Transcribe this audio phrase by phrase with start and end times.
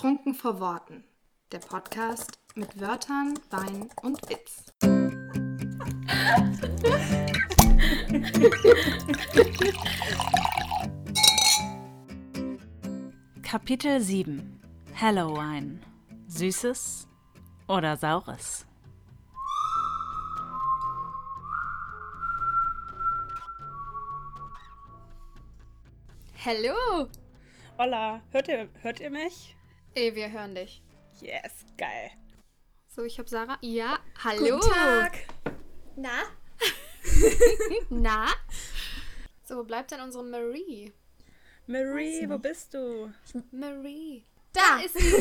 [0.00, 1.02] Trunken vor Worten.
[1.50, 4.72] Der Podcast mit Wörtern, Wein und Witz.
[13.42, 14.60] Kapitel 7
[14.94, 15.80] Halloween.
[16.28, 17.08] Süßes
[17.66, 18.68] oder Saures?
[26.44, 27.08] Hallo!
[27.76, 29.57] Hola, hört ihr, hört ihr mich?
[29.98, 30.80] Ey, wir hören dich.
[31.20, 32.12] Yes, geil.
[32.86, 33.58] So, ich habe Sarah.
[33.62, 34.60] Ja, hallo.
[34.60, 35.26] Guten Tag.
[35.96, 36.22] Na?
[37.90, 38.28] Na?
[39.42, 40.92] So, wo bleibt denn unsere Marie?
[41.66, 43.12] Marie, wo bist du?
[43.50, 44.24] Marie.
[44.52, 45.16] Da ist sie.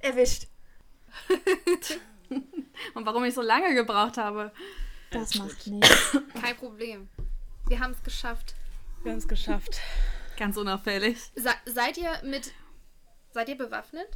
[0.00, 0.46] Erwischt.
[2.94, 4.52] Und warum ich so lange gebraucht habe?
[5.10, 6.16] Das macht nichts.
[6.40, 7.10] Kein Problem.
[7.68, 8.54] Wir haben es geschafft.
[9.02, 9.82] Wir haben es geschafft.
[10.38, 11.18] Ganz unauffällig.
[11.34, 12.54] Se seid ihr mit.
[13.32, 14.08] Seid ihr bewaffnet?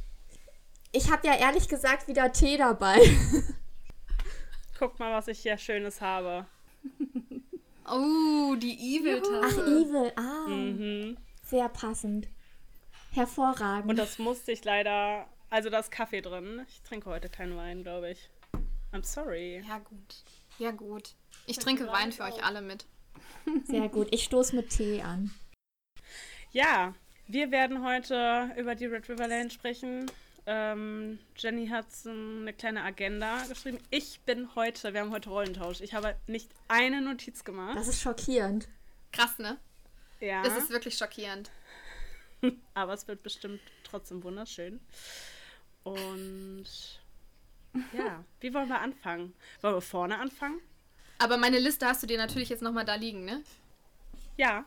[0.91, 2.97] Ich habe ja ehrlich gesagt wieder Tee dabei.
[4.79, 6.45] Guck mal, was ich hier Schönes habe.
[7.89, 9.61] Oh, die Evil-Tasse.
[9.63, 10.11] Ach, Evil.
[10.15, 11.17] Ah, Mhm.
[11.43, 12.27] sehr passend.
[13.11, 13.89] Hervorragend.
[13.89, 15.27] Und das musste ich leider.
[15.49, 16.65] Also da ist Kaffee drin.
[16.67, 18.29] Ich trinke heute keinen Wein, glaube ich.
[18.91, 19.63] I'm sorry.
[19.67, 20.15] Ja, gut.
[20.59, 21.15] Ja, gut.
[21.45, 22.85] Ich trinke Wein für euch alle mit.
[23.65, 24.07] Sehr gut.
[24.11, 25.31] Ich stoße mit Tee an.
[26.51, 26.93] Ja,
[27.27, 30.09] wir werden heute über die Red River Lane sprechen.
[30.45, 33.79] Ähm, Jenny hat so eine kleine Agenda geschrieben.
[33.89, 35.81] Ich bin heute, wir haben heute Rollentausch.
[35.81, 37.77] Ich habe nicht eine Notiz gemacht.
[37.77, 38.69] Das ist schockierend.
[39.11, 39.57] Krass, ne?
[40.19, 40.43] ja.
[40.45, 41.51] Es ist wirklich schockierend.
[42.73, 44.79] Aber es wird bestimmt trotzdem wunderschön.
[45.83, 46.65] Und
[47.93, 49.33] ja, wie wollen wir anfangen?
[49.61, 50.59] Wollen wir vorne anfangen?
[51.19, 53.43] Aber meine Liste hast du dir natürlich jetzt nochmal da liegen, ne?
[54.37, 54.65] Ja.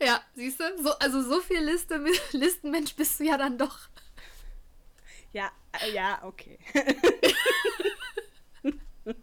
[0.00, 0.82] Ja, siehst du?
[0.82, 3.78] So, also so viel Liste, Listenmensch bist du ja dann doch.
[5.32, 6.58] Ja, äh, ja, okay.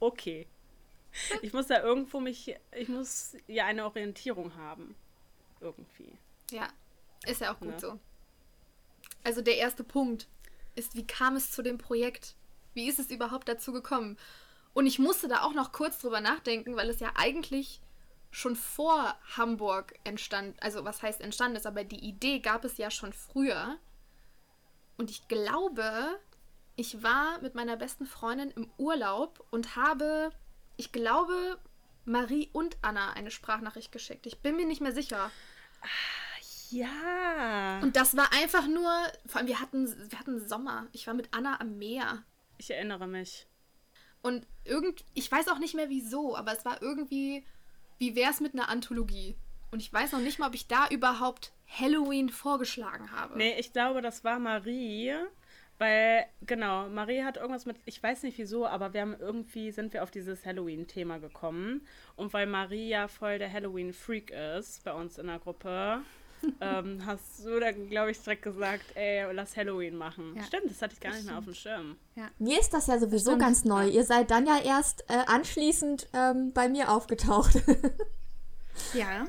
[0.00, 0.46] okay.
[1.42, 4.94] Ich muss ja irgendwo mich, ich muss ja eine Orientierung haben.
[5.60, 6.18] Irgendwie.
[6.50, 6.68] Ja,
[7.26, 7.78] ist ja auch gut Ne?
[7.78, 8.00] so.
[9.22, 10.26] Also der erste Punkt
[10.74, 12.34] ist, wie kam es zu dem Projekt?
[12.74, 14.18] Wie ist es überhaupt dazu gekommen?
[14.72, 17.81] Und ich musste da auch noch kurz drüber nachdenken, weil es ja eigentlich
[18.32, 22.90] schon vor Hamburg entstand, also was heißt entstanden ist, aber die Idee gab es ja
[22.90, 23.78] schon früher.
[24.96, 26.18] Und ich glaube,
[26.74, 30.30] ich war mit meiner besten Freundin im Urlaub und habe,
[30.78, 31.58] ich glaube,
[32.06, 34.26] Marie und Anna eine Sprachnachricht geschickt.
[34.26, 35.30] Ich bin mir nicht mehr sicher.
[36.70, 37.80] Ja.
[37.82, 38.90] Und das war einfach nur,
[39.26, 40.86] vor allem wir hatten, wir hatten Sommer.
[40.92, 42.24] Ich war mit Anna am Meer.
[42.56, 43.46] Ich erinnere mich.
[44.22, 47.44] Und irgend, ich weiß auch nicht mehr wieso, aber es war irgendwie,
[48.02, 49.36] wie wär's mit einer Anthologie?
[49.70, 53.38] Und ich weiß noch nicht mal, ob ich da überhaupt Halloween vorgeschlagen habe.
[53.38, 55.14] Nee, ich glaube, das war Marie.
[55.78, 59.92] Weil, genau, Marie hat irgendwas mit, ich weiß nicht wieso, aber wir haben irgendwie, sind
[59.92, 61.86] wir auf dieses Halloween-Thema gekommen.
[62.16, 66.02] Und weil Marie ja voll der Halloween-Freak ist bei uns in der Gruppe,
[66.60, 70.34] ähm, hast du dann, glaube ich, direkt gesagt, ey, lass Halloween machen.
[70.36, 70.42] Ja.
[70.44, 71.96] Stimmt, das hatte ich gar nicht mehr auf dem Schirm.
[72.38, 73.42] Mir ist das ja sowieso Stimmt.
[73.42, 73.88] ganz neu.
[73.88, 77.62] Ihr seid dann ja erst äh, anschließend ähm, bei mir aufgetaucht.
[78.94, 79.26] Ja,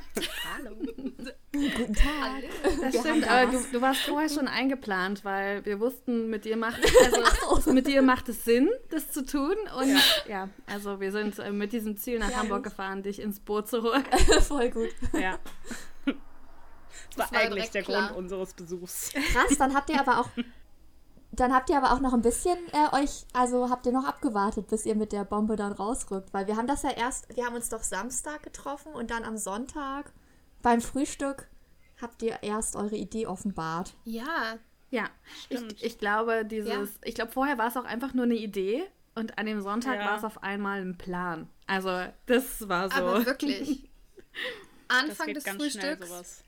[0.56, 0.72] Hallo.
[1.52, 2.44] Guten Tag.
[2.81, 3.25] das Wir stimmt.
[3.25, 6.81] da Aber du, du warst vorher schon eingeplant, weil wir wussten, mit dir macht,
[7.52, 9.56] also, mit dir macht es Sinn, das zu tun.
[9.78, 13.40] Und ja, also wir sind äh, mit diesem Ziel nach Ja, Hamburg gefahren, dich ins
[13.41, 14.03] Boot zu holen.
[14.47, 14.90] Voll gut.
[15.19, 15.38] Ja.
[17.16, 18.08] Das war war eigentlich der klar.
[18.08, 19.12] Grund unseres Besuchs.
[19.34, 20.30] Krass, dann habt ihr aber auch.
[21.36, 24.68] Dann habt ihr aber auch noch ein bisschen äh, euch, also habt ihr noch abgewartet,
[24.68, 26.31] bis ihr mit der Bombe dann rausrückt.
[26.31, 29.38] Weil wir haben das ja erst, wir haben uns doch Samstag getroffen und dann am
[29.38, 30.12] Sonntag
[30.62, 31.47] beim Frühstück
[32.00, 33.94] habt ihr erst eure Idee offenbart.
[34.03, 34.58] Ja,
[34.91, 35.09] Ja,
[35.46, 35.74] Stimmt.
[35.74, 36.84] ich, ich glaube, dieses, Ja.
[37.03, 38.84] ich glaube, vorher war es auch einfach nur eine Idee
[39.16, 40.06] und an dem Sonntag Ja.
[40.12, 41.50] war es auf einmal ein Plan.
[41.66, 41.90] Also,
[42.28, 42.96] das war so.
[42.97, 43.90] aber wirklich.
[44.88, 46.42] Anfang des Frühstücks.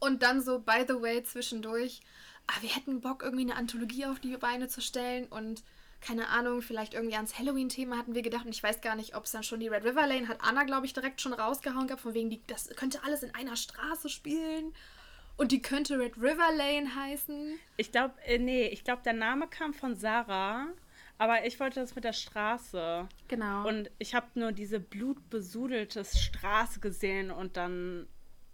[0.00, 2.00] Und dann so, by the way, zwischendurch.
[2.46, 5.62] Ah, wir hätten Bock, irgendwie eine Anthologie auf die Beine zu stellen und
[6.00, 9.24] keine Ahnung, vielleicht irgendwie ans Halloween-Thema hatten wir gedacht und ich weiß gar nicht, ob
[9.24, 12.02] es dann schon die Red River Lane hat Anna, glaube ich, direkt schon rausgehauen gehabt,
[12.02, 14.72] von wegen, die, das könnte alles in einer Straße spielen
[15.36, 17.58] und die könnte Red River Lane heißen.
[17.76, 20.68] Ich glaube, äh, nee, ich glaube, der Name kam von Sarah,
[21.18, 23.08] aber ich wollte das mit der Straße.
[23.26, 23.66] genau.
[23.66, 28.06] Und ich habe nur diese blutbesudelte Straße gesehen und dann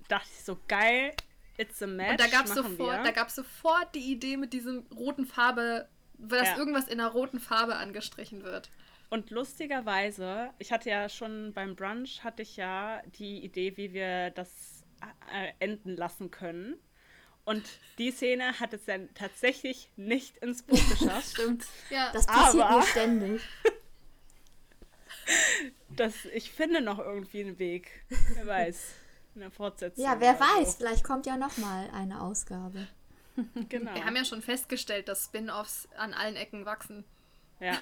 [0.08, 1.12] dachte ich so, geil,
[1.58, 2.10] it's a match.
[2.12, 3.02] Und da gab es sofort, wir.
[3.02, 6.56] da gab's sofort die Idee mit diesem roten Farbe, dass Ja.
[6.58, 8.70] irgendwas in einer roten Farbe angestrichen wird.
[9.10, 14.30] Und lustigerweise, ich hatte ja schon beim Brunch, hatte ich ja die Idee, wie wir
[14.30, 14.84] das
[15.32, 16.76] äh, enden lassen können.
[17.44, 17.62] Und
[17.98, 21.32] die Szene hat es dann tatsächlich nicht ins Buch geschafft.
[21.32, 21.66] Stimmt.
[21.90, 22.10] Ja.
[22.12, 23.42] Das passiert Aber- mir ständig.
[25.88, 28.04] Das, ich finde noch irgendwie einen Weg.
[28.34, 28.94] Wer weiß.
[29.36, 30.04] Eine Fortsetzung.
[30.04, 30.78] Ja, wer weiß, So.
[30.78, 32.86] vielleicht kommt ja noch mal eine Ausgabe.
[33.68, 33.92] Genau.
[33.94, 37.04] Wir haben ja schon festgestellt, dass Spin-offs an allen Ecken wachsen.
[37.58, 37.76] ja,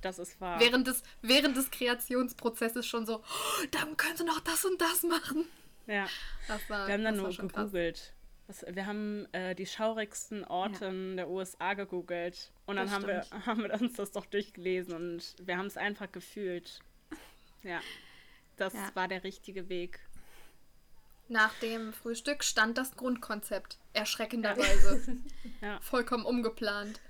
[0.00, 0.58] das ist wahr.
[0.60, 5.02] Während des, während des Kreationsprozesses schon so, oh, dann können sie noch das und das
[5.02, 5.44] machen.
[5.86, 6.06] ja.
[6.46, 8.14] Das war, Wir haben dann das nur gegoogelt.
[8.46, 12.50] Was, wir haben äh, die schaurigsten Orte der USA gegoogelt.
[12.64, 15.76] Und dann Das haben wir, haben wir uns das doch durchgelesen und wir haben es
[15.76, 16.80] einfach gefühlt.
[17.62, 17.80] Ja.
[18.56, 18.90] Das Ja.
[18.94, 20.00] war der richtige Weg.
[21.28, 23.78] Nach dem Frühstück stand das Grundkonzept.
[23.92, 25.18] Erschreckenderweise.
[25.60, 25.78] Ja.
[25.82, 27.00] Vollkommen umgeplant.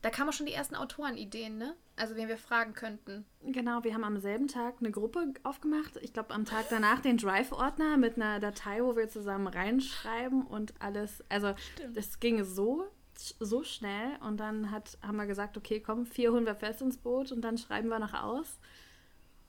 [0.00, 1.76] Da kamen schon die ersten Autorenideen, ne?
[1.94, 3.24] Also wen wir fragen könnten.
[3.42, 5.96] Genau, wir haben am selben Tag eine Gruppe aufgemacht.
[6.00, 10.74] Ich glaube, am Tag danach den Drive-Ordner mit einer Datei, wo wir zusammen reinschreiben und
[10.80, 11.22] alles.
[11.28, 11.54] Also,
[11.94, 14.16] das ging so, so schnell.
[14.26, 17.42] Und dann hat, haben wir gesagt, okay, komm, vier holen wir fest ins Boot und
[17.42, 18.58] dann schreiben wir noch aus.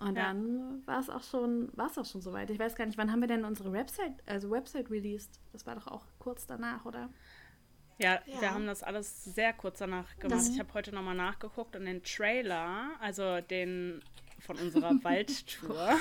[0.03, 0.23] Und Ja.
[0.33, 2.49] dann war es auch schon, war es auch schon soweit.
[2.49, 5.39] Ich weiß gar nicht, wann haben wir denn unsere Website, also Website released?
[5.53, 7.09] Das war doch auch kurz danach, oder?
[7.99, 8.41] Ja, Ja.
[8.41, 10.41] wir haben das alles sehr kurz danach gemacht.
[10.51, 14.01] Ich habe heute nochmal nachgeguckt und den Trailer, also den
[14.39, 15.91] von unserer Waldtour,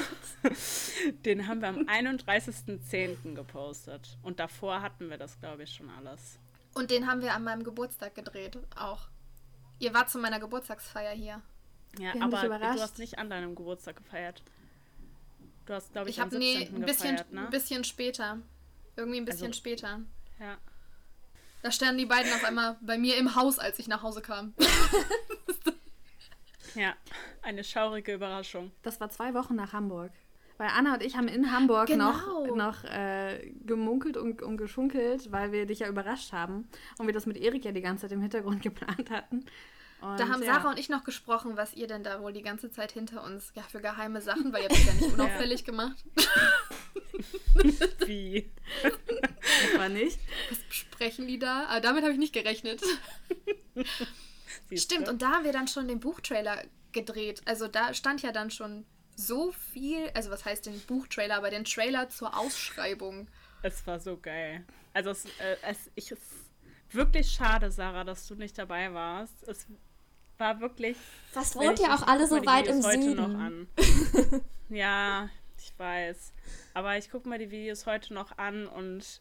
[1.24, 3.34] den haben wir am 31.10.
[3.34, 4.18] gepostet.
[4.22, 6.38] Und davor hatten wir das, glaube ich, schon alles.
[6.74, 9.08] Und den haben wir an meinem Geburtstag gedreht, auch.
[9.78, 11.42] Ihr wart zu meiner Geburtstagsfeier hier.
[11.98, 14.42] Ja, Wir haben dich aber du hast nicht an deinem Geburtstag gefeiert.
[15.66, 16.76] Du hast, glaube ich, Ich am habe nee, 17.
[16.76, 17.40] ein bisschen, gefeiert, ne?
[17.44, 18.38] ein bisschen später.
[18.96, 20.00] Irgendwie ein bisschen Also- später.
[20.40, 20.56] Ja.
[21.62, 24.52] Da standen die beiden auf einmal bei mir im Haus, als ich nach Hause kam.
[26.74, 26.94] ja,
[27.42, 28.72] eine schaurige Überraschung.
[28.82, 30.10] Das war zwei Wochen nach Hamburg.
[30.58, 32.56] Weil Anna und ich haben in Hamburg noch, Genau.
[32.56, 36.68] noch äh, gemunkelt und, und geschunkelt, weil wir dich ja überrascht haben
[36.98, 39.44] und wir das mit Erik ja die ganze Zeit im Hintergrund geplant hatten.
[40.02, 42.42] Und, Da haben ja, Sarah und ich noch gesprochen, was ihr denn da wohl die
[42.42, 45.64] ganze Zeit hinter uns, ja, für geheime Sachen, weil ihr habt es ja nicht unauffällig
[45.64, 46.04] gemacht.
[48.06, 48.50] Wie?
[49.76, 50.18] war nicht.
[50.50, 51.66] Was besprechen die da?
[51.66, 52.82] Aber damit habe ich nicht gerechnet.
[54.68, 55.12] Siehst Stimmt, du?
[55.12, 57.42] und da haben wir dann schon den Buchtrailer gedreht.
[57.44, 58.84] Also da stand ja dann schon
[59.14, 63.28] so viel, also was heißt den Buchtrailer, aber den Trailer zur Ausschreibung.
[63.62, 64.64] Es war so geil.
[64.94, 66.50] Also es, äh, es, ich, es ist
[66.90, 69.42] wirklich schade, Sarah, dass du nicht dabei warst.
[69.44, 69.66] Es
[70.42, 70.96] war wirklich.
[71.34, 73.16] Was wenn wohnt ich auch alle so weit im heute Süden?
[73.16, 73.68] Noch an.
[74.68, 76.32] ja, ich weiß.
[76.74, 79.20] Aber ich gucke mir die Videos heute noch an und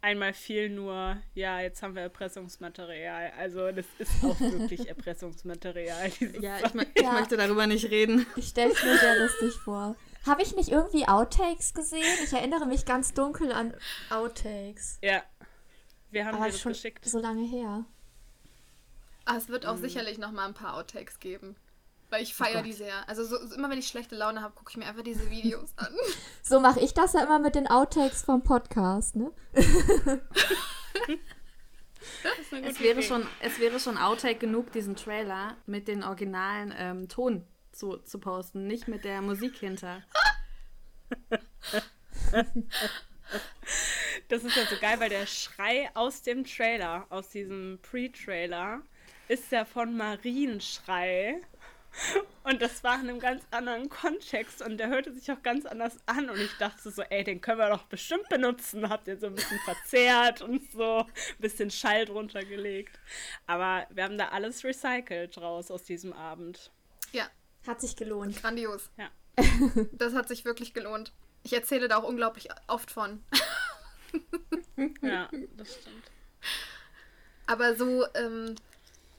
[0.00, 3.32] einmal fiel nur, ja, jetzt haben wir Erpressungsmaterial.
[3.38, 6.10] Also das ist auch wirklich Erpressungsmaterial.
[6.40, 7.12] Ja, ich, mö- ich Ja.
[7.12, 8.24] möchte darüber nicht reden.
[8.36, 9.96] Ich stelle es mir sehr lustig vor.
[10.26, 12.04] Habe ich nicht irgendwie Outtakes gesehen?
[12.24, 13.74] Ich erinnere mich ganz dunkel an
[14.10, 14.98] Outtakes.
[15.02, 15.22] ja.
[16.10, 17.06] Wir haben Aber dir das schon geschickt.
[17.06, 17.86] so lange her.
[19.24, 21.56] Aber es wird auch sicherlich noch mal ein paar Outtakes geben.
[22.10, 23.08] Weil ich feiere die sehr.
[23.08, 25.70] Also so, so immer wenn ich schlechte Laune habe, gucke ich mir einfach diese Videos
[25.76, 25.94] an.
[26.42, 29.32] So mache ich das ja immer mit den Outtakes vom Podcast, ne?
[29.54, 30.10] Das ist
[32.52, 33.02] eine Es gute wäre, Idee.
[33.02, 38.18] schon, es wäre schon Outtake genug, diesen Trailer mit den originalen ähm, Ton zu, zu
[38.18, 40.02] posten, nicht mit der Musik hinter.
[44.28, 48.82] Das ist ja so geil, weil der Schrei aus dem Trailer, aus diesem Pre-Trailer,
[49.32, 51.40] ist ja von Marienschrei.
[52.44, 55.96] Und das war in einem ganz anderen Kontext und der hörte sich auch ganz anders
[56.06, 56.28] an.
[56.30, 58.88] Und ich dachte so, ey, den können wir doch bestimmt benutzen.
[58.88, 62.98] Habt ihr so ein bisschen verzerrt und so ein bisschen Schall drunter gelegt.
[63.46, 66.70] Aber wir haben da alles recycelt raus aus diesem Abend.
[67.12, 67.28] Ja,
[67.66, 68.40] Hat sich gelohnt.
[68.40, 68.90] grandios.
[68.96, 69.10] Ja.
[69.92, 71.12] Das hat sich wirklich gelohnt.
[71.42, 73.22] Ich erzähle da auch unglaublich oft von.
[75.02, 76.10] Ja, das stimmt.
[77.46, 78.54] Aber so, ähm,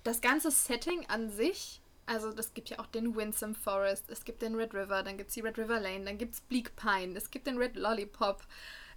[0.04, 4.42] das ganze Setting an sich, also das gibt ja auch den Winsome Forest, es gibt
[4.42, 7.16] den Red River, dann gibt es die Red River Lane, dann gibt es Bleak Pine,
[7.18, 8.44] es gibt den Red Lollipop,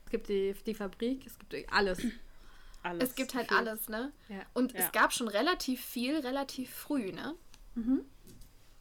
[0.05, 1.99] Es gibt die, die Fabrik, es gibt alles.
[2.83, 3.57] Alles es gibt halt viel.
[3.57, 4.13] alles, ne?
[4.29, 4.43] Ja.
[4.55, 4.81] Und Ja.
[4.81, 7.35] es gab schon relativ viel, relativ früh, ne?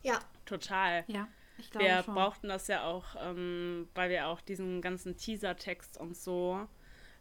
[0.04, 0.20] Ja.
[0.46, 1.04] Total.
[1.08, 1.28] Ja,
[1.58, 2.14] ich glaube Wir schon.
[2.14, 6.68] brauchten das ja auch, ähm, weil wir auch diesen ganzen Teaser-Text und so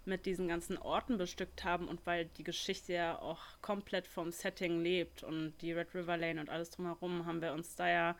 [0.06, 4.82] mit diesen ganzen Orten bestückt haben und weil die Geschichte ja auch komplett vom Setting
[4.82, 8.16] lebt und die Red River Lane und alles drumherum, haben wir uns da ja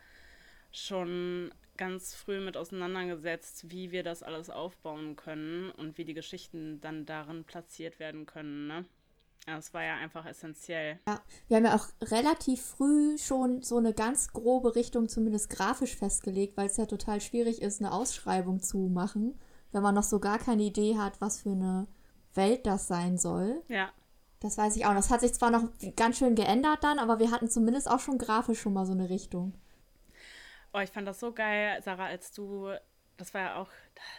[0.71, 6.79] schon ganz früh mit auseinandergesetzt, wie wir das alles aufbauen können und wie die Geschichten
[6.81, 8.67] dann darin platziert werden können.
[8.67, 8.85] Ne?
[9.45, 10.99] Das war ja einfach essentiell.
[11.07, 15.95] Ja, wir haben ja auch relativ früh schon so eine ganz grobe Richtung zumindest grafisch
[15.95, 19.39] festgelegt, weil es ja total schwierig ist, eine Ausschreibung zu machen,
[19.75, 21.85] wenn man noch so gar keine Idee hat, was für eine
[22.33, 23.61] Welt das sein soll.
[23.67, 23.91] Ja.
[24.39, 24.93] Das weiß ich auch.
[24.93, 25.67] Das hat sich zwar noch
[25.97, 29.09] ganz schön geändert dann, aber wir hatten zumindest auch schon grafisch schon mal so eine
[29.09, 29.53] Richtung.
[30.73, 32.69] Oh, ich fand das so geil, Sarah, als du,
[33.17, 33.69] das war ja auch,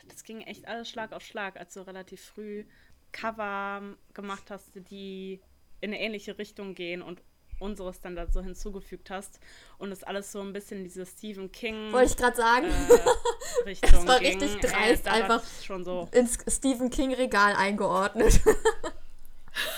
[0.09, 2.67] das ging echt alles Schlag auf Schlag, als du relativ früh
[3.13, 5.41] Cover gemacht hast, die
[5.81, 7.23] in eine ähnliche Richtung gehen und
[7.59, 9.41] unseres dann da so hinzugefügt hast
[9.79, 12.67] und es alles so ein bisschen diese Stephen King Wollte ich gerade sagen.
[12.67, 14.39] äh, Richtung Das war ging.
[14.41, 16.09] richtig dreist, dachte einfach schon so.
[16.13, 18.41] Ins Stephen King Regal eingeordnet.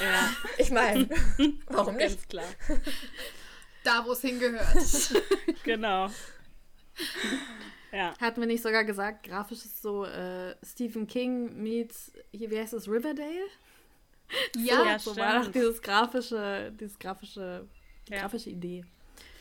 [0.01, 1.09] Ja, Ich meine,
[1.69, 2.09] warum nicht?
[2.09, 2.45] ganz klar.
[3.85, 4.77] Da, wo es hingehört.
[5.63, 6.11] Genau.
[7.93, 8.13] Ja.
[8.21, 12.73] Hatten wir nicht sogar gesagt, grafisch ist so äh, Stephen King meets, hier, wie heißt
[12.73, 13.47] das, Riverdale?
[14.57, 17.67] Ja, Ja, So war doch dieses grafische, dieses grafische,
[18.09, 18.21] die Ja.
[18.23, 18.85] grafische Idee.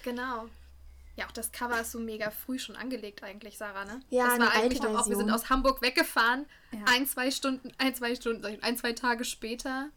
[0.03, 0.47] genau.
[1.15, 4.01] Ja, auch das Cover ist so mega früh schon angelegt eigentlich, Sarah, ne?
[4.11, 5.25] Ja, das war eigentlich noch auch, wir Altversion.
[5.25, 6.45] sind aus Hamburg weggefahren.
[6.71, 6.79] Ja.
[6.93, 9.89] Ein, zwei Stunden, ein, zwei Stunden, ein, zwei Tage später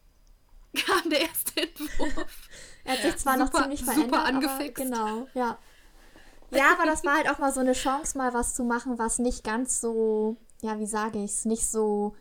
[0.86, 2.48] kam der erste Entwurf.
[2.84, 4.80] Er hat sich zwar noch Super- ziemlich super verändert, angefixt.
[4.80, 5.58] aber genau, ja.
[6.52, 9.18] Ja, aber das war halt auch mal so eine Chance, mal was zu machen, was
[9.18, 12.16] nicht ganz so, ja, wie sage ich es, nicht so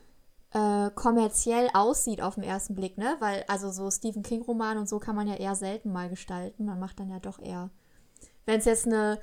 [0.54, 3.16] äh, kommerziell aussieht auf den ersten Blick, ne?
[3.20, 6.66] Weil, also so Stephen King-Roman und so kann man ja eher selten mal gestalten.
[6.66, 7.70] Man macht dann ja doch eher.
[8.46, 9.20] Wenn es jetzt eine,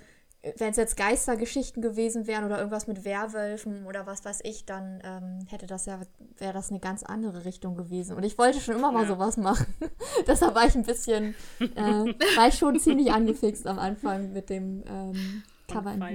[0.58, 5.00] wenn es jetzt Geistergeschichten gewesen wären oder irgendwas mit Werwölfen oder was weiß ich, dann
[5.04, 5.98] ähm, hätte das ja,
[6.36, 8.16] wäre das eine ganz andere Richtung gewesen.
[8.16, 9.08] Und ich wollte schon immer mal Ja.
[9.08, 9.66] sowas machen.
[10.28, 11.64] Deshalb war ich ein bisschen, äh,
[12.36, 16.10] war ich schon ziemlich angefixt am Anfang mit dem ähm, On Coverentwurf.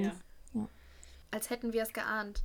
[0.54, 0.68] fire.
[1.32, 2.44] Als hätten wir es geahnt.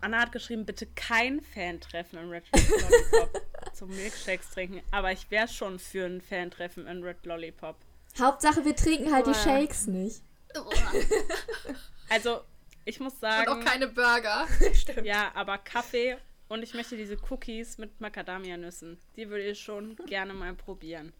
[0.00, 3.42] Anna hat geschrieben, bitte kein Fan-Treffen in Red Lollipop
[3.74, 4.82] zum Milkshakes trinken.
[4.90, 7.76] Aber ich wäre schon für ein Fan-Treffen in Red Lollipop.
[8.18, 9.42] Hauptsache, wir trinken halt die Boah.
[9.42, 10.22] Shakes nicht.
[12.08, 12.40] Also,
[12.84, 14.46] ich muss Und sagen, auch keine Burger.
[15.02, 16.16] ja, aber Kaffee
[16.48, 18.96] und ich möchte diese Cookies mit Macadamia-Nüssen.
[19.16, 21.12] Die würde ich schon gerne mal probieren.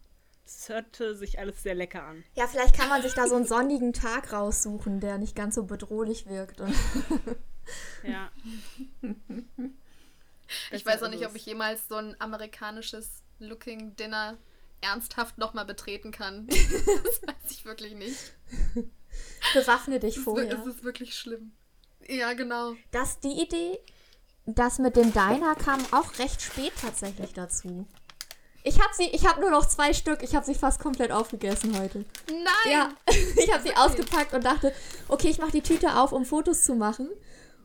[0.44, 2.22] Das hörte sich alles sehr lecker an.
[2.34, 5.64] Ja, vielleicht kann man sich da so einen sonnigen Tag raussuchen, der nicht ganz so
[5.64, 6.62] bedrohlich wirkt.
[8.02, 8.30] Ja.
[10.70, 11.28] Ich weiß auch nicht, es.
[11.28, 14.38] ob ich jemals so ein amerikanisches Looking Dinner
[14.80, 16.46] ernsthaft nochmal betreten kann.
[16.46, 16.56] das
[17.26, 18.16] weiß ich wirklich nicht.
[19.54, 20.58] bewaffne dich Es ist, vorher.
[20.58, 21.52] es ist wirklich schlimm.
[22.06, 22.74] Ja, genau.
[22.92, 23.78] Das, die Idee,
[24.44, 27.86] das mit dem Diner kam auch recht spät tatsächlich dazu.
[28.62, 30.22] Ich habe sie, ich habe nur noch zwei Stück.
[30.22, 32.04] Ich habe sie fast komplett aufgegessen heute.
[32.28, 32.72] Nein!
[32.72, 32.90] Ja,
[33.36, 34.72] ich habe sie ausgepackt und dachte,
[35.08, 37.08] okay, ich mache die Tüte auf, um Fotos zu machen.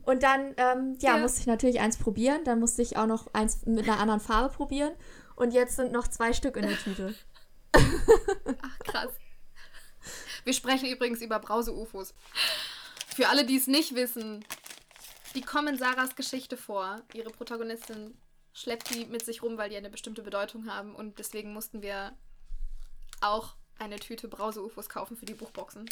[0.04, 1.18] Und dann, ähm, ja, Ja.
[1.18, 2.44] musste ich natürlich eins probieren.
[2.44, 4.92] Dann musste ich auch noch eins mit einer anderen Farbe probieren.
[5.36, 7.14] Und jetzt sind noch zwei Stück in der Tüte.
[7.74, 9.10] Ach, krass.
[10.44, 12.14] Wir sprechen übrigens über Brause-UFOs.
[13.14, 14.44] Für alle, die es nicht wissen,
[15.34, 17.02] die kommen in Sarahs Geschichte vor.
[17.14, 18.16] Ihre Protagonistin
[18.52, 20.94] schleppt die mit sich rum, weil die eine bestimmte Bedeutung haben.
[20.94, 22.12] Und deswegen mussten wir
[23.20, 25.88] auch eine Tüte Brause-UFOs kaufen für die Buchboxen.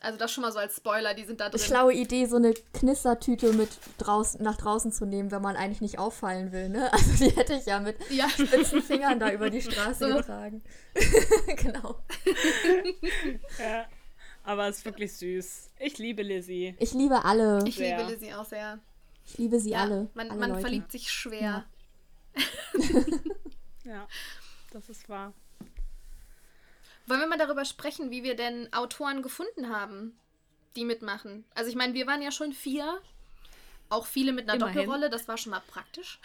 [0.00, 1.58] Also das schon mal so als Spoiler, die sind da drin.
[1.58, 5.98] Schlaue Idee, so eine Knistertüte mit draußen, nach draußen zu nehmen, wenn man eigentlich nicht
[5.98, 6.92] auffallen will, ne?
[6.92, 10.16] Also die hätte ich ja mit Ja, spitzen Fingern da über die Straße So.
[10.18, 10.62] getragen.
[11.56, 11.96] genau.
[13.58, 13.86] Ja.
[14.44, 15.70] Aber es ist wirklich süß.
[15.80, 16.76] Ich liebe Lizzie.
[16.78, 17.64] Ich liebe alle.
[17.66, 17.96] ich Sehr.
[17.98, 18.78] liebe Lizzie auch sehr.
[19.24, 20.08] Ich liebe sie Ja, alle.
[20.14, 21.64] man alle man verliebt sich schwer.
[23.84, 24.06] Ja,
[24.72, 25.32] das ist wahr.
[27.06, 30.18] Wollen wir mal darüber sprechen, wie wir denn Autoren gefunden haben,
[30.74, 31.44] die mitmachen?
[31.54, 33.00] Also ich meine, wir waren ja schon vier.
[33.88, 34.74] Auch viele mit einer Immerhin.
[34.74, 36.18] Doppelrolle, das war schon mal praktisch.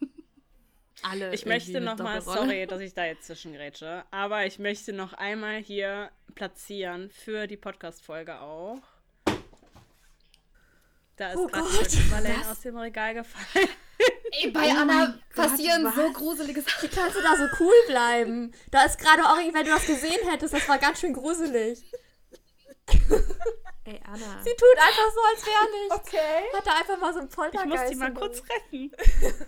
[1.02, 5.62] Alle Ich möchte nochmal, sorry, dass ich da jetzt zwischengrätsche, aber ich möchte noch einmal
[5.62, 8.82] hier platzieren für die Podcast-Folge auch.
[11.16, 12.48] Da ist Oh gerade was?
[12.48, 13.68] aus dem Regal gefallen.
[14.30, 16.82] Ey, bei Oh Anna mein Gott, passieren so gruselige Sachen.
[16.82, 18.52] Wie kannst du da so cool bleiben?
[18.70, 21.82] Da ist gerade Ori, wenn du das gesehen hättest, das war ganz schön gruselig.
[23.84, 24.42] Ey, Anna.
[24.42, 26.08] Sie tut einfach so, als wäre nichts.
[26.08, 26.56] Okay.
[26.56, 27.68] Hat da einfach mal so ein Ich Poltergeist.
[27.82, 28.90] muss die mal kurz retten.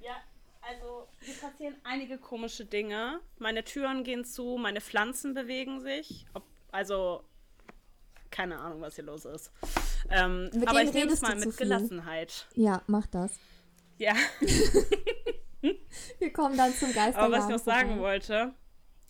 [0.00, 0.16] ja,
[0.62, 3.20] also hier passieren einige komische Dinge.
[3.38, 6.26] Meine Türen gehen zu, meine Pflanzen bewegen sich.
[6.34, 6.42] Ob,
[6.72, 7.22] also,
[8.30, 9.50] keine Ahnung, was hier los ist.
[10.10, 11.56] Ähm, Mit aber ich nehme es mal mit.
[11.56, 12.46] Gelassenheit.
[12.54, 13.38] Ja, mach das.
[13.98, 14.14] Ja,
[16.18, 17.24] Wir kommen dann zum Geisterjahr.
[17.24, 18.54] aber was ich noch sagen wollte,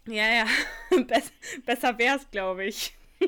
[0.07, 0.47] ja, ja,
[1.04, 1.33] Bess
[1.66, 2.97] besser wäre es, glaube ich.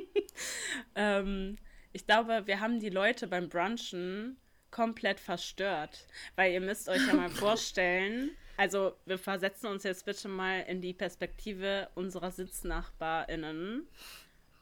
[0.95, 1.59] ähm,
[1.93, 4.39] ich glaube, wir haben die Leute beim Brunchen
[4.71, 6.07] komplett verstört.
[6.37, 10.81] Weil ihr müsst euch ja mal vorstellen, also wir versetzen uns jetzt bitte mal in
[10.81, 13.87] die Perspektive unserer SitznachbarInnen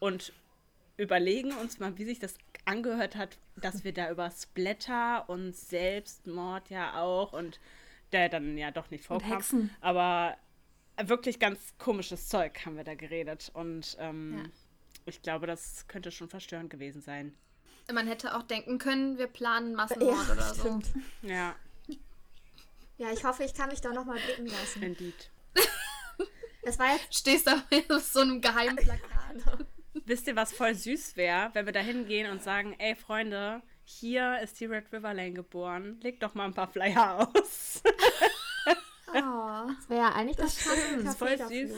[0.01, 0.33] und
[0.99, 2.35] überlegen uns mal, wie sich das
[2.67, 7.59] angehört hat, dass wir da über Splatter und Selbstmord ja auch und
[8.13, 9.31] der dann ja doch nicht Und vorkam.
[9.39, 9.71] Hexen.
[9.81, 10.37] Aber
[11.03, 13.51] wirklich ganz komisches Zeug haben wir da geredet.
[13.55, 14.51] Und ähm, Ja.
[15.07, 17.35] ich glaube, das könnte schon verstörend gewesen sein.
[17.91, 20.61] Man hätte auch denken können, wir planen Massenmord oder so.
[20.61, 20.87] stimmt.
[21.23, 21.55] Ja,
[22.99, 24.83] Ja, ich hoffe, ich kann mich da nochmal blicken lassen.
[24.83, 25.31] indeed.
[26.65, 27.15] Das war jetzt.
[27.15, 27.63] Stehst da
[27.95, 29.69] auf so einem geheimen Plakat.
[30.09, 34.41] Wisst ihr, was voll süß wäre, wenn wir da hingehen und sagen, ey Freunde, hier
[34.41, 35.99] ist die Red River Lane geboren.
[36.03, 37.83] Legt doch mal ein paar Flyer aus.
[39.11, 41.67] Oh, das wäre ja eigentlich das Das ist voll dafür.
[41.69, 41.77] süß.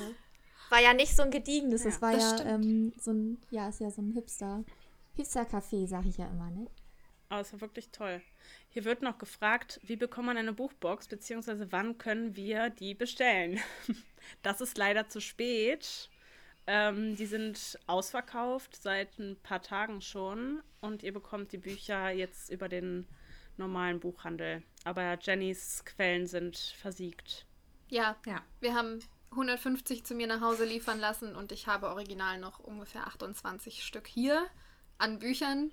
[0.68, 2.64] War ja nicht so ein gediegenes, Ja, das war das ja stimmt.
[2.64, 4.64] ähm, so ein, ja, ist ja so ein Hipster,
[5.16, 6.66] Hipster-Café, sag ich ja immer, ne?
[7.28, 8.20] Aber es war wirklich toll.
[8.70, 13.60] Hier wird noch gefragt, wie bekommt man eine Buchbox, beziehungsweise wann können wir die bestellen?
[14.42, 16.10] Das ist leider zu spät.
[16.72, 22.48] Ähm, die sind ausverkauft seit ein paar Tagen schon und ihr bekommt die Bücher jetzt
[22.48, 23.08] über den
[23.56, 24.62] normalen Buchhandel.
[24.84, 27.44] Aber Jennys Quellen sind versiegt.
[27.88, 28.40] Ja, Ja.
[28.60, 29.00] wir haben
[29.32, 34.06] 150 zu mir nach Hause liefern lassen und ich habe original noch ungefähr 28 Stück
[34.06, 34.46] hier
[34.96, 35.72] an Büchern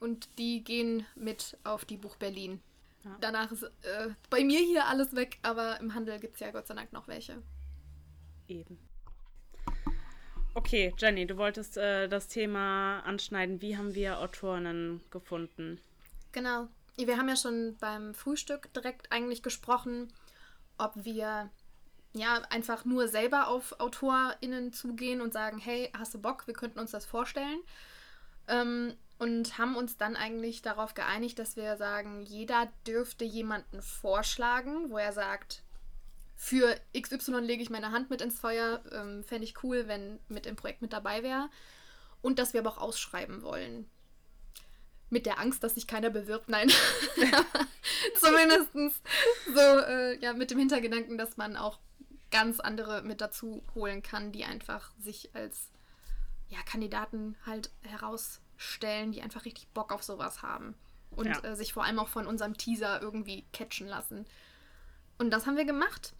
[0.00, 2.62] und die gehen mit auf die Buch Berlin.
[3.04, 3.18] Ja.
[3.20, 6.66] Danach ist äh, bei mir hier alles weg, aber im Handel gibt es ja Gott
[6.66, 7.42] sei Dank noch welche.
[8.48, 8.78] Eben.
[10.58, 13.62] Okay, Jenny, du wolltest äh, das Thema anschneiden.
[13.62, 15.80] Wie haben wir Autorinnen gefunden?
[16.32, 16.66] Genau.
[16.96, 20.12] Wir haben ja schon beim Frühstück direkt eigentlich gesprochen,
[20.76, 21.48] ob wir
[22.12, 26.80] ja einfach nur selber auf AutorInnen zugehen und sagen, hey, hast du Bock, wir könnten
[26.80, 27.60] uns das vorstellen.
[28.48, 34.90] Ähm, und haben uns dann eigentlich darauf geeinigt, dass wir sagen, jeder dürfte jemanden vorschlagen,
[34.90, 35.62] wo er sagt,
[36.40, 40.46] für XY lege ich meine Hand mit ins Feuer, ähm, fände ich cool, wenn mit
[40.46, 41.50] im Projekt mit dabei wäre.
[42.22, 43.90] Und dass wir aber auch ausschreiben wollen.
[45.10, 46.70] Mit der Angst, dass sich keiner bewirbt, nein.
[48.20, 48.70] Zumindest
[49.52, 51.80] so, äh, ja, mit dem Hintergedanken, dass man auch
[52.30, 55.72] ganz andere mit dazu holen kann, die einfach sich als
[56.48, 60.76] ja, Kandidaten halt herausstellen, die einfach richtig Bock auf sowas haben.
[61.10, 61.40] Und Ja.
[61.40, 64.24] äh, sich vor allem auch von unserem Teaser irgendwie catchen lassen.
[65.18, 66.12] Und das haben wir gemacht.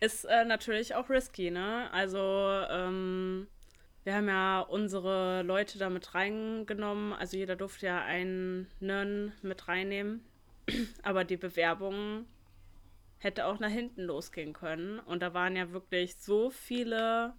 [0.00, 1.90] Ist äh, natürlich auch risky, ne?
[1.92, 3.46] Also, ähm,
[4.04, 7.12] wir haben ja unsere Leute da mit reingenommen.
[7.12, 10.24] Also, jeder durfte ja einen Nern mit reinnehmen.
[11.02, 12.26] Aber die Bewerbung
[13.18, 14.98] hätte auch nach hinten losgehen können.
[15.00, 17.34] Und da waren ja wirklich so viele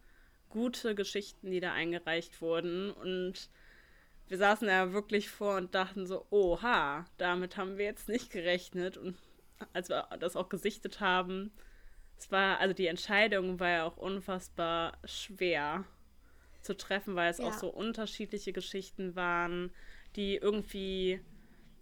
[0.49, 2.91] gute Geschichten, die da eingereicht wurden.
[2.91, 3.49] Und
[4.27, 8.97] wir saßen ja wirklich vor und dachten so, oha, damit haben wir jetzt nicht gerechnet.
[8.97, 9.17] Und
[9.73, 11.51] als wir das auch gesichtet haben,
[12.17, 15.85] es war, also die Entscheidung war ja auch unfassbar schwer
[16.61, 17.45] zu treffen, weil es Ja.
[17.45, 19.71] auch so unterschiedliche Geschichten waren,
[20.15, 21.21] die irgendwie,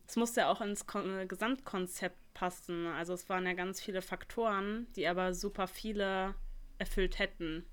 [0.08, 2.88] es musste ja auch ins Kon Gesamtkonzept passen.
[2.88, 6.36] Also es waren ja ganz viele Faktoren, die aber super viele
[6.78, 7.66] erfüllt hätten,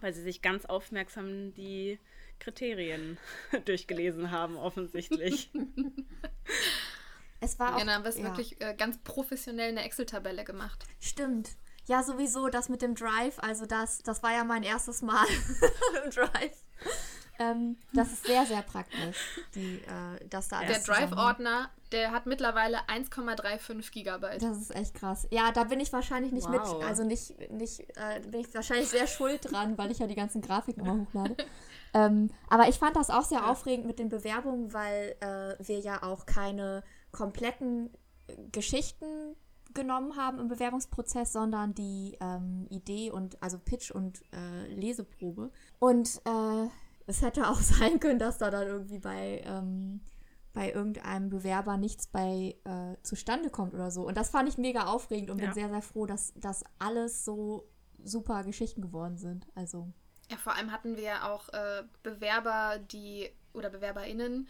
[0.00, 1.98] weil sie sich ganz aufmerksam die
[2.38, 3.18] Kriterien
[3.64, 5.50] durchgelesen haben, offensichtlich.
[7.40, 7.78] Es war auch.
[7.78, 8.24] Ja, dann haben wir es ja.
[8.24, 10.84] wirklich äh, ganz professionell eine Excel-Tabelle gemacht.
[11.00, 11.50] Stimmt.
[11.86, 15.26] Ja, sowieso das mit dem Drive, also das, das war ja mein erstes Mal
[16.04, 16.56] im Drive.
[17.38, 19.16] Ähm, das ist sehr, sehr praktisch,
[19.54, 21.12] die, äh, dass da Der alles zusammenhängt.
[21.12, 24.42] Drive-Ordner, der hat mittlerweile 1,35 Gigabyte.
[24.42, 25.26] Das ist echt krass.
[25.30, 26.78] Ja, da bin ich wahrscheinlich nicht Wow.
[26.78, 30.14] mit, also nicht, nicht, äh, bin ich wahrscheinlich sehr schuld dran, weil ich ja die
[30.14, 31.36] ganzen Grafiken immer hochlade.
[31.94, 36.02] ähm, aber ich fand das auch sehr aufregend mit den Bewerbungen, weil äh, wir ja
[36.02, 37.90] auch keine kompletten
[38.52, 39.34] Geschichten
[39.74, 45.50] genommen haben im Bewerbungsprozess, sondern die ähm, Idee und also Pitch und äh, Leseprobe.
[45.78, 46.68] Und äh,
[47.06, 50.00] es hätte auch sein können, dass da dann irgendwie bei ähm,
[50.54, 54.06] bei irgendeinem Bewerber nichts bei äh, zustande kommt oder so.
[54.06, 55.46] Und das fand ich mega aufregend und Ja.
[55.46, 57.66] bin sehr, sehr froh, dass das alles so
[58.04, 59.46] super Geschichten geworden sind.
[59.54, 59.88] Also,
[60.30, 64.46] Ja, vor allem hatten wir auch äh, Bewerber, die oder BewerberInnen,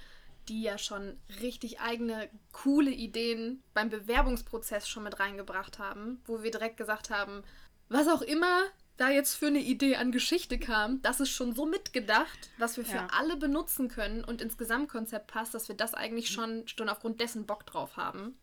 [0.48, 6.50] die ja schon richtig eigene, coole Ideen beim Bewerbungsprozess schon mit reingebracht haben, wo wir
[6.50, 7.42] direkt gesagt haben,
[7.88, 8.62] was auch immer
[8.96, 12.84] da jetzt für eine Idee an Geschichte kam, das ist schon so mitgedacht, was wir
[12.84, 13.08] für Ja.
[13.18, 17.46] alle benutzen können und ins Gesamtkonzept passt, dass wir das eigentlich schon, schon aufgrund dessen
[17.46, 18.38] Bock drauf haben.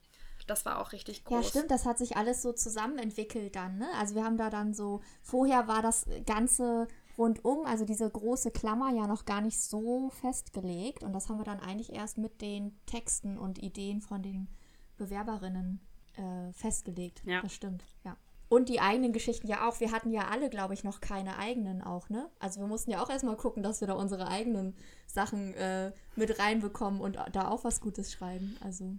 [0.47, 1.43] Das war auch richtig groß.
[1.43, 3.87] ja, stimmt, das hat sich alles so zusammen entwickelt dann, ne?
[3.99, 6.87] Also wir haben da dann so, vorher war das Ganze
[7.19, 11.03] rundum, also diese große Klammer ja noch gar nicht so festgelegt.
[11.03, 14.47] Und das haben wir dann eigentlich erst mit den Texten und Ideen von den
[14.97, 15.81] Bewerberinnen
[16.15, 17.21] äh, festgelegt.
[17.25, 17.41] Ja.
[17.41, 18.17] Das stimmt, ja.
[18.47, 19.79] Und die eigenen Geschichten ja auch.
[19.79, 22.31] Wir hatten ja alle, glaube ich, noch keine eigenen auch, ne?
[22.39, 26.39] Also wir mussten ja auch erstmal gucken, dass wir da unsere eigenen Sachen äh, mit
[26.39, 28.57] reinbekommen und da auch was Gutes schreiben.
[28.61, 28.95] Also,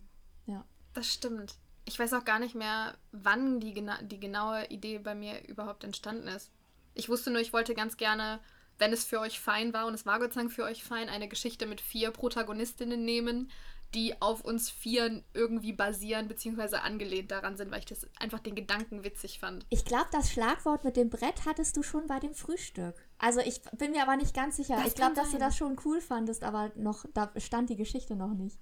[0.46, 0.64] ja.
[0.94, 1.56] Das stimmt.
[1.84, 5.82] ich weiß auch gar nicht mehr, wann die, gena die genaue Idee bei mir überhaupt
[5.82, 6.52] entstanden ist.
[6.94, 8.40] Ich wusste nur, ich wollte ganz gerne,
[8.78, 11.08] wenn es für euch fein war, und es war Gott sei Dank für euch fein,
[11.08, 13.50] eine Geschichte mit vier Protagonistinnen nehmen,
[13.94, 18.54] die auf uns vier irgendwie basieren, beziehungsweise angelehnt daran sind, weil ich das einfach den
[18.54, 19.66] Gedanken witzig fand.
[19.68, 22.94] Ich glaube, das Schlagwort mit dem Brett hattest du schon bei dem Frühstück.
[23.18, 24.76] Also ich bin mir aber nicht ganz sicher.
[24.76, 28.14] Das ich glaube, dass du das schon cool fandest, aber noch, da stand die Geschichte
[28.14, 28.58] noch nicht.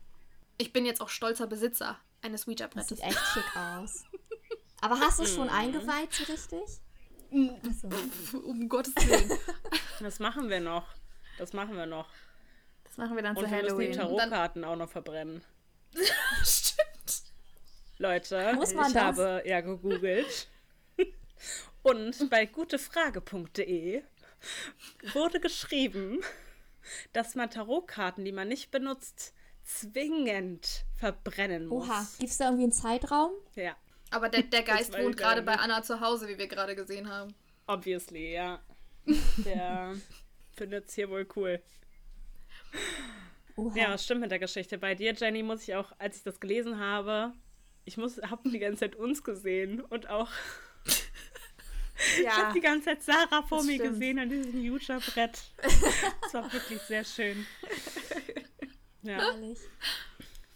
[0.56, 2.88] Ich bin jetzt auch stolzer Besitzer eines Das Ouija-Brettes.
[2.88, 4.04] sieht echt schick aus.
[4.80, 5.36] Aber hast du es Mhm.
[5.36, 6.62] schon eingeweiht so richtig?
[7.30, 8.38] Achso.
[8.44, 9.38] Um Gottes Willen.
[10.00, 10.86] Das machen wir noch.
[11.38, 12.08] Das machen wir noch.
[12.84, 14.18] Das machen wir dann Und zu wir müssen die Halloween.
[14.18, 15.42] Tarotkarten auch noch verbrennen.
[16.44, 17.22] Stimmt.
[17.98, 19.02] Leute, Muss man ich das?
[19.02, 20.46] habe ja gegoogelt.
[21.82, 24.02] Und bei gutefrage.de
[25.14, 26.20] wurde geschrieben,
[27.12, 31.88] dass man Tarotkarten, die man nicht benutzt, zwingend verbrennen muss.
[31.88, 33.32] Oha, gibt es da irgendwie einen Zeitraum?
[33.56, 33.74] Ja,
[34.10, 35.54] Aber der, der Geist wohnt ich gerade bei.
[35.56, 37.34] Anna zu Hause, wie wir gerade gesehen haben.
[37.66, 38.60] obviously, ja.
[39.44, 39.94] Der
[40.52, 41.62] findet es hier wohl cool.
[43.56, 43.76] Oha.
[43.76, 44.78] Ja, was stimmt mit der Geschichte?
[44.78, 47.32] Bei dir, Jenny, muss ich auch, als ich das gelesen habe,
[47.84, 50.30] ich muss, habe die ganze Zeit uns gesehen und auch
[52.18, 53.92] ich Ja, habe die ganze Zeit Sarah vor das mir stimmt.
[53.94, 55.40] gesehen an diesem Juja-Brett.
[56.22, 57.46] Das war wirklich sehr schön.
[59.02, 59.58] Ja, Herrlich.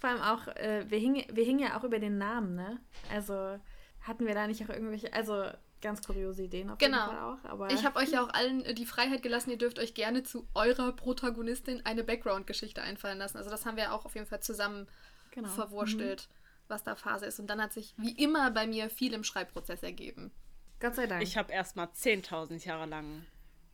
[0.03, 2.81] Vor allem auch, äh, wir, hingen, wir hingen ja auch über den Namen, ne?
[3.12, 3.61] Also
[4.01, 5.45] hatten wir da nicht auch irgendwelche, also
[5.81, 7.07] ganz kuriose Ideen auf Genau.
[7.07, 7.45] jeden Fall auch.
[7.49, 10.25] Aber Ich habe euch ja auch allen äh, die Freiheit gelassen, ihr dürft euch gerne
[10.25, 13.37] zu eurer Protagonistin eine Background-Geschichte einfallen lassen.
[13.38, 14.88] Also das haben wir auch auf jeden Fall zusammen
[15.31, 15.49] genau.
[15.49, 16.29] verwurstelt,
[16.67, 17.38] was da Phase ist.
[17.38, 20.33] Und dann hat sich wie immer bei mir viel im Schreibprozess ergeben.
[20.81, 21.23] Gott sei Dank.
[21.23, 23.25] ich habe erst mal 10.000 Jahre lang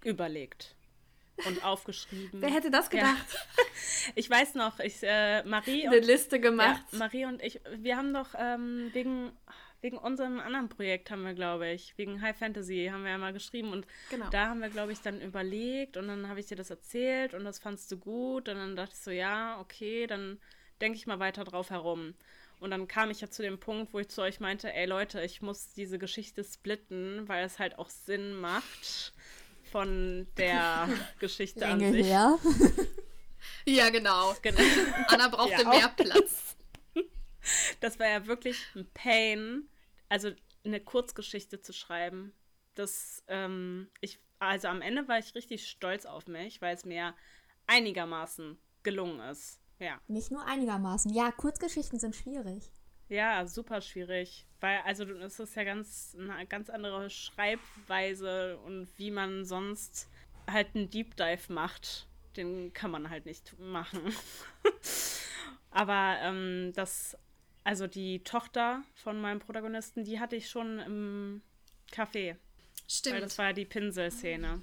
[0.05, 0.77] überlegt
[1.47, 2.41] und aufgeschrieben.
[2.43, 3.17] Wer hätte das gedacht?
[4.15, 6.83] Ich weiß noch, ich, äh, Marie Eine und Liste gemacht.
[6.93, 9.31] Ja, Marie und ich, wir haben doch ähm, wegen,
[9.83, 13.33] wegen unserem anderen Projekt haben wir, glaube ich, wegen High Fantasy haben wir ja mal
[13.33, 14.29] geschrieben und Genau.
[14.31, 17.45] da haben wir, glaube ich, dann überlegt und dann habe ich dir das erzählt und
[17.45, 20.41] das fandst du gut und dann dachte ich so, ja, okay, dann
[20.81, 22.15] denke ich mal weiter drauf herum.
[22.61, 25.23] Und dann kam ich ja zu dem Punkt, wo ich zu euch meinte, ey Leute,
[25.23, 29.13] ich muss diese Geschichte splitten, weil es halt auch Sinn macht
[29.71, 30.89] von der
[31.21, 32.07] Geschichte an Länge sich.
[32.07, 32.39] her.
[33.65, 34.35] Ja, genau.
[34.43, 34.61] Genau.
[35.09, 35.69] Anna brauchte Ja.
[35.69, 36.57] mehr Platz.
[37.81, 39.69] Das war ja wirklich ein Pain,
[40.09, 40.31] also
[40.65, 42.35] eine Kurzgeschichte zu schreiben.
[42.75, 47.15] Das, ähm, ich, also am Ende war ich richtig stolz auf mich, weil es mir
[47.67, 49.61] einigermaßen gelungen ist.
[49.79, 49.99] Ja.
[50.09, 51.13] Nicht nur einigermaßen.
[51.15, 52.71] Ja, Kurzgeschichten sind schwierig.
[53.09, 54.45] Ja, super schwierig.
[54.61, 60.09] Weil, also es ist ja ganz eine ganz andere Schreibweise und wie man sonst
[60.47, 64.01] halt einen Deep Dive macht, den kann man halt nicht machen.
[65.71, 67.17] Aber ähm, das,
[67.65, 71.43] also die Tochter von meinem Protagonisten, die hatte ich schon im
[71.93, 72.31] Café.
[72.31, 72.39] Weil
[72.89, 73.23] Stimmt.
[73.23, 74.63] das war ja die Pinselszene.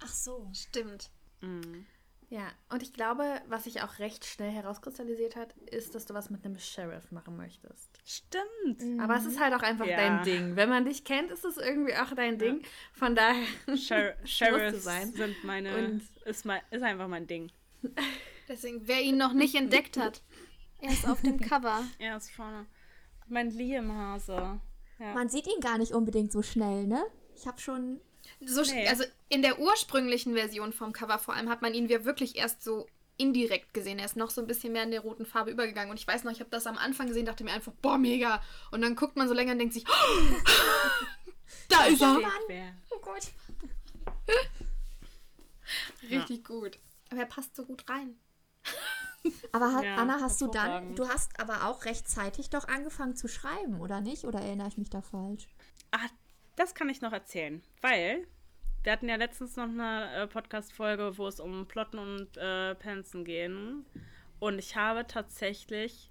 [0.00, 0.48] Ach so.
[0.54, 1.10] Stimmt.
[1.40, 1.86] Mhm.
[2.28, 6.28] Ja, und ich glaube, was sich auch recht schnell herauskristallisiert hat, ist, dass du was
[6.28, 7.88] mit einem Sheriff machen möchtest.
[8.04, 9.00] Stimmt.
[9.00, 9.96] Aber es ist halt auch einfach Ja.
[9.96, 10.56] dein Ding.
[10.56, 12.62] Wenn man dich kennt, ist es irgendwie auch dein Ding.
[12.92, 13.44] Von daher.
[13.76, 15.12] Sher Sheriffs sein.
[15.12, 17.52] sind meine, Und- ist, mein, ist einfach mein Ding.
[18.48, 20.22] Deswegen, wer ihn noch nicht entdeckt hat,
[20.80, 21.84] er ist auf dem Cover.
[21.98, 22.66] Er ist vorne.
[23.28, 24.60] Mein Liam-Hase.
[24.98, 25.14] Ja.
[25.14, 27.04] Man sieht ihn gar nicht unbedingt so schnell, ne?
[27.36, 28.00] Ich habe schon.
[28.40, 28.88] So, Nee.
[28.88, 32.62] Also in der ursprünglichen Version vom Cover vor allem hat man ihn ja wirklich erst
[32.62, 33.98] so indirekt gesehen.
[33.98, 35.90] Er ist noch so ein bisschen mehr in der roten Farbe übergegangen.
[35.90, 38.42] Und ich weiß noch, ich habe das am Anfang gesehen, dachte mir einfach, boah, mega.
[38.70, 39.84] Und dann guckt man so länger und denkt sich,
[41.68, 42.18] da ist er.
[42.90, 43.28] Oh Gott.
[46.10, 46.78] Richtig gut.
[47.10, 48.18] Aber er passt so gut rein.
[49.52, 50.94] Aber ha Ja, Anna, hast du dann.
[50.94, 54.24] Du hast aber auch rechtzeitig doch angefangen zu schreiben, oder nicht?
[54.24, 55.48] Oder erinnere ich mich da falsch?
[55.90, 56.06] Ah,
[56.56, 58.26] das kann ich noch erzählen, weil
[58.82, 63.24] wir hatten ja letztens noch eine äh, Podcast-Folge, wo es um Plotten und äh, Penzen
[63.24, 63.84] gehen.
[64.38, 66.10] Und ich habe tatsächlich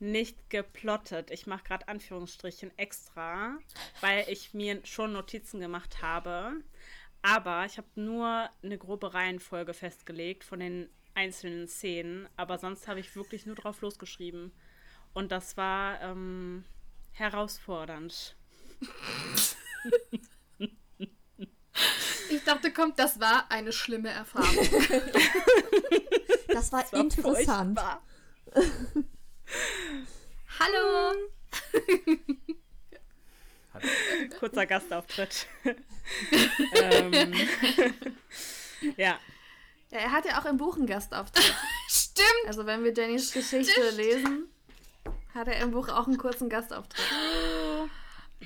[0.00, 1.30] nicht geplottet.
[1.30, 3.58] Ich mache gerade Anführungsstrichen extra,
[4.00, 6.54] weil ich mir schon Notizen gemacht habe.
[7.22, 12.28] Aber ich habe nur eine grobe Reihenfolge festgelegt von den einzelnen Szenen.
[12.36, 14.52] Aber sonst habe ich wirklich nur drauf losgeschrieben.
[15.12, 16.64] Und das war ähm,
[17.12, 18.36] herausfordernd.
[22.30, 24.68] Ich dachte, kommt, das war eine schlimme Erfahrung.
[26.48, 27.78] Das war, Das war interessant.
[27.78, 28.02] furchtbar.
[30.58, 31.12] Hallo!
[34.38, 35.46] Kurzer Gastauftritt.
[36.74, 37.34] ähm,
[38.96, 39.18] ja,
[39.90, 41.54] Ja, er hat ja auch im Buch einen Gastauftritt.
[41.88, 42.46] Stimmt!
[42.46, 44.48] Also wenn wir Jennys Geschichte lesen,
[45.34, 47.04] hat er im Buch auch einen kurzen Gastauftritt.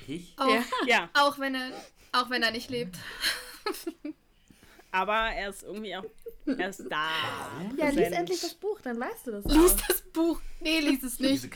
[0.07, 0.33] Ich?
[0.37, 0.63] Auch, Ja.
[0.85, 1.71] Ja, auch, wenn er,
[2.11, 2.97] auch wenn er nicht lebt.
[4.91, 6.05] aber er ist irgendwie auch.
[6.45, 7.09] Er ist da.
[7.77, 8.15] Ja, lies Präsent.
[8.15, 9.87] endlich das Buch, dann weißt du das Lies auch.
[9.87, 10.41] das Buch.
[10.61, 11.55] Nee, lies es Ich nicht.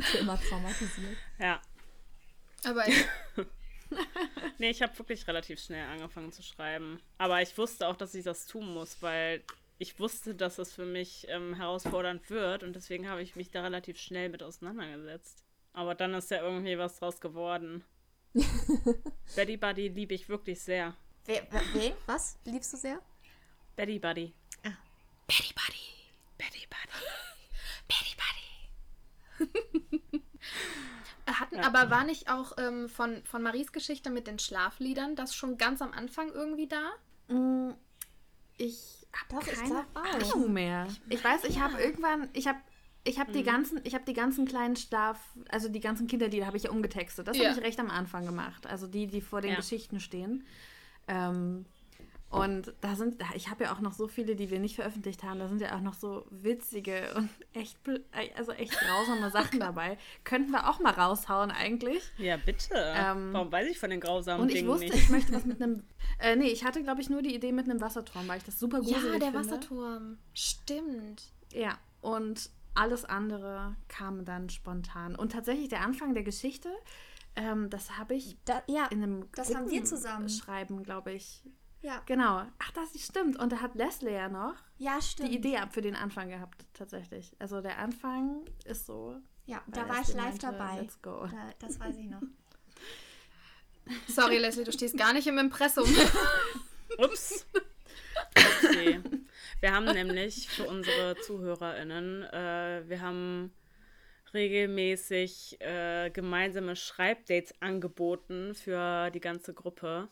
[0.00, 1.16] Für immer traumatisiert.
[1.38, 1.60] Ja.
[2.64, 3.04] Aber ich,
[4.58, 7.00] Nee, ich habe wirklich relativ schnell angefangen zu schreiben.
[7.18, 9.42] Aber ich wusste auch, dass ich das tun muss, weil
[9.78, 13.62] ich wusste, dass es für mich ähm, herausfordernd wird und deswegen habe ich mich da
[13.62, 15.43] relativ schnell mit auseinandergesetzt.
[15.74, 17.84] Aber dann ist ja irgendwie was draus geworden.
[19.36, 20.94] Betty Buddy liebe ich wirklich sehr.
[21.26, 21.92] Wer, wen?
[22.06, 22.38] Was?
[22.44, 23.00] Liebst du sehr?
[23.76, 24.32] Betty Buddy.
[25.26, 25.78] Betty Buddy.
[26.38, 27.04] Betty Buddy.
[27.88, 28.16] Betty
[29.50, 30.22] Buddy.
[31.26, 35.56] Hatten, aber war nicht auch ähm, von, von Maries Geschichte mit den Schlafliedern das schon
[35.58, 36.92] ganz am Anfang irgendwie da?
[37.28, 37.72] Mm,
[38.58, 39.86] Ich habe ich keine.
[39.94, 40.86] Ahnung mehr.
[41.08, 42.60] Ich weiß, ich habe irgendwann, ich habe
[43.04, 45.18] ich habe die ganzen, ich habe die ganzen kleinen Schlaf,
[45.50, 47.28] also die ganzen Kinderlieder habe ich ja umgetextet.
[47.28, 47.50] Das Ja.
[47.50, 48.66] habe ich recht am Anfang gemacht.
[48.66, 49.56] Also die, die vor den Ja.
[49.56, 50.46] Geschichten stehen.
[51.06, 51.66] Ähm,
[52.30, 55.38] und da sind, ich habe ja auch noch so viele, die wir nicht veröffentlicht haben.
[55.38, 57.76] Da sind ja auch noch so witzige und echt,
[58.36, 59.98] also echt grausame Sachen dabei.
[60.24, 62.02] Könnten wir auch mal raushauen eigentlich.
[62.18, 62.74] Ja, bitte.
[62.74, 64.96] Ähm, Warum weiß ich von den grausamen Und ich Dingen wusste, nicht?
[64.96, 65.84] ich möchte was mit einem.
[66.18, 68.58] Äh, nee, ich hatte, glaube ich, nur die Idee mit einem Wasserturm, weil ich das
[68.58, 69.38] super gruselig Ja, der finde.
[69.38, 70.18] Wasserturm.
[70.32, 71.22] Stimmt.
[71.52, 75.14] Ja, und alles andere kam dann spontan.
[75.16, 76.70] Und tatsächlich der Anfang der Geschichte,
[77.36, 80.28] ähm, das habe ich Da, ja, in einem Das haben wir zusammen.
[80.28, 81.42] Schreiben, glaube ich.
[81.82, 82.02] ja.
[82.06, 82.42] Genau.
[82.58, 83.36] Ach, das stimmt.
[83.38, 87.34] Und da hat Leslie ja noch Ja, die Idee ab für den Anfang gehabt, tatsächlich.
[87.38, 89.16] Also der Anfang ist so.
[89.46, 90.80] Ja, da war ich live meinte, dabei.
[90.80, 91.26] Let's go.
[91.30, 92.22] Da, das weiß ich noch.
[94.08, 95.84] Sorry, Leslie, du stehst gar nicht im Impressum.
[96.98, 97.44] Ups.
[98.64, 99.00] Okay.
[99.64, 103.50] Wir haben nämlich für unsere ZuhörerInnen, äh, wir haben
[104.34, 110.10] regelmäßig äh, gemeinsame Schreibdates angeboten für die ganze Gruppe.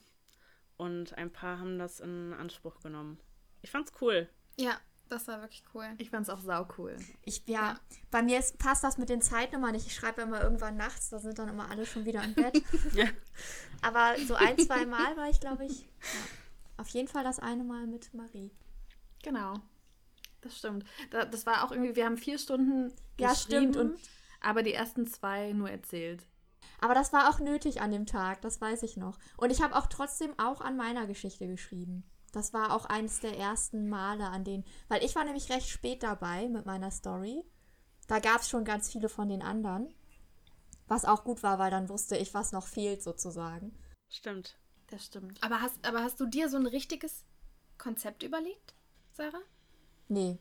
[0.78, 3.20] Und ein paar haben das in Anspruch genommen.
[3.60, 4.26] Ich fand's cool.
[4.56, 5.86] ja, das war wirklich cool.
[5.98, 6.96] Ich fand es auch sau cool.
[7.20, 7.78] Ich, ja,
[8.10, 9.86] bei mir ist, passt das mit den Zeitnummern nicht.
[9.86, 12.62] Ich schreibe immer irgendwann nachts, da sind dann immer alle schon wieder im Bett.
[12.94, 13.04] Ja.
[13.82, 17.64] Aber so ein, zwei Mal war ich, glaube ich, ja, auf jeden Fall das eine
[17.64, 18.50] Mal mit Marie.
[19.22, 19.54] Genau.
[20.40, 20.84] Das stimmt.
[21.10, 23.98] Da, das war auch irgendwie, wir haben vier Stunden Ja, stimmt, und-
[24.40, 26.26] aber die ersten zwei nur erzählt.
[26.80, 29.18] Aber das war auch nötig an dem Tag, das weiß ich noch.
[29.36, 32.02] Und ich habe auch trotzdem auch an meiner Geschichte geschrieben.
[32.32, 36.02] Das war auch eines der ersten Male, an denen, weil ich war nämlich recht spät
[36.02, 37.44] dabei mit meiner Story.
[38.08, 39.94] Da gab es schon ganz viele von den anderen.
[40.88, 43.78] Was auch gut war, weil dann wusste ich, was noch fehlt sozusagen.
[44.08, 44.58] Stimmt.
[44.88, 45.42] Das stimmt.
[45.42, 47.24] Aber hast, aber hast du dir so ein richtiges
[47.78, 48.74] Konzept überlegt,
[49.12, 49.42] Sarah?
[50.08, 50.38] Nee.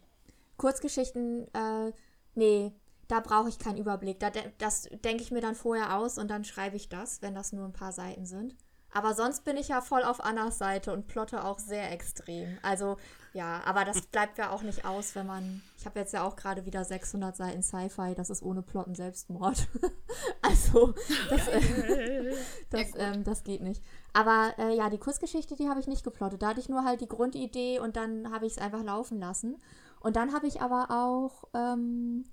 [0.58, 1.92] Kurzgeschichten, äh,
[2.36, 2.74] nee,
[3.08, 4.20] da brauche ich keinen Überblick.
[4.20, 7.36] Da, de- das denke ich mir dann vorher aus und dann schreibe ich das, wenn
[7.36, 8.56] das nur ein paar Seiten sind.
[8.94, 12.58] Aber sonst bin ich ja voll auf Annas Seite und plotte auch sehr extrem.
[12.62, 12.98] Also,
[13.34, 15.62] ja, aber das bleibt ja auch nicht aus, wenn man.
[15.78, 19.68] Ich habe jetzt ja auch gerade wieder 600 Seiten Sci-Fi, das ist ohne Plotten Selbstmord.
[20.42, 20.94] also,
[21.30, 22.36] das, äh,
[22.70, 23.82] das, ähm, das geht nicht.
[24.14, 26.42] Aber äh, ja, die Kurzgeschichte, die habe ich nicht geplottet.
[26.42, 29.58] Da hatte ich nur halt die Grundidee und dann habe ich es einfach laufen lassen.
[30.02, 32.26] Und dann habe ich aber auch ähm,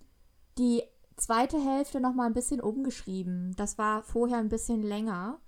[0.56, 0.82] die
[1.16, 3.54] zweite Hälfte noch mal ein bisschen umgeschrieben.
[3.56, 5.38] Das war vorher ein bisschen länger.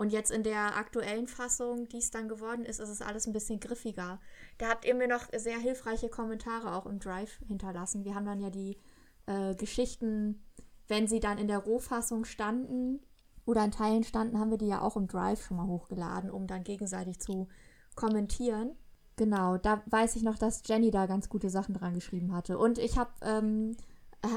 [0.00, 3.34] Und jetzt in der aktuellen Fassung, die es dann geworden ist, ist es alles ein
[3.34, 4.18] bisschen griffiger.
[4.56, 8.06] Da habt ihr mir noch sehr hilfreiche Kommentare auch im Drive hinterlassen.
[8.06, 8.78] Wir haben dann ja die
[9.26, 10.42] äh, Geschichten,
[10.88, 13.00] wenn sie dann in der Rohfassung standen
[13.44, 16.46] oder in Teilen standen, haben wir die ja auch im Drive schon mal hochgeladen, um
[16.46, 17.48] dann gegenseitig zu
[17.94, 18.70] kommentieren.
[19.16, 22.56] Genau, da weiß ich noch, dass Jenny da ganz gute Sachen dran geschrieben hatte.
[22.56, 23.76] Und ich habe ähm,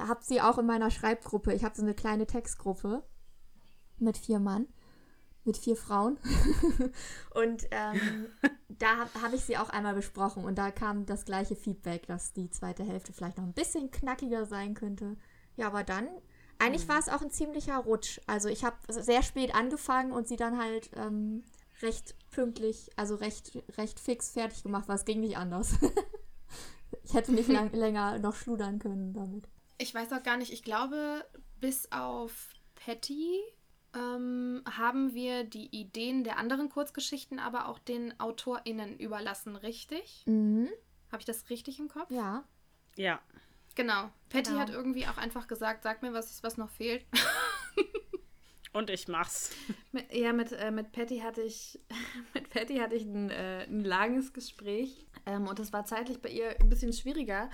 [0.09, 1.53] hab sie auch in meiner Schreibgruppe.
[1.53, 3.01] Ich habe so eine kleine Textgruppe
[3.97, 4.67] mit vier Mann,
[5.45, 6.17] mit vier Frauen.
[7.35, 8.27] und ähm,
[8.69, 10.43] da habe hab ich sie auch einmal besprochen.
[10.43, 14.45] Und da kam das gleiche Feedback, dass die zweite Hälfte vielleicht noch ein bisschen knackiger
[14.45, 15.17] sein könnte.
[15.55, 16.07] Ja, aber dann,
[16.59, 18.19] eigentlich war es auch ein ziemlicher Rutsch.
[18.27, 21.43] Also ich habe sehr spät angefangen und sie dann halt ähm,
[21.81, 25.73] recht pünktlich, also recht, recht fix fertig gemacht, weil es ging nicht anders.
[27.03, 29.47] ich hätte nicht lang, länger noch schludern können damit.
[29.77, 31.25] Ich weiß auch gar nicht, ich glaube,
[31.59, 33.41] bis auf Patty
[33.95, 40.23] ähm, haben wir die Ideen der anderen Kurzgeschichten aber auch den AutorInnen überlassen, richtig?
[40.25, 40.69] Mhm.
[41.11, 42.09] Habe ich das richtig im Kopf?
[42.09, 42.43] Ja.
[42.95, 43.19] Ja.
[43.75, 44.09] Genau.
[44.29, 44.61] Patty Genau.
[44.61, 47.05] hat irgendwie auch einfach gesagt, sag mir, was, was noch fehlt.
[48.73, 49.51] Und ich mach's.
[49.91, 51.79] Mit, ja, mit, äh, mit Patty hatte ich,
[52.33, 56.29] mit Patty hatte ich ein, äh, ein langes Gespräch ähm, und das war zeitlich bei
[56.29, 57.51] ihr ein bisschen schwieriger.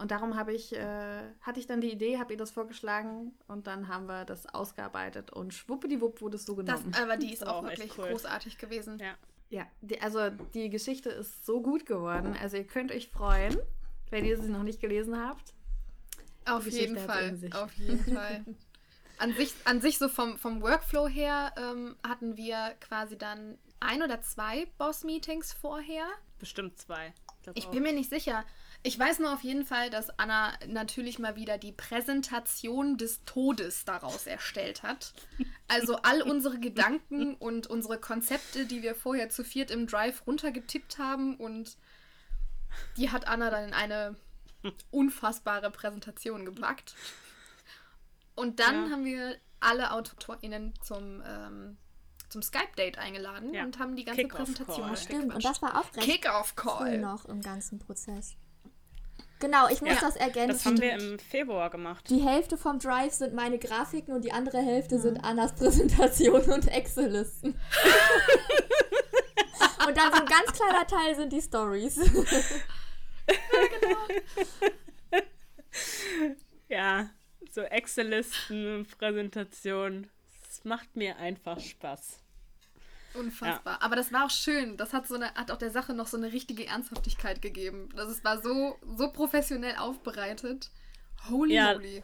[0.00, 3.66] Und darum habe ich, äh, hatte ich dann die Idee, habe ihr das vorgeschlagen und
[3.66, 6.94] dann haben wir das ausgearbeitet und schwuppdiwupp wurde es so Das, genommen.
[7.02, 8.08] aber die ist auch auch wirklich cool.
[8.08, 8.98] großartig gewesen.
[8.98, 9.14] Ja.
[9.50, 12.34] ja, die, also die Geschichte ist so gut geworden.
[12.40, 13.58] Also ihr könnt euch freuen,
[14.08, 15.52] wenn ihr sie noch nicht gelesen habt.
[16.46, 17.38] Auf jeden Fall.
[17.52, 18.44] Auf jeden Fall.
[19.18, 24.02] An sich, an sich so vom, vom Workflow her ähm, hatten wir quasi dann ein
[24.02, 26.06] oder zwei Boss-Meetings vorher.
[26.38, 27.12] Bestimmt zwei.
[27.52, 27.70] Ich auch.
[27.70, 28.44] bin mir nicht sicher.
[28.82, 33.84] Ich weiß nur auf jeden Fall, dass Anna natürlich mal wieder die Präsentation des Todes
[33.84, 35.12] daraus erstellt hat.
[35.68, 40.96] Also all unsere Gedanken und unsere Konzepte, die wir vorher zu viert im Drive runtergetippt
[40.98, 41.76] haben und
[42.96, 44.16] die hat Anna dann in eine
[44.90, 46.94] unfassbare Präsentation gepackt.
[48.34, 48.90] Und dann Ja.
[48.92, 51.76] haben wir alle AutorInnen zum, ähm,
[52.30, 53.64] zum Skype-Date eingeladen Ja.
[53.64, 54.26] und haben die ganze.
[54.26, 56.98] Präsentation Stimmt, und das war auch recht Kick-Off-Call.
[56.98, 58.36] noch im ganzen Prozess.
[59.40, 60.48] Genau, ich muss Ja, das ergänzen.
[60.52, 62.08] Das haben wir im Februar gemacht.
[62.10, 65.00] die Hälfte vom Drive sind meine Grafiken und die andere Hälfte Mhm.
[65.02, 67.48] sind Annas Präsentation und Excel-Listen.
[69.86, 71.98] und dann so ein ganz kleiner Teil sind die Stories.
[76.68, 77.10] Ja,
[77.50, 80.08] so Excel-Listen, Präsentation.
[80.48, 82.18] Es macht mir einfach Spaß.
[83.14, 83.82] Unfassbar.
[83.82, 84.76] Aber das war auch schön.
[84.76, 87.88] Das hat so eine, hat auch der Sache noch so eine richtige Ernsthaftigkeit gegeben.
[87.96, 90.70] Das ist, war so, so professionell aufbereitet.
[91.28, 91.72] Holy Ja.
[91.74, 92.02] moly.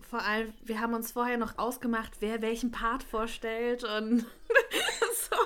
[0.00, 4.20] Vor allem, wir haben uns vorher noch ausgemacht, wer welchen Part vorstellt und
[5.30, 5.36] so.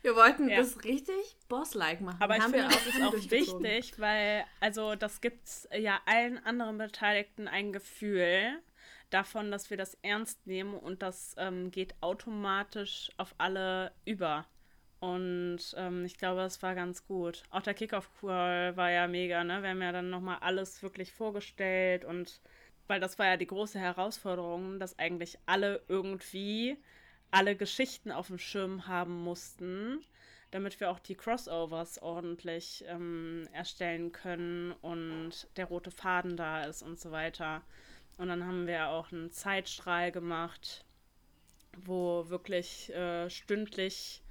[0.00, 0.56] Wir wollten Ja.
[0.56, 2.16] das richtig boss-like machen.
[2.22, 6.78] Aber ich Haben finde, das ist auch wichtig, weil, also, das gibt ja allen anderen
[6.78, 8.58] Beteiligten ein Gefühl
[9.10, 14.46] davon, dass wir das ernst nehmen und das ähm, geht automatisch auf alle über.
[14.98, 17.42] Und ähm, ich glaube, das war ganz gut.
[17.50, 19.62] Auch der Kickoff-Call war ja mega, ne?
[19.62, 22.40] Wir haben ja dann nochmal alles wirklich vorgestellt und
[22.88, 26.78] weil das war ja die große Herausforderung, dass eigentlich alle irgendwie
[27.30, 30.04] alle Geschichten auf dem Schirm haben mussten,
[30.50, 36.82] damit wir auch die Crossovers ordentlich ähm, erstellen können und der rote Faden da ist
[36.82, 37.62] und so weiter.
[38.16, 40.84] Und dann haben wir auch einen Zeitstrahl gemacht,
[41.76, 44.22] wo wirklich äh, stündlich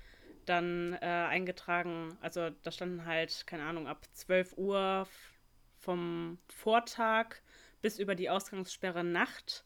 [0.46, 5.08] dann äh, eingetragen, also da standen halt, keine Ahnung, ab 12 Uhr
[5.80, 7.36] vom Vortag
[7.82, 9.66] bis über die Ausgangssperre Nacht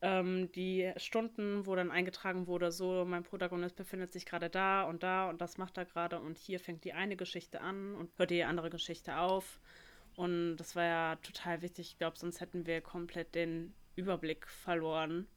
[0.00, 5.02] ähm, die Stunden, wo dann eingetragen wurde, so, mein Protagonist befindet sich gerade da und
[5.02, 8.30] da und das macht er gerade und hier fängt die eine Geschichte an und hört
[8.30, 9.60] die andere Geschichte auf.
[10.18, 11.92] Und das war ja total wichtig.
[11.92, 15.28] Ich glaube, sonst hätten wir komplett den Überblick verloren,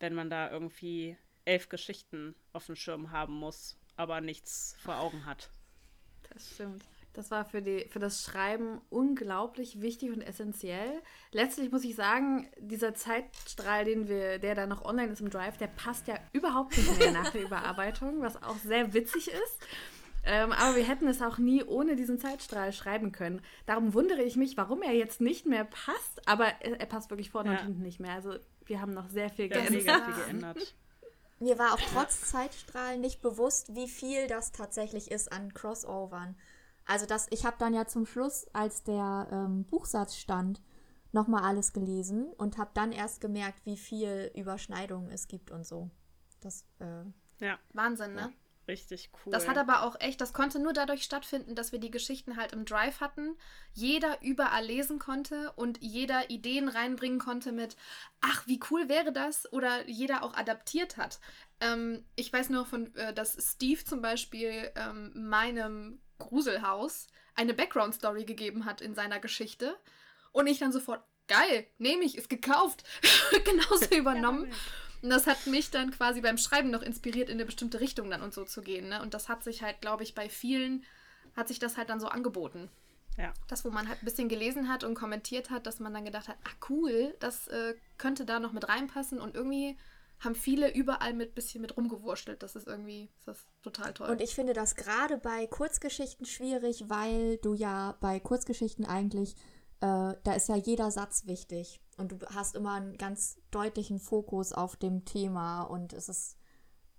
[0.00, 5.26] wenn man da irgendwie elf Geschichten auf dem Schirm haben muss, aber nichts vor Augen
[5.26, 5.50] hat.
[6.30, 6.82] Das stimmt.
[7.12, 11.02] Das war für, die, für das Schreiben unglaublich wichtig und essentiell.
[11.32, 15.58] Letztlich muss ich sagen, dieser Zeitstrahl, den wir, der da noch online ist im Drive,
[15.58, 19.66] der passt ja überhaupt nicht mehr nach der Überarbeitung, was auch sehr witzig ist.
[20.28, 23.40] Ähm, aber wir hätten es auch nie ohne diesen Zeitstrahl schreiben können.
[23.64, 27.30] Darum wundere ich mich, warum er jetzt nicht mehr passt, aber er, er passt wirklich
[27.30, 27.58] vorne Ja.
[27.60, 28.12] und hinten nicht mehr.
[28.14, 28.34] Also
[28.64, 29.72] wir haben noch sehr viel Ja, geändert.
[29.84, 30.74] mega viel geändert.
[31.38, 36.34] Mir war auch trotz Zeitstrahlen nicht bewusst, wie viel das tatsächlich ist an Crossovern.
[36.86, 40.60] Also das, ich habe dann ja zum Schluss, als der ähm, Buchsatz stand,
[41.12, 45.90] nochmal alles gelesen und habe dann erst gemerkt, wie viel Überschneidungen es gibt und so.
[46.40, 47.04] Das, äh,
[47.44, 48.32] Ja, Wahnsinn, ne?
[48.68, 49.32] Richtig cool.
[49.32, 52.52] Das hat aber auch echt, das konnte nur dadurch stattfinden, dass wir die Geschichten halt
[52.52, 53.36] im Drive hatten,
[53.72, 57.76] jeder überall lesen konnte und jeder Ideen reinbringen konnte mit,
[58.20, 59.52] ach, wie cool wäre das?
[59.52, 61.20] Oder jeder auch adaptiert hat.
[61.60, 68.24] Ähm, ich weiß nur von, äh, dass Steve zum Beispiel ähm, meinem Gruselhaus eine Background-Story
[68.24, 69.76] gegeben hat in seiner Geschichte
[70.32, 72.84] und ich dann sofort, geil, nehme ich, ist gekauft,
[73.44, 74.52] genauso übernommen.
[75.06, 78.22] Und das hat mich dann quasi beim Schreiben noch inspiriert, in eine bestimmte Richtung dann
[78.22, 78.88] und so zu gehen.
[78.88, 79.00] Ne?
[79.00, 80.82] Und das hat sich halt, glaube ich, bei vielen,
[81.36, 82.68] hat sich das halt dann so angeboten.
[83.16, 83.32] Ja.
[83.46, 86.26] Das, wo man halt ein bisschen gelesen hat und kommentiert hat, dass man dann gedacht
[86.26, 89.20] hat, ah cool, das äh, könnte da noch mit reinpassen.
[89.20, 89.76] Und irgendwie
[90.18, 92.42] haben viele überall mit bisschen mit rumgewurschtelt.
[92.42, 94.10] Das ist irgendwie, das ist total toll.
[94.10, 99.36] Und ich finde das gerade bei Kurzgeschichten schwierig, weil du ja bei Kurzgeschichten eigentlich,
[99.80, 101.80] äh, da ist ja jeder Satz wichtig.
[101.96, 106.36] Und du hast immer einen ganz deutlichen Fokus auf dem Thema und es ist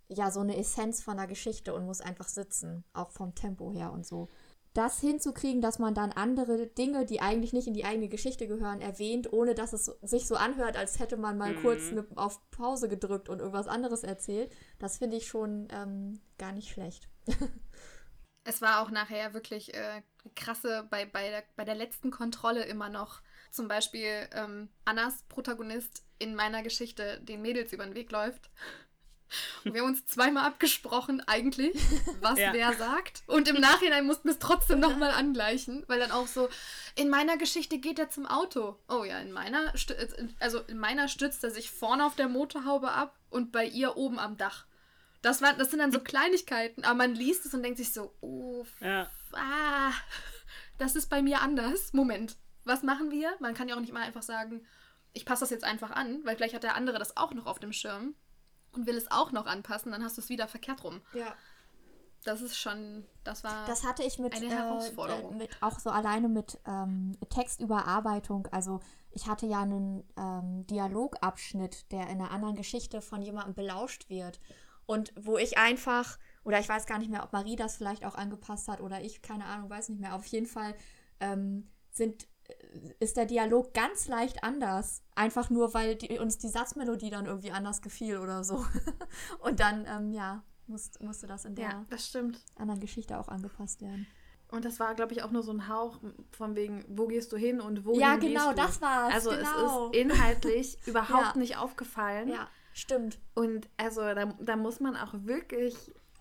[0.10, 3.92] ja so eine Essenz von der Geschichte und muss einfach sitzen, auch vom Tempo her
[3.92, 4.30] und so.
[4.74, 8.80] Das hinzukriegen, dass man dann andere Dinge, die eigentlich nicht in die eigene Geschichte gehören,
[8.80, 12.88] erwähnt, ohne dass es sich so anhört, als hätte man mal kurz ne, auf Pause
[12.88, 17.10] gedrückt und irgendwas anderes erzählt, das finde ich schon ähm, gar nicht schlecht.
[18.48, 20.02] Es war auch nachher wirklich äh,
[20.38, 23.20] krasse bei, bei, der, bei der letzten Kontrolle immer noch.
[23.52, 28.50] Zum Beispiel ähm, Annas Protagonist in meiner Geschichte den Mädels über den Weg läuft.
[29.66, 31.76] Und wir haben uns zweimal abgesprochen, eigentlich,
[32.22, 32.54] was Ja.
[32.54, 33.24] wer sagt.
[33.28, 36.48] Und im Nachhinein mussten wir es trotzdem nochmal angleichen, weil dann auch so,
[36.96, 38.80] in meiner Geschichte geht er zum Auto.
[38.88, 39.74] Oh ja, in meiner,
[40.40, 44.20] also in meiner stützt er sich vorne auf der Motorhaube ab und bei ihr oben
[44.20, 44.67] am Dach.
[45.22, 48.14] Das, war, das sind dann so Kleinigkeiten, aber man liest es und denkt sich so,
[48.22, 49.10] oh, Ja.
[49.34, 49.92] ah,
[50.78, 51.94] das ist bei mir anders.
[51.94, 53.32] Moment, was machen wir?
[53.40, 54.66] Man kann ja auch nicht mal einfach sagen,
[55.14, 57.60] ich passe das jetzt einfach an, weil vielleicht hat der andere das auch noch auf
[57.60, 58.14] dem Schirm
[58.74, 61.02] und will es auch noch anpassen, dann hast du es wieder verkehrt rum.
[61.14, 61.36] Ja.
[62.24, 63.66] Das ist schon, das war.
[63.68, 65.34] Das hatte ich mit, Eine äh, Herausforderung.
[65.34, 68.48] äh, mit auch so alleine mit ähm, Textüberarbeitung.
[68.52, 74.10] Also ich hatte ja einen ähm, Dialogabschnitt, der in einer anderen Geschichte von jemandem belauscht
[74.10, 74.40] wird.
[74.88, 78.16] Und wo ich einfach, oder ich weiß gar nicht mehr, ob Marie das vielleicht auch
[78.16, 80.16] angepasst hat oder ich, keine Ahnung, weiß nicht mehr.
[80.16, 80.74] Auf jeden Fall
[81.20, 82.54] ähm, sind, äh,
[83.00, 85.04] ist der Dialog ganz leicht anders.
[85.14, 88.66] Einfach nur, weil die, uns die Satzmelodie dann irgendwie anders gefiel oder so.
[89.40, 91.86] Und dann, ähm, ja, musst, musste das in der Ja,
[92.56, 94.08] anderen Geschichte auch angepasst werden.
[94.50, 96.00] Und das war, glaube ich, auch nur so ein Hauch
[96.32, 98.56] von wegen, wo gehst du hin und wohin Ja, gehst genau, du?
[98.56, 99.90] das war's, Also genau.
[99.90, 101.38] es ist inhaltlich überhaupt Ja.
[101.38, 102.30] nicht aufgefallen.
[102.30, 102.48] Ja,
[102.78, 103.20] stimmt.
[103.34, 105.76] Und also da, da muss man auch wirklich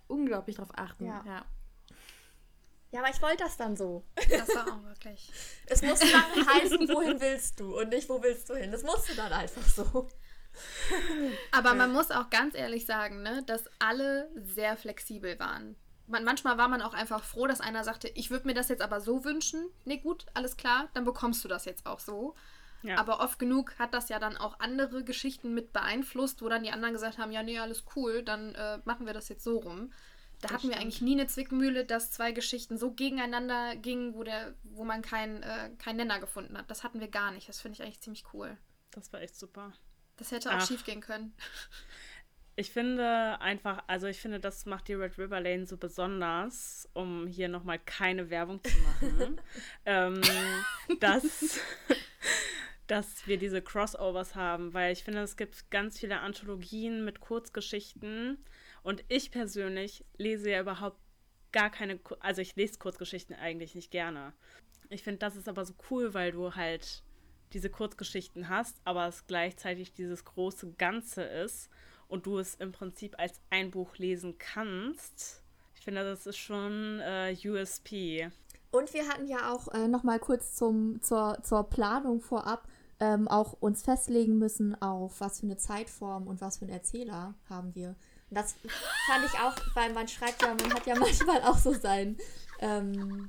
[0.09, 1.07] unglaublich drauf achten.
[1.07, 1.23] Ja.
[1.27, 1.45] Ja.
[2.93, 4.05] Ja, aber ich wollte das dann so.
[4.31, 5.31] das war auch wirklich.
[5.67, 8.71] Es musste dann heißen, wohin willst du und nicht, wo willst du hin.
[8.71, 10.09] Das musste dann einfach so.
[11.53, 15.77] Aber man muss auch ganz ehrlich sagen, ne, dass alle sehr flexibel waren.
[16.07, 18.81] Man, manchmal war man auch einfach froh, dass einer sagte, ich würde mir das jetzt
[18.81, 19.69] aber so wünschen.
[19.85, 22.35] Nee, gut, alles klar, dann bekommst du das jetzt auch so.
[22.83, 22.99] Ja.
[22.99, 26.70] Aber oft genug hat das ja dann auch andere Geschichten mit beeinflusst, wo dann die
[26.70, 29.93] anderen gesagt haben, ja, nee, alles cool, dann äh, machen wir das jetzt so rum.
[30.41, 34.55] Da hatten wir eigentlich nie eine Zwickmühle, dass zwei Geschichten so gegeneinander gingen, wo, der,
[34.64, 36.70] wo man keinen äh, keinen Nenner gefunden hat.
[36.70, 37.49] Das hatten wir gar nicht.
[37.49, 38.59] Das finde ich eigentlich ziemlich cool.
[38.91, 39.72] Das war echt super.
[40.16, 40.66] Das hätte auch Ach.
[40.66, 41.35] schief gehen können.
[42.59, 47.27] Ich finde einfach, also ich finde, das macht die Red River Lane so besonders, um
[47.27, 49.41] hier nochmal keine Werbung zu machen,
[49.85, 50.22] ähm,
[50.99, 51.61] dass,
[52.87, 58.39] dass wir diese Crossovers haben, weil ich finde, es gibt ganz viele Anthologien mit Kurzgeschichten
[58.82, 60.99] und ich persönlich lese ja überhaupt
[61.53, 64.32] gar keine, also ich lese Kurzgeschichten eigentlich nicht gerne.
[64.89, 67.03] Ich finde, das ist aber so cool, weil du halt
[67.53, 71.70] diese Kurzgeschichten hast, aber es gleichzeitig dieses große Ganze ist
[72.09, 75.43] und du es im Prinzip als ein Buch lesen kannst.
[75.74, 78.30] Ich finde, das ist schon äh, USP.
[78.70, 82.68] Und wir hatten ja auch äh, noch mal kurz zum, zur, zur Planung vorab
[83.01, 87.35] ähm, auch uns festlegen müssen auf was für eine Zeitform und was für einen Erzähler
[87.49, 87.91] haben wir.
[88.31, 88.55] Und das
[89.07, 92.17] fand ich auch, weil man schreibt ja, man hat ja manchmal auch so sein,
[92.61, 93.29] ähm,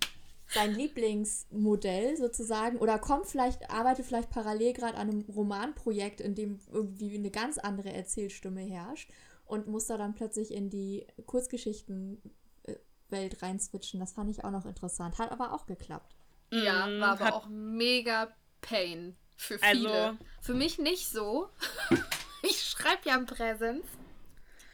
[0.50, 6.60] sein Lieblingsmodell sozusagen oder kommt vielleicht, arbeitet vielleicht parallel gerade an einem Romanprojekt, in dem
[6.72, 9.12] irgendwie eine ganz andere Erzählstimme herrscht
[9.46, 12.22] und muss da dann plötzlich in die Kurzgeschichten
[12.64, 12.76] äh,
[13.10, 14.00] Welt reinswitchen.
[14.00, 15.20] Das fand ich auch noch interessant.
[15.20, 16.16] Hat aber auch geklappt.
[16.52, 18.30] Ja, Mm, war aber hat- auch mega
[18.62, 20.18] Pain für Also- viele.
[20.42, 21.50] für mich nicht so.
[22.44, 23.86] ich schreibe ja im Präsens.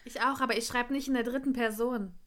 [0.05, 2.17] Ich auch, aber ich schreibe nicht in der dritten Person.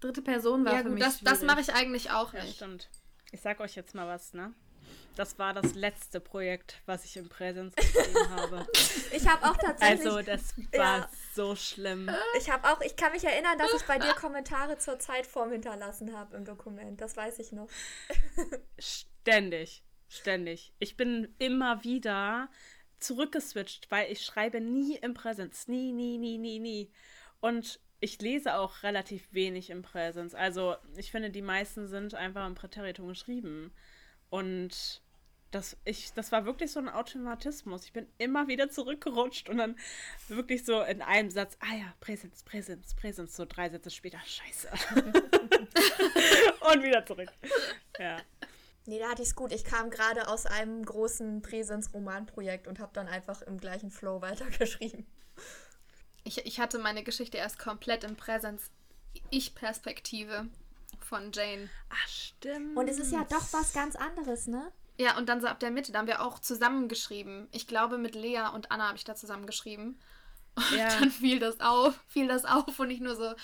[0.00, 1.46] Dritte Person war Ja, für gut, mich das, das schwierig.
[1.54, 2.56] mache ich eigentlich auch Ja, nicht.
[2.56, 2.88] stimmt.
[3.32, 4.54] Ich sag euch jetzt mal was, ne?
[5.16, 8.66] Das war das letzte Projekt, was ich im Präsens geschrieben habe.
[9.12, 10.06] Ich habe auch tatsächlich.
[10.06, 11.10] Also, das war Ja.
[11.34, 12.10] so schlimm.
[12.38, 16.14] ich habe auch, ich kann mich erinnern, dass ich bei dir Kommentare zur Zeitform hinterlassen
[16.16, 17.00] habe im Dokument.
[17.00, 17.68] Das weiß ich noch.
[18.78, 19.82] Ständig.
[20.08, 20.72] Ständig.
[20.78, 22.48] Ich bin immer wieder
[22.98, 25.68] zurückgeswitcht, weil ich schreibe nie im Präsens.
[25.68, 26.90] Nie, nie, nie, nie, nie.
[27.40, 30.34] Und ich lese auch relativ wenig im Präsens.
[30.34, 33.72] Also ich finde, die meisten sind einfach im Präteritum geschrieben.
[34.30, 35.02] Und
[35.50, 37.84] das, ich, das war wirklich so ein Automatismus.
[37.84, 39.76] Ich bin immer wieder zurückgerutscht und dann
[40.28, 44.68] wirklich so in einem Satz, ah ja, Präsens, Präsens, Präsens, so drei Sätze später, scheiße.
[46.72, 47.30] und wieder zurück.
[47.98, 48.18] Ja.
[48.86, 49.52] Nee, da hatte ich es gut.
[49.52, 55.06] Ich kam gerade aus einem großen Präsens-Romanprojekt und habe dann einfach im gleichen Flow weitergeschrieben.
[56.24, 58.70] Ich, ich hatte meine Geschichte erst komplett im Präsens
[59.30, 60.48] Ich-Perspektive
[61.00, 61.68] von Jane.
[61.90, 62.76] Ach, stimmt.
[62.76, 64.72] Und es ist ja doch was ganz anderes, ne?
[64.98, 67.48] Ja, und dann so ab der Mitte, da haben wir auch zusammengeschrieben.
[67.52, 70.00] Ich glaube, mit Lea und Anna habe ich da zusammengeschrieben.
[70.56, 70.88] Und Ja.
[71.00, 73.34] dann fiel das auf, fiel das auf und ich nur so,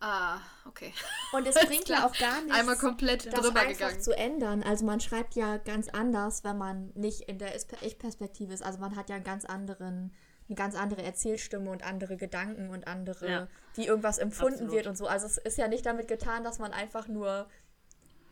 [0.00, 0.92] ah, okay.
[1.32, 4.00] Und es bringt ja auch gar nichts, Einmal komplett das drüber einfach gegangen.
[4.00, 4.62] zu ändern.
[4.62, 8.62] Also man schreibt ja ganz anders, wenn man nicht in der Ich-Perspektive ist.
[8.62, 10.12] Also man hat ja einen ganz anderen,
[10.48, 13.48] eine ganz andere Erzählstimme und andere Gedanken und andere, Ja.
[13.74, 14.72] wie irgendwas empfunden Absolut.
[14.74, 15.06] wird und so.
[15.06, 17.48] Also es ist ja nicht damit getan, dass man einfach nur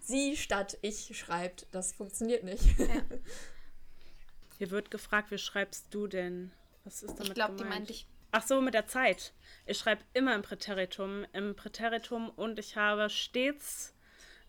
[0.01, 1.67] sie statt ich schreibt.
[1.73, 2.65] Das funktioniert nicht.
[4.59, 6.53] Hier wird gefragt, wie schreibst du denn?
[6.85, 8.07] Was ist damit Ich glaube, die meinte ich.
[8.33, 9.33] Ach so, mit der Zeit.
[9.67, 13.95] Ich schreibe immer im Präteritum, im Präteritum und ich habe stets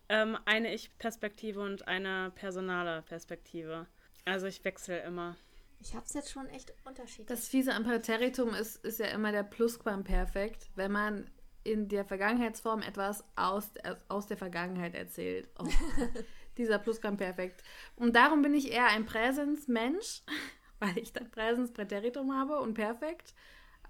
[0.08, 3.86] ähm, eine Ich-Perspektive und eine personale Perspektive.
[4.24, 5.36] Also ich wechsle immer.
[5.80, 7.26] Ich habe es jetzt schon echt unterschiedlich.
[7.26, 11.28] Das Fiese am Präteritum ist, ist ja immer der Plusquamperfekt, wenn man
[11.64, 13.70] in der Vergangenheitsform etwas aus,
[14.08, 15.48] aus der Vergangenheit erzählt.
[15.58, 15.66] Oh,
[16.56, 17.64] dieser Plusquamperfekt.
[17.96, 20.22] Und darum bin ich eher ein Präsensmensch,
[20.78, 23.34] weil ich dann Präsens Präteritum habe und Perfekt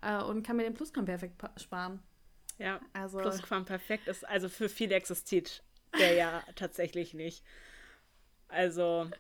[0.02, 2.02] äh, und kann mir den Plusquamperfekt pa- sparen.
[2.58, 5.62] Ja, Also- Plusquamperfekt ist, also für viele existiert
[5.98, 7.44] der ja tatsächlich nicht.
[8.48, 9.10] Also,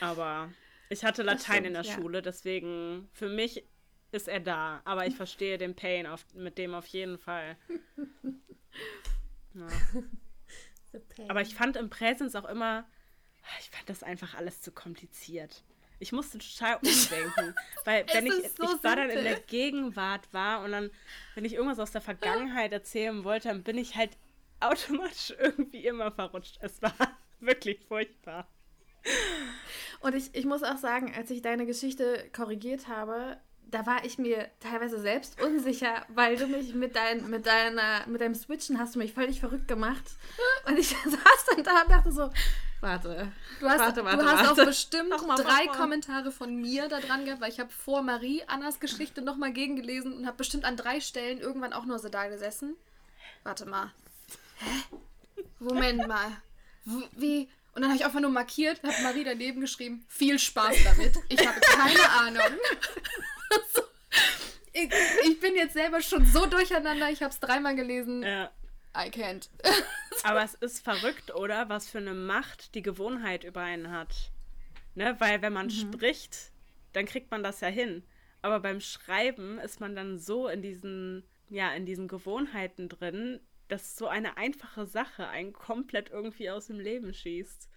[0.00, 0.50] aber
[0.88, 2.02] ich hatte Latein in der stimmt, ja.
[2.02, 3.64] Schule, deswegen für mich
[4.12, 4.80] ist er da.
[4.84, 7.56] Aber ich verstehe den Pain auf, mit dem auf jeden Fall.
[9.54, 9.66] Ja.
[11.28, 12.86] Aber ich fand im Präsens auch immer,
[13.60, 15.64] ich fand das einfach alles zu kompliziert.
[15.98, 20.62] Ich musste total umdenken, weil wenn ich, so ich war dann in der Gegenwart war
[20.62, 20.90] und dann,
[21.34, 24.16] wenn ich irgendwas aus der Vergangenheit erzählen wollte, dann bin ich halt
[24.60, 26.58] automatisch irgendwie immer verrutscht.
[26.60, 26.94] Es war
[27.40, 28.48] wirklich furchtbar.
[30.00, 33.38] Und ich, ich muss auch sagen, als ich deine Geschichte korrigiert habe,
[33.70, 38.20] da war ich mir teilweise selbst unsicher, weil du mich mit, dein, mit, deiner, mit
[38.20, 40.04] deinem Switchen hast du mich völlig verrückt gemacht.
[40.66, 42.30] Und ich saß dann da und dachte so,
[42.80, 43.32] warte.
[43.60, 44.62] Du hast, warte, warte, du hast warte.
[44.62, 45.78] auch bestimmt Nochmal von drei vorn.
[45.78, 50.12] Kommentare von mir da dran gehabt, weil ich habe vor Marie Annas Geschichte nochmal gegengelesen
[50.12, 52.76] und habe bestimmt an drei Stellen irgendwann auch nur so da gesessen.
[53.42, 53.92] Warte mal.
[54.58, 54.96] Hä?
[55.58, 56.36] Moment mal.
[57.16, 57.48] Wie?
[57.74, 61.14] Und dann habe ich einfach nur markiert, habe Marie daneben geschrieben, viel Spaß damit.
[61.28, 62.58] Ich habe keine Ahnung.
[64.78, 64.90] Ich,
[65.26, 68.22] ich bin jetzt selber schon so durcheinander, ich habe es dreimal gelesen.
[68.22, 68.50] Ja.
[68.94, 69.48] I can't.
[70.22, 71.70] Aber es ist verrückt, oder?
[71.70, 74.32] Was für eine Macht die Gewohnheit über einen hat.
[74.94, 75.16] Ne?
[75.18, 76.52] Weil wenn man spricht,
[76.92, 78.02] dann kriegt man das ja hin.
[78.42, 83.96] Aber beim Schreiben ist man dann so in diesen, ja, in diesen Gewohnheiten drin, dass
[83.96, 87.68] so eine einfache Sache einen komplett irgendwie aus dem Leben schießt.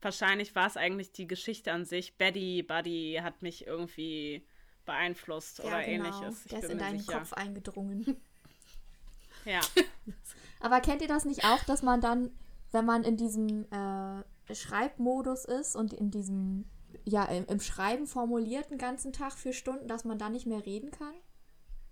[0.00, 2.16] Wahrscheinlich war es eigentlich die Geschichte an sich.
[2.16, 4.46] Betty, Buddy hat mich irgendwie
[4.84, 6.04] beeinflusst ja, oder genau.
[6.06, 6.44] ähnliches.
[6.44, 7.18] Ich Der ist in deinen sicher.
[7.18, 8.16] Kopf eingedrungen.
[9.44, 9.60] Ja.
[10.60, 12.30] Aber kennt ihr das nicht auch, dass man dann,
[12.70, 16.64] wenn man in diesem äh, Schreibmodus ist und in diesem,
[17.04, 20.64] ja, im, im Schreiben formuliert den ganzen Tag für Stunden, dass man dann nicht mehr
[20.64, 21.14] reden kann?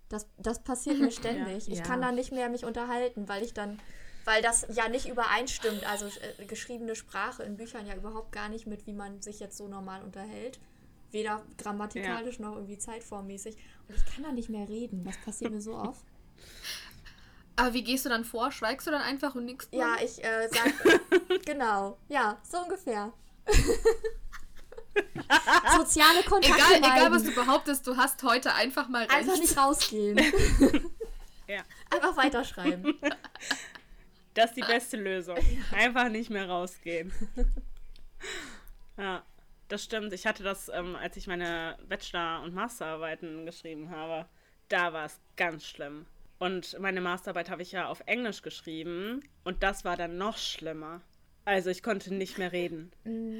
[0.09, 1.69] Das, das passiert mir ständig.
[1.69, 1.83] Ich Ja.
[1.83, 3.79] kann dann nicht mehr mich unterhalten, weil ich dann,
[4.25, 5.85] weil das ja nicht übereinstimmt.
[5.89, 9.57] Also äh, geschriebene Sprache in Büchern ja überhaupt gar nicht mit, wie man sich jetzt
[9.57, 10.59] so normal unterhält.
[11.11, 13.57] Weder grammatikalisch noch irgendwie zeitformmäßig.
[13.87, 15.03] Und ich kann dann nicht mehr reden.
[15.03, 16.05] Das passiert mir so oft.
[17.55, 18.51] Aber wie gehst du dann vor?
[18.51, 19.67] Schweigst du dann einfach und nix?
[19.71, 20.73] Ja, ich äh, sag,
[21.45, 23.13] genau, ja, so ungefähr.
[25.77, 29.13] Soziale Kontakte Egal, egal, was du behauptest, du hast heute einfach mal recht.
[29.13, 30.17] Einfach nicht rausgehen.
[31.47, 31.61] ja.
[31.89, 32.99] Einfach weiterschreiben.
[34.33, 35.37] Das ist die beste Lösung.
[35.71, 37.13] Einfach nicht mehr rausgehen.
[38.97, 39.23] Ja,
[39.71, 40.13] das stimmt.
[40.13, 44.27] Ich hatte das, ähm, als ich meine Bachelor- und Masterarbeiten geschrieben habe.
[44.69, 46.05] Da war es ganz schlimm.
[46.39, 49.23] Und meine Masterarbeit habe ich ja auf Englisch geschrieben.
[49.43, 51.01] Und das war dann noch schlimmer.
[51.43, 52.91] Also ich konnte nicht mehr reden.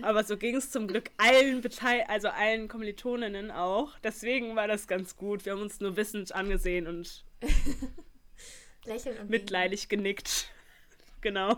[0.03, 3.97] Aber so ging es zum Glück allen Beteil also allen Kommilitoninnen auch.
[3.99, 5.45] Deswegen war das ganz gut.
[5.45, 7.23] Wir haben uns nur wissend angesehen und
[8.85, 10.49] Lächeln und mitleidig genickt.
[11.21, 11.55] Genau.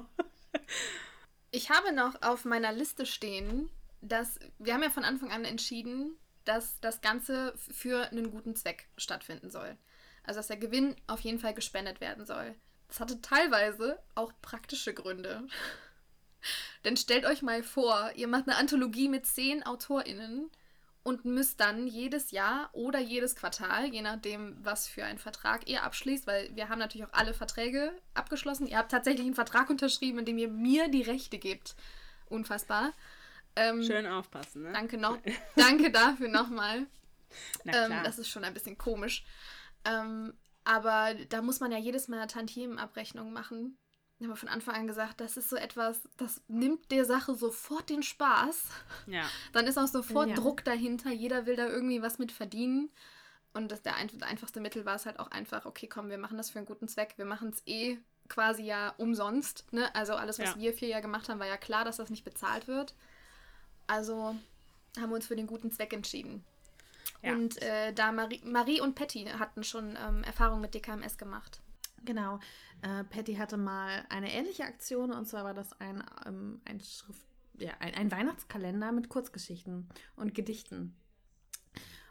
[1.51, 3.69] Ich habe noch auf meiner Liste stehen,
[4.03, 8.89] dass wir haben ja von Anfang an entschieden, dass das Ganze für einen guten Zweck
[8.97, 9.77] stattfinden soll.
[10.23, 12.55] Also dass der Gewinn auf jeden Fall gespendet werden soll.
[12.87, 15.47] Das hatte teilweise auch praktische Gründe.
[16.83, 20.51] Denn stellt euch mal vor, ihr macht eine Anthologie mit zehn AutorInnen
[21.03, 25.83] und müsst dann jedes Jahr oder jedes Quartal, je nachdem, was für einen Vertrag ihr
[25.83, 28.67] abschließt, weil wir haben natürlich auch alle Verträge abgeschlossen.
[28.67, 31.75] Ihr habt tatsächlich einen Vertrag unterschrieben, in dem ihr mir die Rechte gibt.
[32.29, 32.93] Unfassbar.
[33.55, 34.71] Ähm, Schön aufpassen, ne?
[34.73, 35.17] Danke noch.
[35.55, 36.87] Danke dafür nochmal.
[37.65, 38.03] Ähm, klar.
[38.03, 39.23] das ist schon ein bisschen komisch.
[39.85, 40.33] Ähm,
[40.63, 43.77] aber da muss man ja jedes Mal eine Tantiemenabrechnung machen.
[44.19, 47.89] Wir haben von Anfang an gesagt, das ist so etwas, das nimmt der Sache sofort
[47.89, 48.63] den Spaß.
[49.07, 49.23] ja.
[49.51, 50.35] Dann ist auch sofort Ja.
[50.35, 51.11] Druck dahinter.
[51.11, 52.89] Jeder will da irgendwie was mit verdienen.
[53.53, 56.37] Und das, der ein, einfachste Mittel war es halt auch einfach, okay, komm, wir machen
[56.37, 57.13] das für einen guten Zweck.
[57.17, 57.99] Wir machen es eh
[58.29, 59.71] quasi ja umsonst.
[59.73, 59.93] Ne?
[59.93, 60.57] Also alles, was Ja.
[60.59, 62.95] wir vier Jahre gemacht haben, war ja klar, dass das nicht bezahlt wird.
[63.87, 64.35] Also
[64.97, 66.43] haben wir uns für den guten Zweck entschieden.
[67.21, 67.33] Ja.
[67.33, 71.61] Und äh, da Marie, Marie und Patty hatten schon ähm, Erfahrung mit DKMS gemacht.
[72.05, 72.39] Genau.
[72.81, 77.25] Äh, Patty hatte mal eine ähnliche Aktion und zwar war das ein, ähm, ein Schrift,
[77.57, 80.95] ja, ein, ein Weihnachtskalender mit Kurzgeschichten und Gedichten.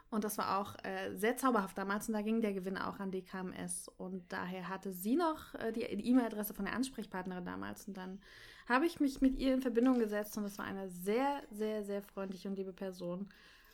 [0.09, 3.11] Und das war auch äh, sehr zauberhaft damals und da ging der Gewinn auch an
[3.11, 3.89] DKMS.
[3.97, 7.87] Und daher hatte sie noch äh, die die E-Mail-Adresse von der Ansprechpartnerin damals.
[7.87, 8.21] Und dann
[8.67, 12.01] habe ich mich mit ihr in Verbindung gesetzt und das war eine sehr, sehr, sehr
[12.01, 13.29] freundliche und liebe Person.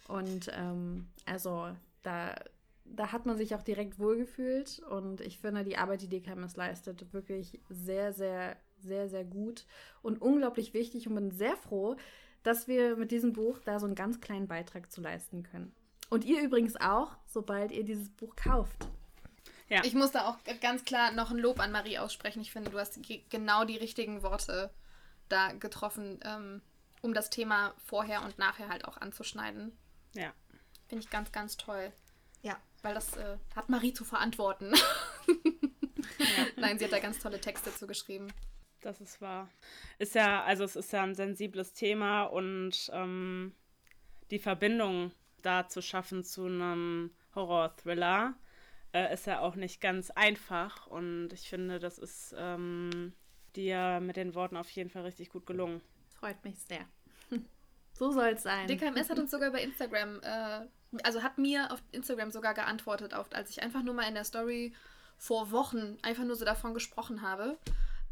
[0.07, 1.69] Und ähm, also
[2.01, 2.35] da,
[2.85, 4.79] da hat man sich auch direkt wohlgefühlt.
[4.89, 9.65] Und ich finde die Arbeit, die DKMS leistet, wirklich sehr, sehr, sehr, sehr gut
[10.01, 11.95] und unglaublich wichtig und bin sehr froh,
[12.43, 15.73] dass wir mit diesem Buch da so einen ganz kleinen Beitrag zu leisten können.
[16.09, 18.87] Und ihr übrigens auch, sobald ihr dieses Buch kauft.
[19.69, 19.81] Ja.
[19.83, 22.41] Ich muss da auch ganz klar noch ein Lob an Marie aussprechen.
[22.41, 24.73] Ich finde, du hast ge- genau die richtigen Worte
[25.29, 26.61] da getroffen, ähm,
[27.01, 29.77] um das Thema vorher und nachher halt auch anzuschneiden.
[30.13, 30.33] ja.
[30.87, 31.93] Finde ich ganz, ganz toll.
[32.41, 32.57] Ja.
[32.81, 34.73] Weil das äh, hat Marie zu verantworten.
[36.57, 38.27] Nein, sie hat da ganz tolle Texte zu geschrieben.
[38.81, 39.49] Das ist wahr.
[39.97, 43.53] Ist ja, also es ist ja ein sensibles Thema und ähm,
[44.31, 45.11] die Verbindung
[45.41, 48.33] da zu schaffen zu einem Horror-Thriller
[48.93, 53.13] äh, ist ja auch nicht ganz einfach und ich finde, das ist ähm,
[53.55, 55.81] dir mit den Worten auf jeden Fall richtig gut gelungen.
[56.19, 56.85] Freut mich sehr.
[57.93, 58.65] So soll es sein.
[58.67, 60.61] DKMS hat uns sogar bei Instagram, äh,
[61.03, 64.23] also hat mir auf Instagram sogar geantwortet, auf, als ich einfach nur mal in der
[64.23, 64.73] Story
[65.17, 67.57] vor Wochen einfach nur so davon gesprochen habe,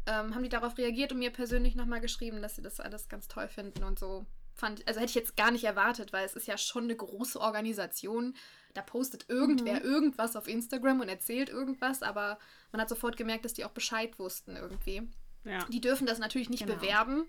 [0.06, 3.28] ähm, haben die darauf reagiert und mir persönlich nochmal geschrieben, dass sie das alles ganz
[3.28, 4.26] toll finden und so.
[4.52, 7.40] Fand, also hätte ich jetzt gar nicht erwartet, weil es ist ja schon eine große
[7.40, 8.34] Organisation.
[8.78, 12.38] Da postet irgendwer irgendwas auf Instagram und erzählt irgendwas, aber
[12.70, 15.02] man hat sofort gemerkt, dass die auch Bescheid wussten irgendwie.
[15.42, 15.64] Ja.
[15.64, 16.76] Die dürfen das natürlich nicht Genau.
[16.78, 17.26] bewerben,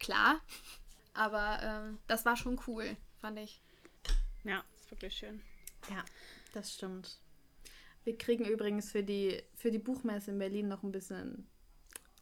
[0.00, 0.40] klar.
[1.14, 3.62] Aber ähm, das war schon cool, fand ich.
[4.42, 5.40] Ja, ist wirklich schön.
[5.90, 6.04] Ja,
[6.54, 7.20] das stimmt.
[8.02, 11.46] Wir kriegen übrigens für die, für die Buchmesse in Berlin noch ein bisschen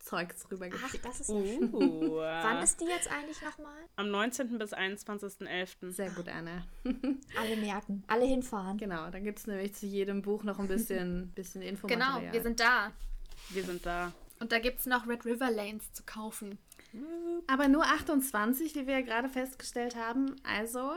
[0.09, 1.05] Zeugs Ach, rübergeschickt.
[1.05, 3.77] das ist ja Uh, Wann ist die jetzt eigentlich nochmal?
[3.97, 4.59] Am 19.
[4.59, 5.91] bis 21.11.
[5.91, 6.65] Sehr gut, Anna.
[7.39, 8.79] Alle merken, alle hinfahren.
[8.79, 12.21] Genau, da gibt es nämlich zu jedem Buch noch ein bisschen, bisschen Infomaterial.
[12.21, 12.93] Genau, wir sind da.
[13.51, 14.13] Wir sind da.
[14.41, 16.59] Und da gibt es noch Red River Lanes zu kaufen.
[17.47, 20.37] Aber nur 28, wie wir ja gerade festgestellt haben.
[20.43, 20.93] Also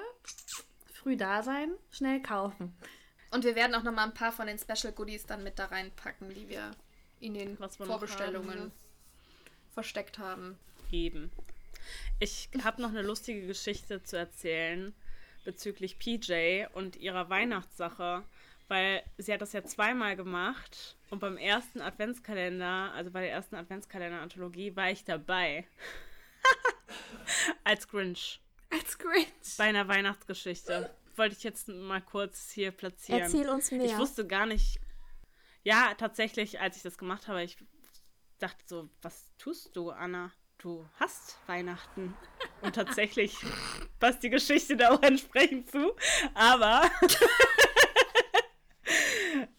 [0.85, 2.73] früh da sein, schnell kaufen.
[3.31, 5.65] Und wir werden auch noch mal ein paar von den Special Goodies dann mit da
[5.65, 6.71] reinpacken, die wir
[7.19, 8.71] in den Was wir noch Vorbestellungen ne?
[9.73, 10.57] Versteckt haben.
[10.91, 11.31] Eben.
[12.19, 14.93] Ich habe noch eine lustige Geschichte zu erzählen
[15.43, 18.23] bezüglich PJ und ihrer Weihnachtssache,
[18.67, 23.55] weil sie hat das ja zweimal gemacht und beim ersten Adventskalender, also bei der ersten
[23.55, 25.67] Adventskalender-Anthologie, war ich dabei.
[27.63, 28.39] Als Grinch.
[28.69, 29.27] Als Grinch.
[29.57, 30.93] Bei einer Weihnachtsgeschichte.
[31.15, 33.21] Wollte ich jetzt mal kurz hier platzieren.
[33.21, 33.85] Erzähl uns mehr.
[33.85, 34.79] Ich wusste gar nicht.
[35.63, 37.57] Ja, tatsächlich, als ich das gemacht habe, ich
[38.41, 40.31] dachte so, was tust du, Anna?
[40.57, 42.13] Du hast Weihnachten.
[42.61, 43.35] Und tatsächlich
[43.99, 45.95] passt die Geschichte da auch entsprechend zu.
[46.33, 46.89] Aber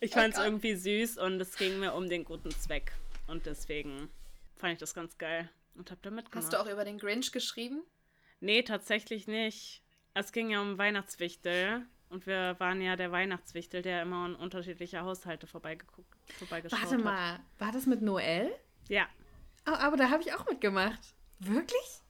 [0.00, 0.46] ich fand es Gott.
[0.46, 2.92] irgendwie süß und es ging mir um den guten Zweck.
[3.26, 4.10] Und deswegen
[4.56, 6.44] fand ich das ganz geil und hab da mitgemacht.
[6.44, 7.82] Hast du auch über den Grinch geschrieben?
[8.40, 9.82] Nee, tatsächlich nicht.
[10.14, 11.86] Es ging ja um Weihnachtswichtel.
[12.10, 17.04] Und wir waren ja der Weihnachtswichtel, der immer in unterschiedliche Haushalte vorbeigeguckt, vorbeigeschaut Warte hat.
[17.04, 18.52] mal, war das mit Noel?
[18.88, 19.06] Ja.
[19.66, 21.00] Oh, aber da habe ich auch mitgemacht.
[21.38, 22.00] Wirklich?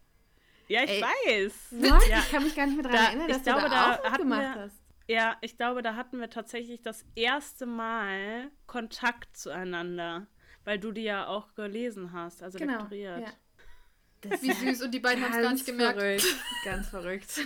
[0.69, 1.03] Ja, ich Ey.
[1.03, 1.53] weiß.
[1.73, 2.09] What?
[2.09, 2.19] Ja.
[2.21, 3.93] Ich kann mich gar nicht mehr daran Da- erinnern, ich dass glaube, du da, da
[4.01, 4.77] auch hatten mitgemacht wir- hast.
[5.09, 10.27] Ja, ich glaube, da hatten wir tatsächlich das erste Mal Kontakt zueinander,
[10.65, 12.75] weil du die ja auch gelesen hast, also Genau.
[12.79, 13.21] lektoriert.
[13.21, 13.33] Ja.
[14.23, 15.99] Das Wie süß und die beiden haben es gar nicht gemerkt.
[15.99, 16.37] Verrückt.
[16.65, 17.41] Ganz verrückt.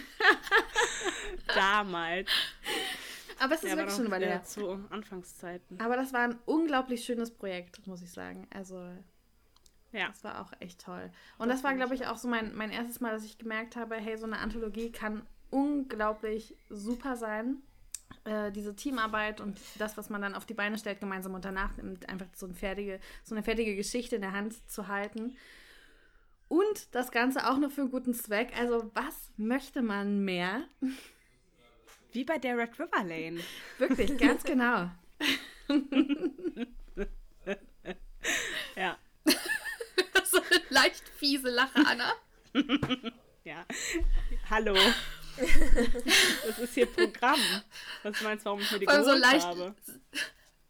[1.54, 2.28] Damals.
[3.38, 4.44] Aber es ist Ja, wirklich schon eine Weile wieder her.
[4.44, 5.80] zu Anfangszeiten.
[5.80, 8.46] Aber das war ein unglaublich schönes Projekt, muss ich sagen.
[8.52, 8.90] Also,
[9.96, 10.08] Ja.
[10.08, 11.10] das war auch echt toll.
[11.38, 13.96] Und das, war, glaube ich, auch so mein, mein erstes Mal, dass ich gemerkt habe,
[13.96, 17.62] hey, so eine Anthologie kann unglaublich super sein.
[18.24, 21.76] Äh, diese Teamarbeit und das, was man dann auf die Beine stellt, gemeinsam und danach
[21.76, 25.36] nimmt, einfach so, ein fertige, so eine fertige Geschichte in der Hand zu halten.
[26.48, 28.52] Und das Ganze auch noch für einen guten Zweck.
[28.58, 30.62] Also, was möchte man mehr?
[32.12, 33.40] Wie bei der Red River Lane.
[33.78, 34.90] Wirklich, ganz genau.
[38.76, 38.98] Ja.
[40.76, 42.12] Leicht fiese Lache, Anna.
[43.44, 43.64] Ja.
[44.50, 44.74] Hallo.
[45.36, 47.38] Das ist hier Programm.
[48.02, 49.76] Was meinst du, warum ich mir die Vor allem so geholt leicht, habe?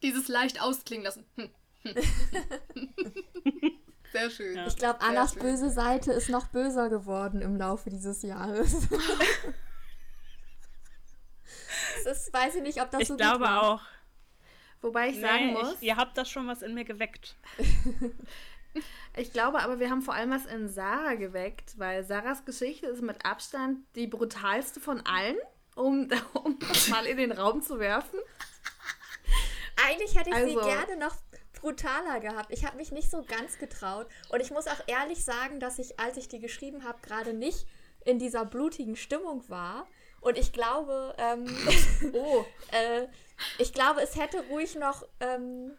[0.02, 1.24] dieses leicht ausklingen lassen.
[1.36, 1.50] Hm.
[4.12, 4.56] Sehr schön.
[4.56, 4.66] Ja.
[4.66, 5.40] Ich glaube, Annas schön.
[5.42, 8.72] böse Seite ist noch böser geworden im Laufe dieses Jahres.
[12.04, 13.62] das ist, weiß ich nicht, ob das Ich so glaube gut war.
[13.62, 13.80] auch.
[14.82, 17.36] Wobei ich sagen Nein, muss, ich, ihr habt das schon was in mir geweckt.
[17.56, 18.44] ich sagen muss, ich, ihr habt das schon was in mir geweckt.
[19.16, 23.02] Ich glaube aber, wir haben vor allem was in Sarah geweckt, weil Sarahs Geschichte ist
[23.02, 25.36] mit Abstand die brutalste von allen,
[25.74, 28.18] um, um das mal in den Raum zu werfen.
[29.86, 31.16] Eigentlich hätte ich sie Also- gerne noch
[31.60, 32.50] brutaler gehabt.
[32.52, 34.06] Ich habe mich nicht so ganz getraut.
[34.28, 37.66] Und ich muss auch ehrlich sagen, dass ich, als ich die geschrieben habe, gerade nicht
[38.04, 39.86] in dieser blutigen Stimmung war.
[40.20, 41.46] Und ich glaube, ähm,
[42.12, 43.06] Oh, äh,
[43.58, 45.06] ich glaube, es hätte ruhig noch.
[45.20, 45.72] Ähm,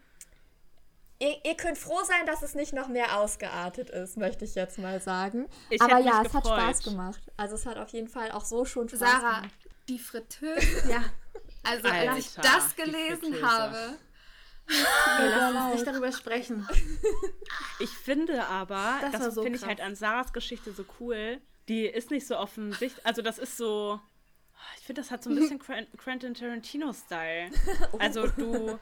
[1.20, 4.78] ihr, ihr könnt froh sein, dass es nicht noch mehr ausgeartet ist, möchte ich jetzt
[4.78, 5.46] mal sagen.
[5.70, 6.44] Ich Aber ja, es hat.
[6.46, 7.20] Spaß gemacht.
[7.36, 9.54] Also es hat auf jeden Fall auch so schon Spaß Sarah, gemacht.
[9.88, 10.88] die Fritteuse.
[10.90, 11.02] ja.
[11.64, 13.98] Also, als ich Alter, das gelesen habe,
[14.70, 16.66] Ey, lass uns nicht darüber sprechen.
[17.80, 21.40] Ich finde aber, Das das, so finde ich halt an Sarahs Geschichte so cool.
[21.68, 23.06] Die ist nicht so offensichtlich.
[23.06, 24.00] Also, das ist so.
[24.78, 27.50] Ich finde, das hat so ein bisschen Quent- Quentin Tarantino-Style.
[27.98, 28.78] Also, du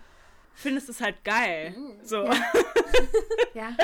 [0.56, 1.74] findest es halt geil.
[2.02, 2.28] So.
[3.54, 3.74] Ja.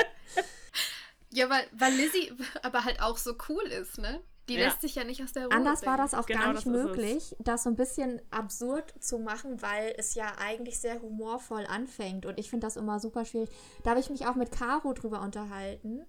[1.31, 4.21] ja, weil, weil Lizzie aber halt auch so cool ist, ne?
[4.49, 4.65] Die Ja.
[4.65, 6.09] lässt sich ja nicht aus der Ruhe Anders war bringen.
[6.11, 9.95] das auch Genau, gar nicht das möglich, das so ein bisschen absurd zu machen, weil
[9.97, 12.25] es ja eigentlich sehr humorvoll anfängt.
[12.25, 13.49] Und ich finde das immer super schwierig.
[13.83, 16.05] Da habe ich mich auch mit Caro drüber unterhalten,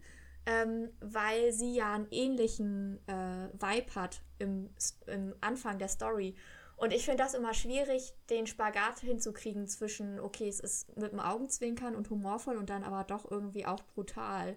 [0.46, 4.68] ähm, weil sie ja einen ähnlichen äh, Vibe hat im,
[5.06, 6.34] im Anfang der Story.
[6.76, 11.20] Und ich finde das immer schwierig, den Spagat hinzukriegen zwischen, okay, es ist mit dem
[11.20, 14.56] Augenzwinkern und humorvoll und dann aber doch irgendwie auch brutal.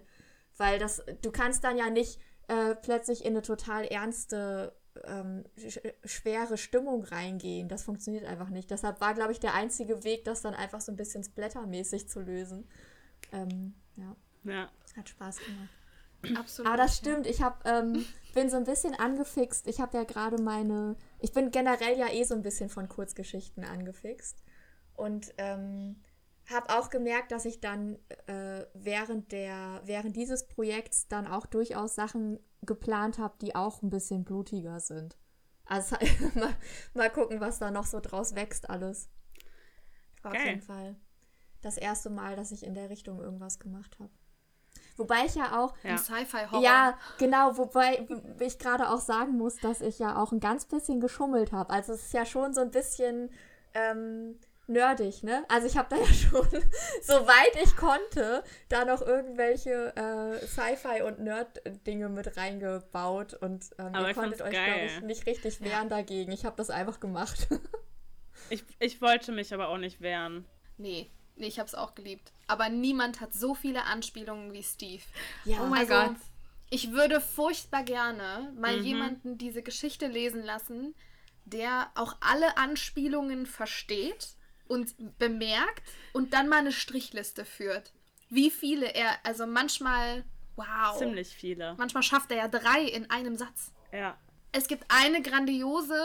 [0.56, 5.78] Weil das, du kannst dann ja nicht äh, plötzlich in eine total ernste, ähm, sch
[6.04, 7.68] schwere Stimmung reingehen.
[7.68, 8.70] Das funktioniert einfach nicht.
[8.70, 12.20] Deshalb war, glaube ich, der einzige Weg, das dann einfach so ein bisschen splattermäßig zu
[12.20, 12.68] lösen.
[13.32, 14.70] Ähm, ja, Ja.
[14.96, 15.68] hat Spaß gemacht.
[16.36, 16.68] Absolut.
[16.68, 18.04] Aber das stimmt, ich hab, ähm,
[18.38, 19.66] bin so ein bisschen angefixt.
[19.66, 23.64] Ich habe ja gerade meine, ich bin generell ja eh so ein bisschen von Kurzgeschichten
[23.64, 24.44] angefixt.
[24.94, 26.02] Und ähm,
[26.48, 31.96] habe auch gemerkt, dass ich dann äh, während, der, während dieses Projekts dann auch durchaus
[31.96, 35.16] Sachen geplant habe, die auch ein bisschen blutiger sind.
[35.64, 35.96] Also
[36.34, 36.54] mal,
[36.94, 39.10] mal gucken, was da noch so draus wächst alles.
[40.22, 40.46] War auf Geil.
[40.46, 40.96] jeden Fall
[41.60, 44.12] das erste Mal, dass ich in der Richtung irgendwas gemacht habe.
[44.98, 45.96] Wobei ich ja auch Ja.
[45.96, 46.62] Sci-Fi-Horror.
[46.62, 48.06] ja, genau, wobei
[48.40, 51.72] ich gerade auch sagen muss, dass ich ja auch ein ganz bisschen geschummelt habe.
[51.72, 53.30] Also es ist ja schon so ein bisschen
[53.74, 55.44] ähm, nerdig, ne?
[55.48, 56.46] Also ich habe da ja schon,
[57.02, 64.02] soweit ich konnte, da noch irgendwelche äh, Sci-Fi- und Nerd-Dinge mit reingebaut und ähm, Aber
[64.02, 66.32] ihr ich konntet euch, glaube ich, nicht richtig wehren dagegen.
[66.32, 67.48] Ich habe das einfach gemacht.
[68.50, 70.46] Ich, ich wollte mich aber auch nicht wehren.
[70.78, 72.32] Nee, nee, ich hab's auch geliebt.
[72.48, 75.02] Aber niemand hat so viele Anspielungen wie Steve.
[75.44, 76.16] ja, Oh mein Also, Gott.
[76.70, 78.82] Ich würde furchtbar gerne mal Mhm.
[78.84, 80.94] jemanden diese Geschichte lesen lassen,
[81.46, 84.28] der auch alle Anspielungen versteht
[84.66, 85.82] und bemerkt
[86.12, 87.92] und dann mal eine Strichliste führt.
[88.28, 90.24] Wie viele er, also manchmal,
[90.56, 90.98] wow.
[90.98, 91.74] Ziemlich viele.
[91.78, 93.72] Manchmal schafft er ja drei in einem Satz.
[93.92, 94.18] Ja.
[94.52, 95.98] Es gibt eine grandiose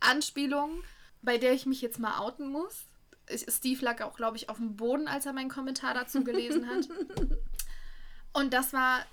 [0.00, 0.82] Anspielung,
[1.22, 2.86] bei der ich mich jetzt mal outen muss.
[3.36, 6.88] Steve lag auch, glaube ich, auf dem Boden, als er meinen Kommentar dazu gelesen hat.
[8.32, 9.04] Und das war,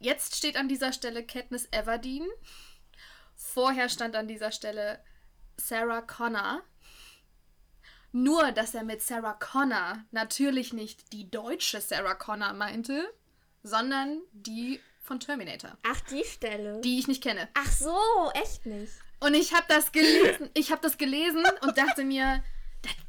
[0.00, 2.26] jetzt steht an dieser Stelle Katniss Everdeen.
[3.34, 5.00] Vorher stand an dieser Stelle
[5.56, 6.62] Sarah Connor.
[8.12, 13.12] Nur, dass er mit Sarah Connor natürlich nicht die deutsche Sarah Connor meinte,
[13.62, 16.80] sondern die von Terminator, Ach, die Stelle.
[16.80, 17.48] die ich nicht kenne.
[17.54, 18.92] Ach so, echt nicht.
[19.20, 22.42] Und ich habe das gelesen, ich habe das gelesen und dachte mir,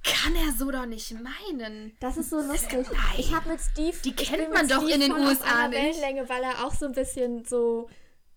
[0.04, 1.96] das kann er so doch nicht meinen.
[2.00, 2.88] Das ist so lustig.
[3.18, 3.98] Ich habe mit Steve.
[4.04, 5.80] Die kennt man doch Steve in den USA nicht.
[5.80, 7.90] Wellenlänge, weil er auch so ein bisschen so.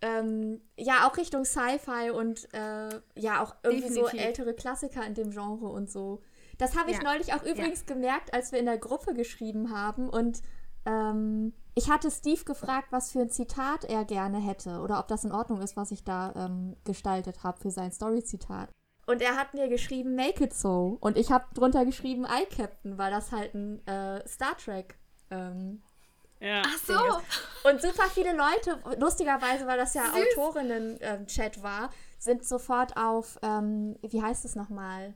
[0.03, 4.27] Ähm, ja, auch Richtung Sci-Fi und äh, ja, auch irgendwie so Definitiv.
[4.27, 6.23] ältere Klassiker in dem Genre und so.
[6.57, 7.03] Das habe ich Ja.
[7.03, 10.41] neulich auch übrigens gemerkt, als wir in der Gruppe geschrieben haben und
[10.87, 15.25] ähm, ich hatte Steve gefragt, was für ein Zitat er gerne hätte oder ob das
[15.25, 18.71] in Ordnung ist, was ich da ähm, gestaltet habe für sein Story-Zitat.
[19.07, 20.99] Und er hat mir geschrieben, make it so.
[21.01, 24.95] Und ich habe drunter geschrieben, I Captain, weil das halt ein äh, Star Trek
[25.31, 25.83] ähm,
[26.41, 26.63] Ja.
[26.65, 27.69] Ach so.
[27.69, 30.03] Und super viele Leute, lustigerweise, weil das ja
[30.35, 35.15] Autorinnen-Chat war, sind sofort auf, ähm, wie heißt es nochmal?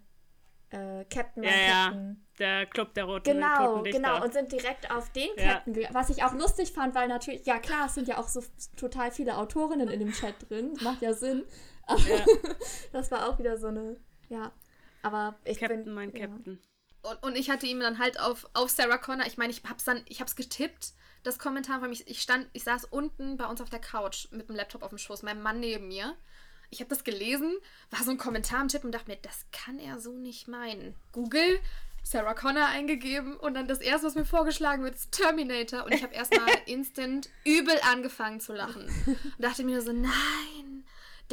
[0.70, 1.84] Äh, Captain, Ja, mein ja.
[1.84, 2.26] Captain.
[2.38, 4.24] Der Club der roten Genau, toten genau.
[4.24, 5.54] Und sind direkt auf den Ja.
[5.54, 5.94] Captain gegangen.
[5.94, 8.42] Was ich auch lustig fand, weil natürlich, ja klar, es sind ja auch so
[8.76, 10.72] total viele Autorinnen in dem Chat drin.
[10.82, 11.44] Macht ja Sinn.
[12.08, 12.24] Ja.
[12.92, 13.96] das war auch wieder so eine,
[14.28, 14.52] ja.
[15.02, 15.94] Aber ich Captain, bin.
[15.94, 16.26] mein ja.
[16.26, 16.58] Captain.
[17.02, 19.84] Und, und ich hatte ihm dann halt auf, auf Sarah Connor, ich meine, ich hab's
[19.84, 23.60] dann, ich hab's getippt, das Kommentar von mich, ich stand, ich saß unten bei uns
[23.60, 26.16] auf der Couch mit dem Laptop auf dem Schoß, mein Mann neben mir.
[26.70, 27.54] Ich habe das gelesen,
[27.90, 30.94] war so ein Kommentar am Tippen und dachte mir, das kann er so nicht meinen.
[31.12, 31.60] Google,
[32.04, 35.84] Sarah Connor eingegeben und dann das erste, was mir vorgeschlagen wird, ist Terminator.
[35.84, 38.84] Und ich habe erstmal instant übel angefangen zu lachen.
[39.06, 40.83] Und dachte mir so, nein,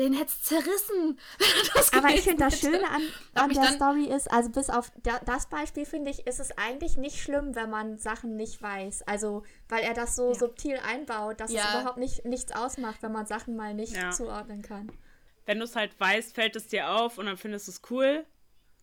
[0.01, 1.19] den hätt's zerrissen.
[1.73, 2.59] Das Aber ich finde das.
[2.59, 3.01] Schöne an,
[3.35, 6.57] an der dann- Story ist, also bis auf da, das Beispiel finde ich, ist es
[6.57, 9.03] eigentlich nicht schlimm, wenn man Sachen nicht weiß.
[9.03, 11.63] Also, weil er das so subtil einbaut, dass Ja.
[11.63, 14.11] es überhaupt nicht, nichts ausmacht, wenn man Sachen mal nicht Ja.
[14.11, 14.91] zuordnen kann.
[15.45, 18.25] Wenn du es halt weißt, fällt es dir auf und dann findest du es cool.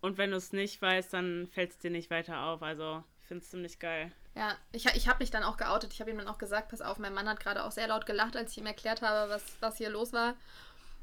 [0.01, 2.63] Und wenn du es nicht weißt, dann fällt es dir nicht weiter auf.
[2.63, 4.13] Also, ich finde es ziemlich geil.
[4.35, 5.93] Ja, ich, ich habe mich dann auch geoutet.
[5.93, 8.07] Ich habe ihm dann auch gesagt, pass auf, mein Mann hat gerade auch sehr laut
[8.07, 10.35] gelacht, als ich ihm erklärt habe, was, was hier los war.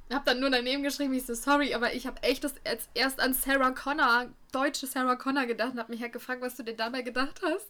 [0.08, 2.88] Ich habe dann nur daneben geschrieben, ich so, sorry, aber ich habe echt das als
[2.94, 6.64] erst an Sarah Connor, deutsche Sarah Connor gedacht und habe mich halt gefragt, was du
[6.64, 7.70] dir dabei gedacht hast.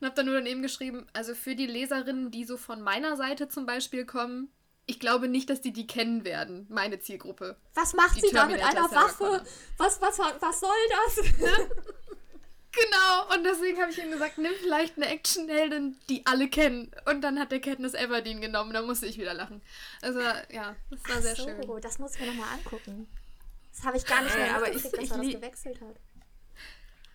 [0.00, 3.48] Und habe dann nur daneben geschrieben, also für die Leserinnen, die so von meiner Seite
[3.48, 4.50] zum Beispiel kommen,
[4.86, 7.56] ich glaube nicht, dass die die kennen werden, meine Zielgruppe.
[7.74, 9.24] Was macht Die sie da mit einer Sarah Waffe?
[9.24, 9.42] Connor.
[9.78, 10.70] Was, was, was soll
[11.06, 11.24] das?
[12.76, 16.90] Genau, und deswegen habe ich ihm gesagt, nimm vielleicht eine Actionheldin, die alle kennen.
[17.10, 19.62] Und dann hat der Katniss Everdeen genommen, da musste ich wieder lachen.
[20.02, 21.80] Also, ja, das war sehr so, schön.
[21.80, 23.08] das muss ich mir nochmal angucken.
[23.74, 25.80] Das habe ich gar nicht mehr Äh, aber ich- dass er ich das lieb- gewechselt
[25.80, 25.96] hat.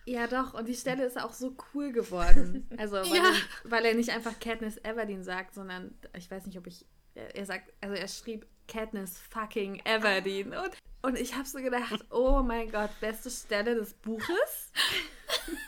[0.04, 0.54] Ja, doch.
[0.54, 2.66] Und die Stelle ist auch so cool geworden.
[2.78, 3.24] Also, weil, Ja.
[3.30, 6.84] er, weil er nicht einfach Katniss Everdeen sagt, sondern ich weiß nicht, ob ich.
[7.14, 10.52] Er er sagt, also er schrieb Katniss fucking Everdeen.
[10.54, 10.70] Und,
[11.02, 14.72] und ich habe so gedacht, oh mein Gott, beste Stelle des Buches.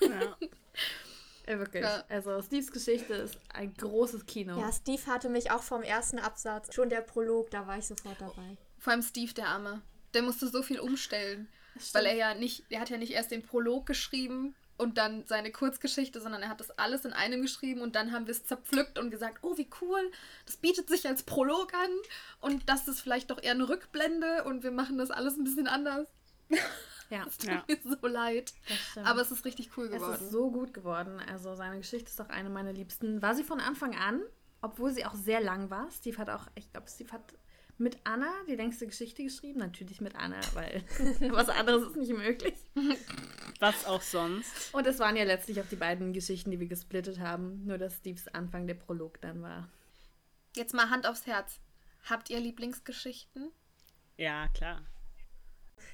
[0.01, 0.36] Ja.
[1.47, 1.82] Äh, wirklich.
[1.82, 2.05] Ja.
[2.09, 4.59] Also, Steves Geschichte ist ein großes Kino.
[4.59, 8.20] Ja, Steve hatte mich auch vom ersten Absatz, schon der Prolog, da war ich sofort
[8.20, 8.57] dabei.
[8.78, 9.82] Vor allem Steve, der Arme.
[10.12, 11.49] Der musste so viel umstellen.
[11.92, 15.53] Weil er ja nicht, er hat ja nicht erst den Prolog geschrieben und dann seine
[15.53, 18.99] Kurzgeschichte, sondern er hat das alles in einem geschrieben und dann haben wir es zerpflückt
[18.99, 20.11] und gesagt, oh, wie cool,
[20.47, 21.91] das bietet sich als Prolog an
[22.41, 25.66] und das ist vielleicht doch eher eine Rückblende und wir machen das alles ein bisschen
[25.68, 26.09] anders.
[27.11, 27.62] Ja, Es tut Ja.
[27.68, 28.55] mir so leid.
[29.05, 30.14] Aber es ist richtig cool Es geworden.
[30.14, 31.20] ist so gut geworden.
[31.31, 33.20] Also seine Geschichte ist auch eine meiner liebsten.
[33.20, 34.22] War sie von Anfang an,
[34.62, 35.91] obwohl sie auch sehr lang war.
[35.91, 37.35] Steve hat auch, ich glaube, Steve hat
[37.79, 39.59] mit Anna die längste Geschichte geschrieben.
[39.59, 40.85] Natürlich mit Anna, weil
[41.33, 42.55] was anderes ist nicht möglich.
[43.61, 44.72] Was auch sonst.
[44.75, 47.64] Und es waren ja letztlich auch die beiden Geschichten, die wir gesplittet haben.
[47.64, 49.68] Nur dass Steves Anfang der Prolog dann war.
[50.57, 51.61] Jetzt mal Hand aufs Herz.
[52.09, 53.51] Habt ihr Lieblingsgeschichten?
[54.16, 54.83] Ja, klar.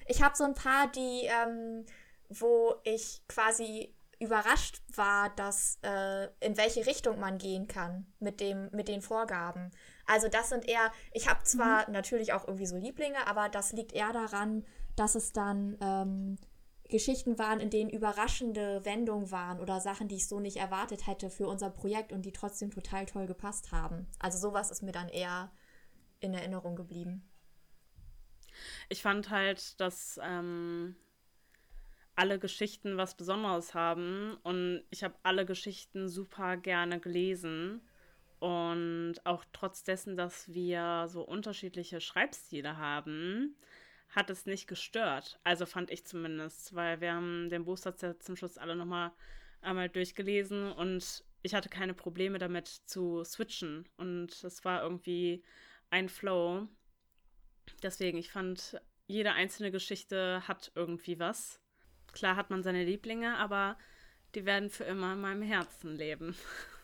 [0.07, 1.87] Ich habe so ein paar, die, ähm,
[2.29, 8.69] wo ich quasi überrascht war, dass äh, in welche Richtung man gehen kann mit dem
[8.71, 9.71] mit den Vorgaben.
[10.11, 13.93] Also das sind eher, ich habe zwar natürlich auch irgendwie so Lieblinge, aber das liegt
[13.93, 14.65] eher daran,
[14.97, 16.37] dass es dann ähm,
[16.89, 21.31] Geschichten waren, in denen überraschende Wendungen waren oder Sachen, die ich so nicht erwartet hätte
[21.31, 24.09] für unser Projekt und die trotzdem total toll gepasst haben.
[24.19, 25.53] Also sowas ist mir dann eher
[26.19, 27.23] in Erinnerung geblieben.
[28.89, 30.97] Ich fand halt, dass ähm,
[32.17, 37.81] alle Geschichten was Besonderes haben und ich habe alle Geschichten super gerne gelesen.
[38.41, 43.55] Und auch trotz dessen, dass wir so unterschiedliche Schreibstile haben,
[44.09, 45.39] hat es nicht gestört.
[45.45, 49.13] Also fand ich zumindest, weil wir haben den ja zum Schluss alle nochmal
[49.61, 53.89] einmal durchgelesen und ich hatte keine Probleme damit zu switchen.
[53.97, 55.43] Und es war irgendwie
[55.91, 56.67] ein Flow.
[57.83, 61.61] Deswegen, ich fand, jede einzelne Geschichte hat irgendwie was.
[62.13, 63.79] Klar hat man seine Lieblinge, aber
[64.35, 66.35] die werden für immer in meinem Herzen leben.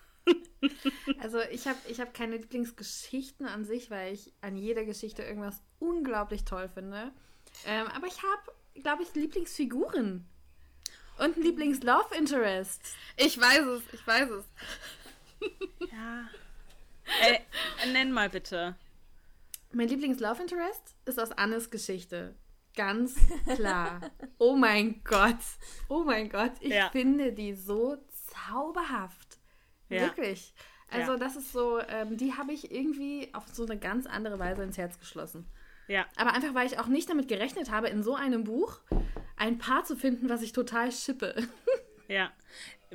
[1.20, 5.62] Also ich habe ich hab keine Lieblingsgeschichten an sich, weil ich an jeder Geschichte irgendwas
[5.78, 7.12] unglaublich toll finde.
[7.64, 10.26] Ähm, aber ich habe, glaube ich, Lieblingsfiguren.
[11.18, 12.80] Und ein Lieblings-Love-Interest.
[13.16, 14.44] Ich weiß es, ich weiß es.
[15.90, 16.28] Ja.
[17.22, 17.40] Ey,
[17.92, 18.74] nenn mal bitte.
[19.72, 22.34] Mein Lieblings-Love Interest ist aus Annes Geschichte.
[22.74, 23.14] Ganz
[23.54, 24.00] klar.
[24.38, 25.38] oh mein Gott.
[25.88, 26.52] Oh mein Gott.
[26.60, 26.90] Ich Ja.
[26.90, 27.96] finde die so
[28.48, 29.25] zauberhaft.
[29.88, 30.02] Ja.
[30.02, 30.54] Wirklich.
[30.90, 31.18] Also Ja.
[31.18, 34.78] das ist so, ähm, die habe ich irgendwie auf so eine ganz andere Weise ins
[34.78, 35.46] Herz geschlossen.
[35.88, 36.06] Ja.
[36.16, 38.80] Aber einfach, weil ich auch nicht damit gerechnet habe, in so einem Buch
[39.36, 41.34] ein Paar zu finden, was ich total schippe.
[42.08, 42.30] Ja.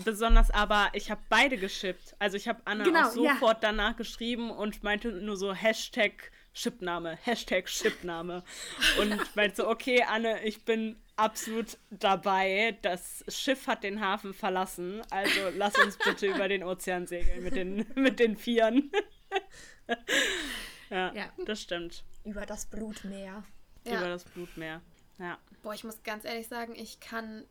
[0.06, 2.16] Besonders aber, ich habe beide geschippt.
[2.18, 7.16] Also ich habe Anna Genau, auch sofort danach geschrieben und meinte nur so Hashtag Chipname,
[7.24, 8.43] Hashtag Chipname.
[8.99, 12.78] Und meinte so, okay, Anne, ich bin absolut dabei.
[12.82, 15.02] Das Schiff hat den Hafen verlassen.
[15.10, 18.91] Also lass uns bitte über den Ozean segeln mit den, mit den Vieren.
[20.89, 21.32] ja, Ja.
[21.45, 22.04] das stimmt.
[22.26, 23.43] Über das Blutmeer.
[23.86, 23.97] Ja.
[23.97, 24.82] Über das Blutmeer.
[25.20, 25.38] Ja.
[25.64, 27.45] Boah, ich muss ganz ehrlich sagen, ich kann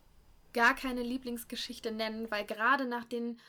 [0.52, 3.40] gar keine Lieblingsgeschichte nennen, weil gerade nach den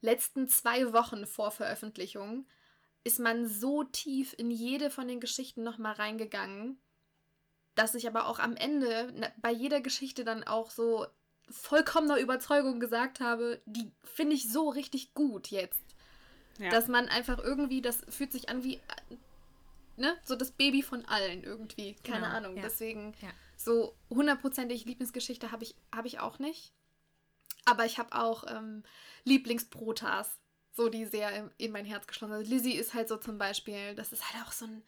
[0.00, 2.46] letzten zwei Wochen vor Veröffentlichung
[3.06, 6.78] ist man so tief in jede von den Geschichten nochmal reingegangen,
[7.74, 11.06] dass ich aber auch am Ende na- bei jeder Geschichte dann auch so
[11.48, 15.80] vollkommener Überzeugung gesagt habe, die finde ich so richtig gut jetzt.
[16.58, 16.70] Ja.
[16.70, 18.80] Dass man einfach irgendwie, das fühlt sich an wie,
[19.96, 21.94] ne, so das Baby von allen irgendwie.
[22.02, 22.56] Keine Genau, Ahnung.
[22.56, 22.62] ja.
[22.62, 23.28] Deswegen Ja.
[23.56, 26.72] so hundertprozentig Lieblingsgeschichte habe ich, hab ich auch nicht.
[27.66, 28.82] Aber ich habe auch ähm,
[29.24, 30.38] Lieblingsprotas,
[30.76, 32.40] so die sehr in, in mein Herz geschlossen sind.
[32.42, 34.82] Also Lizzie ist halt so zum Beispiel, das ist halt auch so ein,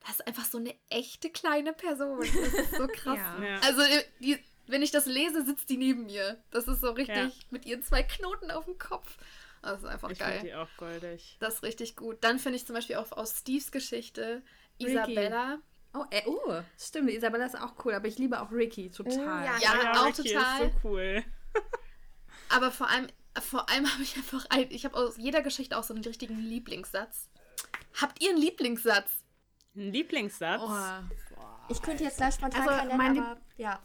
[0.00, 2.20] das ist einfach so eine echte kleine Person.
[2.20, 3.18] Das ist so krass.
[3.18, 3.42] Ja.
[3.42, 3.60] Ja.
[3.60, 6.42] Also äh, die, wenn ich das lese, sitzt die neben mir.
[6.50, 7.30] Das ist so richtig Ja.
[7.50, 9.16] mit ihren zwei Knoten auf dem Kopf.
[9.62, 10.42] Das ist einfach ich finde geil.
[10.44, 11.36] die auch goldig.
[11.40, 12.18] Das ist richtig gut.
[12.22, 14.42] Dann finde ich zum Beispiel auch aus Steves Geschichte
[14.78, 15.58] Isabella.
[15.94, 17.10] Oh, äh, oh, stimmt.
[17.10, 19.44] Isabella ist auch cool, aber ich liebe auch Ricky total.
[19.44, 20.66] Ja, auch Ricky total.
[20.66, 21.24] Ist so cool.
[22.50, 23.06] Aber vor allem,
[23.40, 26.38] vor allem habe ich einfach ein, ich habe aus jeder Geschichte auch so einen richtigen
[26.38, 27.28] Lieblingssatz.
[28.00, 29.10] Habt ihr einen Lieblingssatz?
[29.76, 30.62] Ein Lieblingssatz.
[30.64, 31.44] Oh.
[31.68, 33.80] Ich könnte jetzt gleich spontan Also, keinen nennen, aber ja.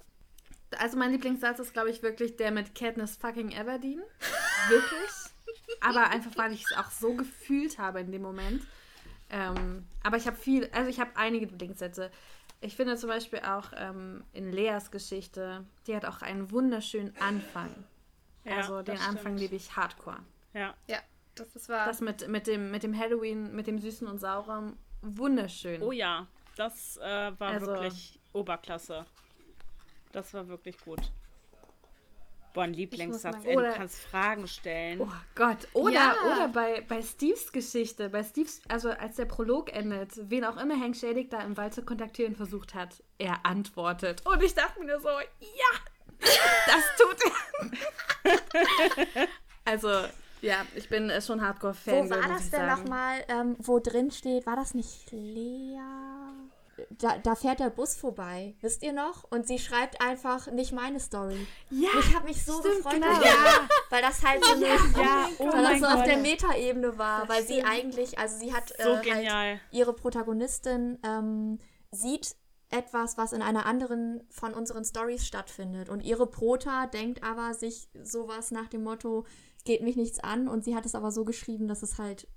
[0.77, 4.01] Also mein Lieblingssatz ist, glaube ich, wirklich der mit Katniss fucking Everdeen.
[4.69, 5.09] Wirklich.
[5.81, 8.67] Aber einfach, weil ich es auch so gefühlt habe in dem Moment.
[9.31, 12.11] Ähm, aber ich habe viel, also ich habe einige Lieblingssätze.
[12.61, 17.73] Ich finde zum Beispiel auch ähm, in Leas Geschichte, die hat auch einen wunderschönen Anfang.
[18.45, 19.39] Ja, also den Anfang stimmt.
[19.39, 20.19] liebe ich hardcore.
[20.53, 20.73] Ja.
[20.87, 20.97] Ja,
[21.35, 21.85] das ist wahr.
[21.85, 25.81] Das mit, mit, dem, mit dem Halloween, mit dem Süßen und Sauren, wunderschön.
[25.81, 29.05] Oh ja, das äh, war Also- wirklich Oberklasse.
[30.11, 30.99] Das war wirklich gut.
[32.53, 33.45] Boah, ein Lieblingssatz.
[33.45, 35.01] Ey, du kannst Fragen stellen.
[35.01, 35.67] Oh Gott.
[35.73, 36.15] Oder, Ja.
[36.25, 40.79] oder bei, bei Steves Geschichte, bei Steves, also als der Prolog endet, wen auch immer
[40.79, 44.25] Hank Schädig da im Wald zu kontaktieren versucht hat, er antwortet.
[44.25, 45.79] Und ich dachte mir so, ja,
[46.19, 47.17] das tut
[48.23, 49.27] er.
[49.65, 49.89] also,
[50.41, 52.05] ja, ich bin äh, schon Hardcore-Fan.
[52.05, 55.79] Wo war das denn nochmal, ähm, wo drin steht, war das nicht Lea?
[56.91, 59.25] Da, da fährt der Bus vorbei, wisst ihr noch?
[59.29, 61.45] Und sie schreibt einfach nicht meine Story.
[61.69, 63.07] Ja, Ich habe mich so gefreut, genau.
[63.07, 67.27] darüber, weil das halt so, eine, Ja, oh weil das so auf der Metaebene war,
[67.27, 67.69] weil sie stimmt.
[67.69, 71.59] eigentlich, also sie hat So äh, halt ihre Protagonistin ähm,
[71.91, 72.35] sieht
[72.71, 75.89] etwas, was in einer anderen von unseren Stories stattfindet.
[75.89, 79.25] Und ihre Prota denkt aber sich sowas nach dem Motto,
[79.65, 80.47] geht mich nichts an.
[80.47, 82.27] Und sie hat es aber so geschrieben, dass es halt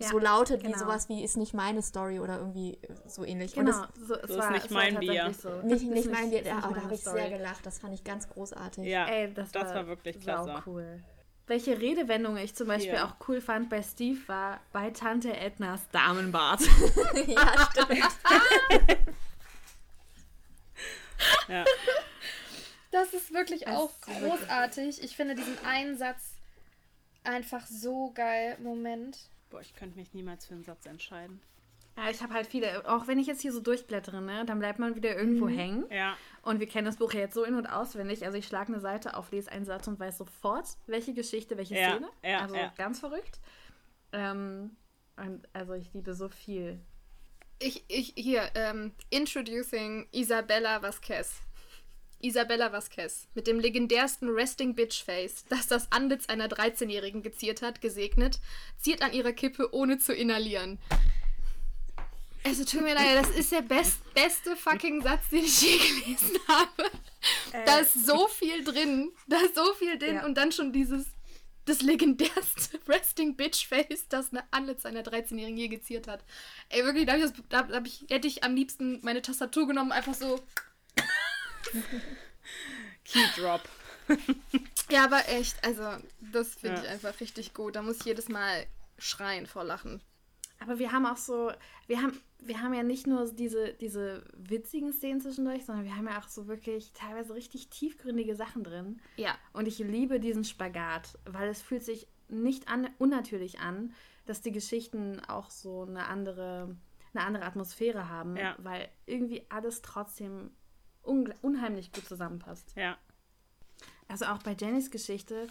[0.00, 0.74] Ja, so lautet genau.
[0.74, 3.54] wie sowas wie ist nicht meine Story oder irgendwie so ähnlich.
[3.54, 5.32] Genau, es, so, es ist war, nicht es war mein Bier.
[5.40, 5.48] So.
[5.62, 6.40] nicht, Ist nicht mein Bier.
[6.40, 7.64] ist Ja, nicht aber da habe ich sehr gelacht.
[7.64, 8.84] Das fand ich ganz großartig.
[8.84, 10.62] Ja, Ey, das, das war wirklich klasse.
[10.66, 11.02] cool.
[11.46, 13.06] Welche Redewendung ich zum Beispiel Hier.
[13.06, 16.60] auch cool fand bei Steve war bei Tante Ednas Damenbart.
[17.26, 18.08] ja stimmt.
[21.48, 21.64] Ja.
[22.90, 25.02] Das ist wirklich Das auch ist wirklich großartig.
[25.02, 26.36] Ich finde diesen Einsatz
[27.24, 28.56] einfach so geil.
[28.60, 29.18] Moment.
[29.50, 31.40] Boah, ich könnte mich niemals für einen Satz entscheiden.
[31.96, 34.78] Ja, ich habe halt viele, auch wenn ich jetzt hier so durchblättere, ne, dann bleibt
[34.78, 35.58] man wieder irgendwo Mhm.
[35.58, 35.90] hängen.
[35.90, 36.16] Ja.
[36.42, 38.24] Und wir kennen das Buch ja jetzt so in- und auswendig.
[38.24, 41.74] Also ich schlage eine Seite auf, lese einen Satz und weiß sofort, welche Geschichte, welche
[41.76, 42.08] Ja, Szene.
[42.22, 42.72] ja, also ja.
[42.76, 43.40] ganz verrückt.
[44.12, 44.76] Ähm,
[45.52, 46.78] also ich liebe so viel.
[47.60, 51.32] Ich, ich, hier, ähm, Introducing Isabella Vasquez.
[52.20, 57.80] Isabella Vasquez mit dem legendärsten Resting Bitch Face, das das Antlitz einer 13-Jährigen geziert hat,
[57.80, 58.40] gesegnet,
[58.80, 60.78] ziert an ihrer Kippe, ohne zu inhalieren.
[62.44, 66.38] Also tut mir leid, das ist der best, beste fucking Satz, den ich je gelesen
[66.48, 66.90] habe.
[67.66, 70.24] Da ist so viel drin, da ist so viel drin Ja.
[70.24, 71.06] und dann schon dieses,
[71.68, 76.24] das legendärste Resting Bitch Face, das eine Antlitz einer 13-Jährigen je geziert hat.
[76.68, 79.92] Ey, wirklich, da, ich das, da, da ich, hätte ich am liebsten meine Tastatur genommen,
[79.92, 80.40] einfach so.
[83.04, 83.62] Key Drop.
[84.90, 86.02] Ja, aber echt, also,
[86.32, 86.84] das finde Ja.
[86.84, 87.76] ich einfach richtig gut.
[87.76, 88.66] Da muss ich jedes Mal
[88.96, 90.00] schreien vor Lachen.
[90.60, 91.52] Aber wir haben auch so,
[91.86, 96.06] wir haben, wir haben ja nicht nur diese, diese witzigen Szenen zwischendurch, sondern wir haben
[96.08, 99.00] ja auch so wirklich teilweise richtig tiefgründige Sachen drin.
[99.16, 99.36] Ja.
[99.52, 103.92] Und ich liebe diesen Spagat, weil es fühlt sich nicht an, unnatürlich an,
[104.26, 106.76] dass die Geschichten auch so eine andere,
[107.14, 108.56] eine andere Atmosphäre haben, Ja.
[108.58, 110.50] weil irgendwie alles trotzdem
[111.02, 112.72] unheimlich gut zusammenpasst.
[112.76, 112.98] Ja.
[114.08, 115.46] Also auch bei Jennys Geschichte,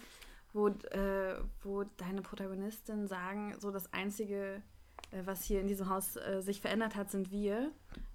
[0.52, 4.62] wo, äh, wo deine Protagonistin sagen, so das Einzige,
[5.24, 7.70] was hier in diesem Haus äh, sich verändert hat, sind wir,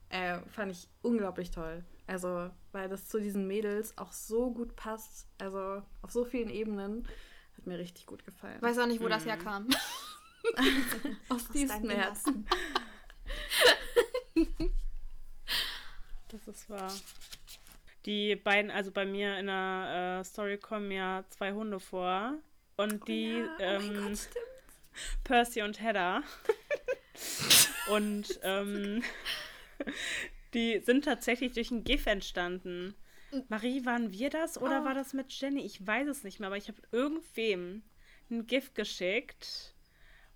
[0.10, 1.84] äh, fand ich unglaublich toll.
[2.06, 7.08] Also, weil das zu diesen Mädels auch so gut passt, also auf so vielen Ebenen,
[7.58, 8.62] hat mir richtig gut gefallen.
[8.62, 9.68] Weiß auch nicht, wo das herkam.
[11.30, 12.48] aus tiefstem Herzen.
[16.30, 16.91] Das ist wahr.
[18.08, 22.34] Die beiden, also bei mir in der äh, Story kommen ja zwei Hunde vor.
[22.76, 24.30] Und die, ja, oh ähm, Gott.
[25.24, 26.24] Percy und Hedda.
[27.89, 29.03] Und ähm,
[30.53, 32.95] die sind tatsächlich durch ein GIF entstanden.
[33.49, 34.86] Marie, waren wir das oder Oh.
[34.86, 35.66] war das mit Jenny?
[35.66, 37.82] Ich weiß es nicht mehr, aber ich habe irgendwem
[38.30, 39.74] ein Gift geschickt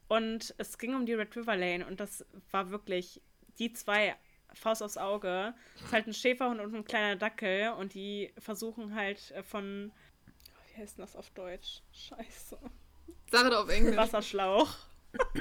[0.07, 3.21] und es ging um die Red River Lane und das war wirklich
[3.59, 4.15] die zwei
[4.53, 5.53] Faust aufs Auge.
[5.75, 9.91] Es ist halt ein Schäferhund und ein kleiner Dackel und die versuchen halt äh, von
[10.75, 11.81] wie heißt denn das auf Deutsch?
[11.91, 12.57] Scheiße.
[13.31, 13.95] Sag doch auf Englisch.
[13.97, 14.75] Wasserschlauch.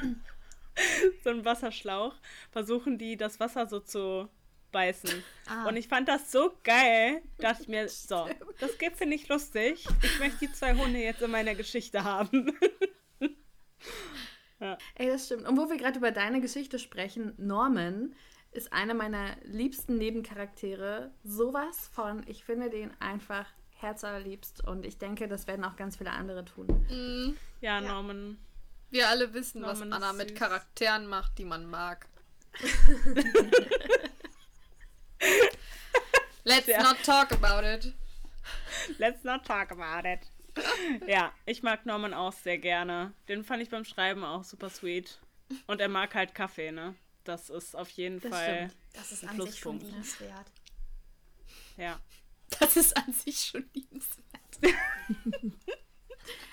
[1.24, 2.14] so ein Wasserschlauch.
[2.50, 4.28] Versuchen die, das Wasser so zu
[4.72, 5.22] beißen.
[5.48, 5.68] Ah.
[5.68, 8.28] Und ich fand das so geil, dachte ich mir, so,
[8.60, 9.86] das geht finde ich lustig.
[10.02, 12.52] Ich möchte die zwei Hunde jetzt in meiner Geschichte haben.
[14.94, 15.46] Ey, das stimmt.
[15.46, 18.14] Und wo wir gerade über deine Geschichte sprechen, Norman
[18.52, 21.10] ist einer meiner liebsten Nebencharaktere.
[21.24, 23.46] Sowas von, ich finde den einfach
[23.76, 26.66] herzallerliebst und ich denke, das werden auch ganz viele andere tun.
[26.88, 28.38] Mm, Ja, Norman.
[28.90, 30.38] Wir alle wissen, was Anna mit süß.
[30.38, 32.06] Charakteren macht, die man mag.
[36.44, 36.82] Let's Ja.
[36.82, 37.92] not talk about it.
[38.98, 40.20] Let's not talk about it.
[41.06, 43.12] Ja, ich mag Norman auch sehr gerne.
[43.28, 45.18] Den fand ich beim Schreiben auch super sweet.
[45.66, 46.94] Und er mag halt Kaffee, ne?
[47.24, 48.56] Das ist auf jeden Das Fall.
[48.70, 48.76] stimmt.
[48.94, 49.82] Das ist Ein an sich schon Pluspunkt.
[49.84, 50.46] liebenswert.
[51.76, 52.00] Ja.
[52.60, 54.22] Das ist an sich schon liebenswert.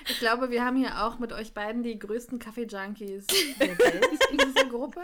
[0.07, 3.27] Ich glaube, wir haben hier auch mit euch beiden die größten Kaffee-Junkies
[3.59, 5.01] der Welt in dieser Gruppe.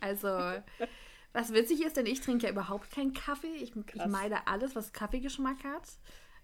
[0.00, 0.28] Also,
[1.32, 3.54] was witzig ist, denn ich trinke ja überhaupt keinen Kaffee.
[3.54, 5.88] Ich, ich meide alles, was Kaffeegeschmack hat.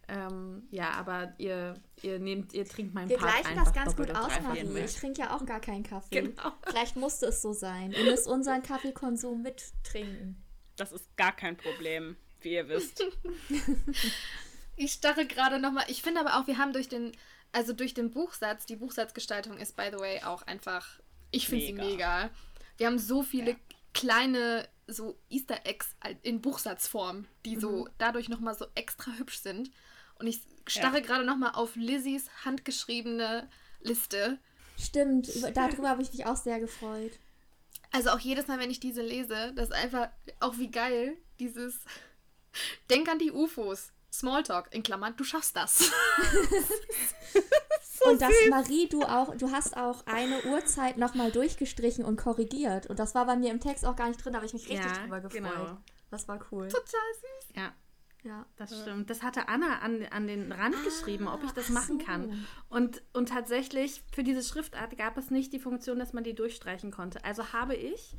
[0.09, 3.97] Ähm, ja, aber ihr, ihr nehmt, ihr trinkt meinen Wir Part gleichen einfach das ganz
[3.97, 4.85] gut aus, Marie.
[4.85, 6.23] Ich trinke ja auch gar keinen Kaffee.
[6.23, 6.53] Genau.
[6.65, 7.91] Vielleicht musste es so sein.
[7.93, 10.43] Ihr müsst unseren Kaffeekonsum mittrinken.
[10.77, 13.05] Das ist gar kein Problem, wie ihr wisst.
[14.77, 15.85] Ich starre gerade nochmal.
[15.89, 17.13] Ich finde aber auch, wir haben durch den,
[17.53, 21.73] also durch den Buchsatz, die Buchsatzgestaltung ist, by the way, auch einfach, ich finde sie
[21.73, 22.31] Mega.
[22.77, 23.57] Wir haben so viele
[23.95, 29.71] kleine, so Easter Eggs in Buchsatzform, die so dadurch nochmal so extra hübsch sind.
[30.19, 31.05] Und ich starre Ja.
[31.05, 33.49] gerade nochmal auf Lizzies handgeschriebene
[33.81, 34.39] Liste.
[34.79, 37.13] Stimmt, über- darüber habe ich mich auch sehr gefreut.
[37.93, 40.09] Also auch jedes Mal, wenn ich diese lese, das ist einfach
[40.41, 41.81] auch wie geil, dieses
[42.91, 43.93] Denk an die UFOs.
[44.19, 45.91] Smalltalk, in Klammern, du schaffst das.
[48.05, 52.87] und dass Marie, du auch, du hast auch eine Uhrzeit nochmal durchgestrichen und korrigiert.
[52.87, 54.69] Und das war bei mir im Text auch gar nicht drin, da habe ich mich
[54.69, 55.43] richtig Ja, drüber gefreut.
[55.43, 55.77] genau.
[56.11, 56.69] Das war cool.
[56.69, 57.57] Total süß.
[57.57, 57.73] Ja,
[58.23, 58.47] Ja.
[58.57, 59.11] das stimmt.
[59.11, 62.07] Das hatte Anna an, an den Rand geschrieben, ob ich das ach machen so.
[62.07, 62.47] kann.
[62.69, 66.93] Und, und tatsächlich, für diese Schriftart gab es nicht die Funktion, dass man die durchstreichen
[66.93, 67.25] konnte.
[67.25, 68.15] Also habe ich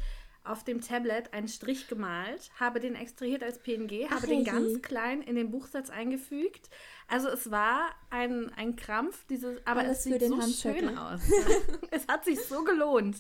[0.49, 5.21] auf dem Tablet einen Strich gemalt, habe den extrahiert als PNG, habe den ganz klein
[5.21, 6.69] in den Buchsatz eingefügt.
[7.07, 11.21] Also es war ein, ein Krampf, dieses, aber Alles es sieht den so schön aus.
[11.91, 13.17] es hat sich so gelohnt.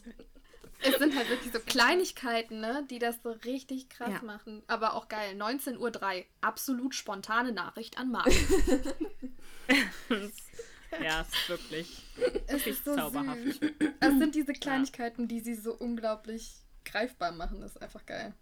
[0.83, 4.21] Es sind halt wirklich so Kleinigkeiten, ne, die das so richtig krass Ja.
[4.23, 4.61] machen.
[4.67, 5.35] Aber auch geil.
[5.35, 5.77] 19.03
[6.19, 6.25] Uhr.
[6.41, 8.27] Absolut spontane Nachricht an Marc.
[11.01, 12.05] ja, ist wirklich,
[12.47, 13.41] es ist so zauberhaft.
[13.41, 13.59] süß.
[13.99, 17.61] Es sind diese Kleinigkeiten, die sie so unglaublich greifbar machen.
[17.61, 18.33] Das ist einfach geil.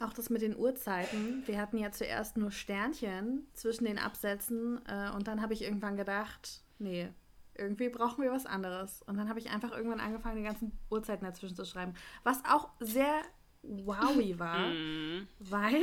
[0.00, 1.42] Auch das mit den Uhrzeiten.
[1.46, 5.96] Wir hatten ja zuerst nur Sternchen zwischen den Absätzen äh, und dann habe ich irgendwann
[5.96, 7.08] gedacht, nee,
[7.54, 9.02] irgendwie brauchen wir was anderes.
[9.02, 11.94] Und dann habe ich einfach irgendwann angefangen, die ganzen Uhrzeiten dazwischen zu schreiben.
[12.24, 13.22] Was auch sehr
[13.62, 15.28] wowy war, Mhm.
[15.38, 15.82] weil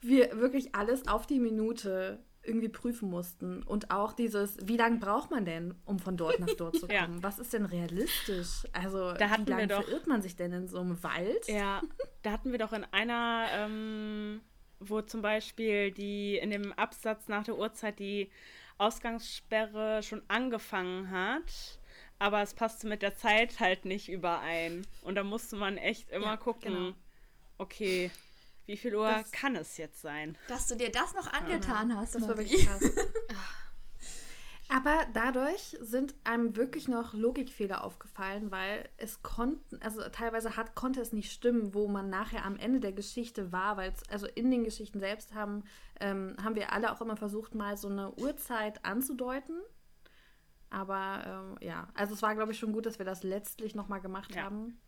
[0.00, 3.62] wir wirklich alles auf die Minute irgendwie prüfen mussten.
[3.62, 7.06] Und auch dieses, wie lange braucht man denn, um von dort nach dort zu Ja.
[7.06, 7.22] kommen?
[7.22, 8.64] Was ist denn realistisch?
[8.72, 11.46] Also, Da hatten wie wir lange doch- verirrt man sich denn in so einem Wald?
[11.48, 11.82] Ja,
[12.22, 14.40] da hatten wir doch in einer, ähm,
[14.80, 18.30] wo zum Beispiel die in dem Absatz nach der Uhrzeit die
[18.76, 21.78] Ausgangssperre schon angefangen hat,
[22.18, 24.86] aber es passte mit der Zeit halt nicht überein.
[25.02, 26.92] Und da musste man echt immer Ja, gucken, genau.
[27.58, 28.10] okay,
[28.66, 30.36] wie viel Uhr Das- kann es jetzt sein?
[30.48, 32.14] Dass du dir das noch angetan hast.
[32.14, 32.82] Das war wirklich krass.
[34.70, 41.02] Aber dadurch sind einem wirklich noch Logikfehler aufgefallen, weil es konnten, also teilweise hat, konnte
[41.02, 44.50] es nicht stimmen, wo man nachher am Ende der Geschichte war, weil es, also in
[44.50, 45.64] den Geschichten selbst haben,
[46.00, 49.60] ähm, haben wir alle auch immer versucht, mal so eine Uhrzeit anzudeuten.
[50.70, 54.00] Aber ähm, ja, also es war, glaube ich, schon gut, dass wir das letztlich nochmal
[54.00, 54.44] gemacht Ja.
[54.44, 54.80] haben.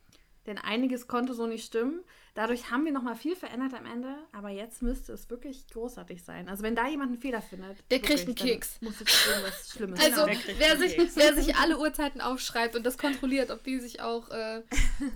[0.46, 2.04] Denn einiges konnte so nicht stimmen.
[2.34, 4.14] Dadurch haben wir nochmal viel verändert am Ende.
[4.32, 6.48] Aber jetzt müsste es wirklich großartig sein.
[6.48, 8.80] Also wenn da jemand einen Fehler findet, Der kriegt wirklich, einen Keks.
[8.80, 11.16] Muss es irgendwas Schlimmes Also, kriegt wer sich, Keks.
[11.16, 14.62] wer sich alle Uhrzeiten aufschreibt und das kontrolliert, ob die sich auch, äh,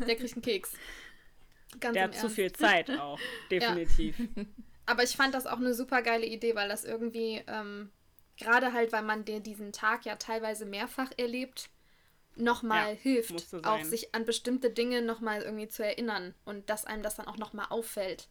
[0.07, 0.73] der kriegt einen Keks.
[1.79, 2.35] Ganz Der hat zu Ernst.
[2.35, 3.21] viel Zeit auch,
[3.51, 4.17] definitiv.
[4.87, 7.91] Aber ich fand das auch eine super geile Idee, weil das irgendwie, ähm,
[8.37, 11.69] gerade halt, weil man den, diesen Tag ja teilweise mehrfach erlebt,
[12.41, 16.85] nochmal Ja, hilft, musste auch sich an bestimmte Dinge nochmal irgendwie zu erinnern und dass
[16.85, 18.29] einem das dann auch nochmal auffällt.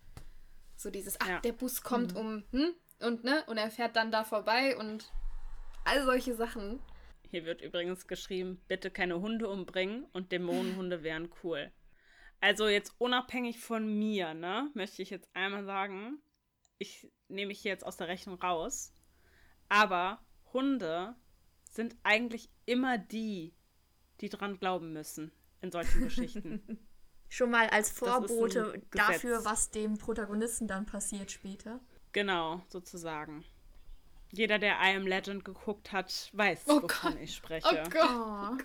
[0.76, 1.40] So dieses, ach, Ja.
[1.40, 5.12] der Bus kommt um hm, und ne, und er fährt dann da vorbei und
[5.86, 6.80] all solche Sachen.
[7.30, 11.72] Hier wird übrigens geschrieben, bitte keine Hunde umbringen und Dämonenhunde wären cool.
[12.42, 16.22] Also jetzt unabhängig von mir, ne, möchte ich jetzt einmal sagen,
[16.78, 18.94] ich nehme mich hier jetzt aus der Rechnung raus,
[19.68, 20.24] aber
[20.54, 21.16] Hunde
[21.70, 23.54] sind eigentlich immer die,
[24.22, 25.32] die dran glauben müssen
[25.62, 26.80] in solchen Geschichten.
[27.30, 31.80] Schon mal als Vorbote dafür, was dem Protagonisten dann passiert später.
[32.12, 33.44] genau, sozusagen.
[34.32, 37.16] Jeder, der I Am Legend geguckt hat, weiß, Oh wovon Gott.
[37.22, 37.84] ich Oh spreche.
[37.92, 38.10] Gott.
[38.10, 38.58] Oh.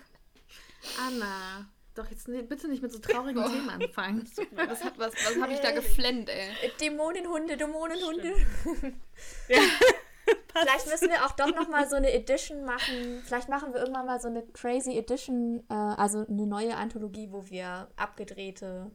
[1.01, 3.47] Anna, doch jetzt ne- bitte nicht mit so traurigen Oh.
[3.49, 4.29] Themen anfangen.
[4.51, 6.49] Was, hat- was, was habe ich da geflennt, ey?
[6.79, 8.33] Dämonenhunde, Dämonenhunde.
[9.47, 9.59] Ja.
[10.57, 13.21] Vielleicht müssen wir auch doch noch mal so eine Edition machen.
[13.25, 17.49] Vielleicht machen wir irgendwann mal so eine crazy Edition, äh, also eine neue Anthologie, wo
[17.49, 18.91] wir abgedrehte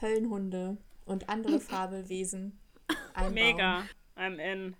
[0.00, 2.58] Höllenhunde und andere Fabelwesen
[3.14, 3.34] einbauen.
[3.34, 3.82] Mega.
[4.16, 4.74] I'm in.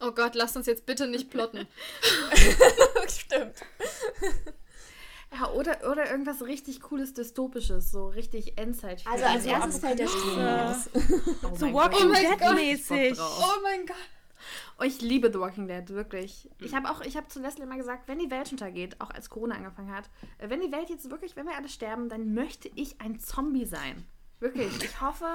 [0.00, 1.66] Oh Gott, lasst uns jetzt bitte nicht plotten.
[3.08, 3.54] Stimmt.
[5.32, 10.08] Ja, oder, oder irgendwas richtig cooles, dystopisches, so richtig endzeit Also als erstes fällt der
[10.08, 10.90] Strom aus.
[11.42, 12.18] Oh So Walking Gott.
[12.18, 13.16] Dead Bock mäßig.
[13.16, 13.42] drauf.
[13.42, 13.96] Oh mein Gott.
[14.78, 16.48] Oh, ich liebe The Walking Dead, wirklich.
[16.60, 19.30] Ich habe auch, ich habe zu Leslie immer gesagt, wenn die Welt untergeht, auch als
[19.30, 20.04] Corona angefangen hat,
[20.38, 23.66] äh, wenn die Welt jetzt wirklich, wenn wir alle sterben, dann möchte ich ein Zombie
[23.66, 24.04] sein.
[24.40, 24.72] Wirklich.
[24.84, 25.26] Ich hoffe,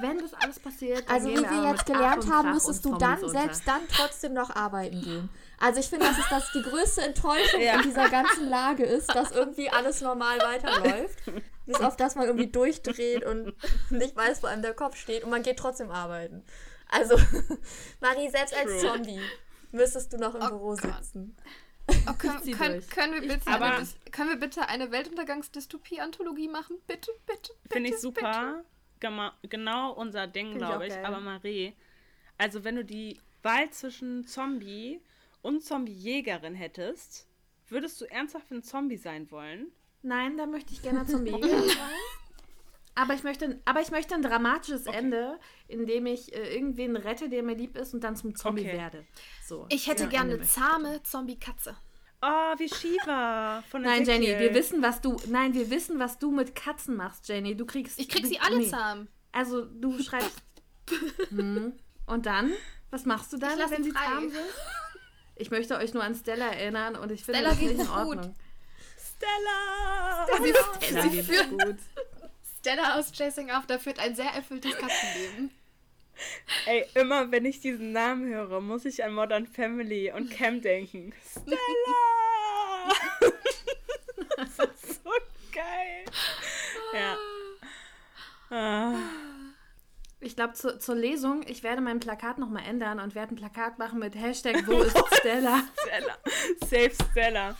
[0.00, 3.28] wenn das alles passiert, dann Also wie wir jetzt gelernt haben, müsstest du dann unter.
[3.28, 5.28] selbst dann trotzdem noch arbeiten gehen.
[5.60, 7.74] Also ich finde, dass es das die größte Enttäuschung Ja.
[7.76, 11.18] in dieser ganzen Lage ist, dass irgendwie alles normal weiterläuft.
[11.66, 13.54] Bis auf das man irgendwie durchdreht und
[13.90, 16.42] nicht weiß, wo einem der Kopf steht und man geht trotzdem arbeiten.
[16.90, 17.16] Also,
[18.00, 18.80] Marie, selbst als True.
[18.80, 19.20] Zombie
[19.72, 21.04] müsstest du noch im Oh Büro Gott.
[21.04, 21.36] sitzen.
[22.06, 26.76] Oh, können, können, können, wir bitte aber- eine, können wir bitte eine Weltuntergangsdystopie-Anthologie machen?
[26.86, 27.52] Bitte, bitte.
[27.70, 28.64] Finde ich bitte, super.
[29.00, 30.92] Gema genau unser Ding, ich glaube ich.
[30.94, 31.04] geil.
[31.04, 31.74] Aber Marie,
[32.36, 35.00] also wenn du die Wahl zwischen Zombie
[35.42, 37.26] und Zombie-Jägerin hättest,
[37.68, 39.70] würdest du ernsthaft ein Zombie sein wollen?
[40.02, 41.50] Nein, da möchte ich gerne Zombie sein.
[43.00, 45.38] Aber ich möchte, aber ich möchte ein dramatisches Ende,
[45.68, 48.72] in dem ich äh, irgendwen rette, der mir lieb ist und dann zum Zombie Okay.
[48.76, 49.06] werde.
[49.46, 49.66] So.
[49.68, 51.76] Ich hätte Ja, gerne eine zahme Zombie-Katze.
[52.20, 54.40] Oh, wie Shiva von Nein, Jenny, Ezekiel.
[54.48, 55.16] wir wissen, was du.
[55.28, 57.56] Nein, wir wissen, was du mit Katzen machst, Jenny.
[57.56, 58.00] Du kriegst.
[58.00, 58.66] Ich krieg sie alle nee.
[58.68, 59.06] zahm.
[59.30, 60.42] Also du schreibst.
[61.30, 61.74] hm.
[62.06, 62.52] Und dann?
[62.90, 64.06] Was machst du dann, Ich lass wenn sie sie frei.
[64.06, 64.40] zahm sind?
[65.36, 68.34] Ich möchte euch nur an Stella erinnern und ich finde Stella das nicht in Ordnung.
[68.98, 70.26] Stella!
[70.42, 71.76] Sie, Stella sie geht's führt, gut.
[72.68, 75.50] Stella aus Chasing After führt ein sehr erfülltes Katzenleben.
[76.66, 81.14] Ey, immer wenn ich diesen Namen höre, muss ich an Modern Family und Cam denken.
[81.30, 81.56] Stella!
[84.36, 85.10] das ist so
[85.50, 86.04] geil.
[86.92, 87.16] Ja.
[88.54, 88.94] Ah.
[90.20, 93.78] Ich glaube, zu, zur Lesung, ich werde mein Plakat nochmal ändern und werde ein Plakat
[93.78, 95.62] machen mit Hashtag Wo ist Stella?
[95.86, 96.18] Stella.
[96.60, 97.56] Safe Stella.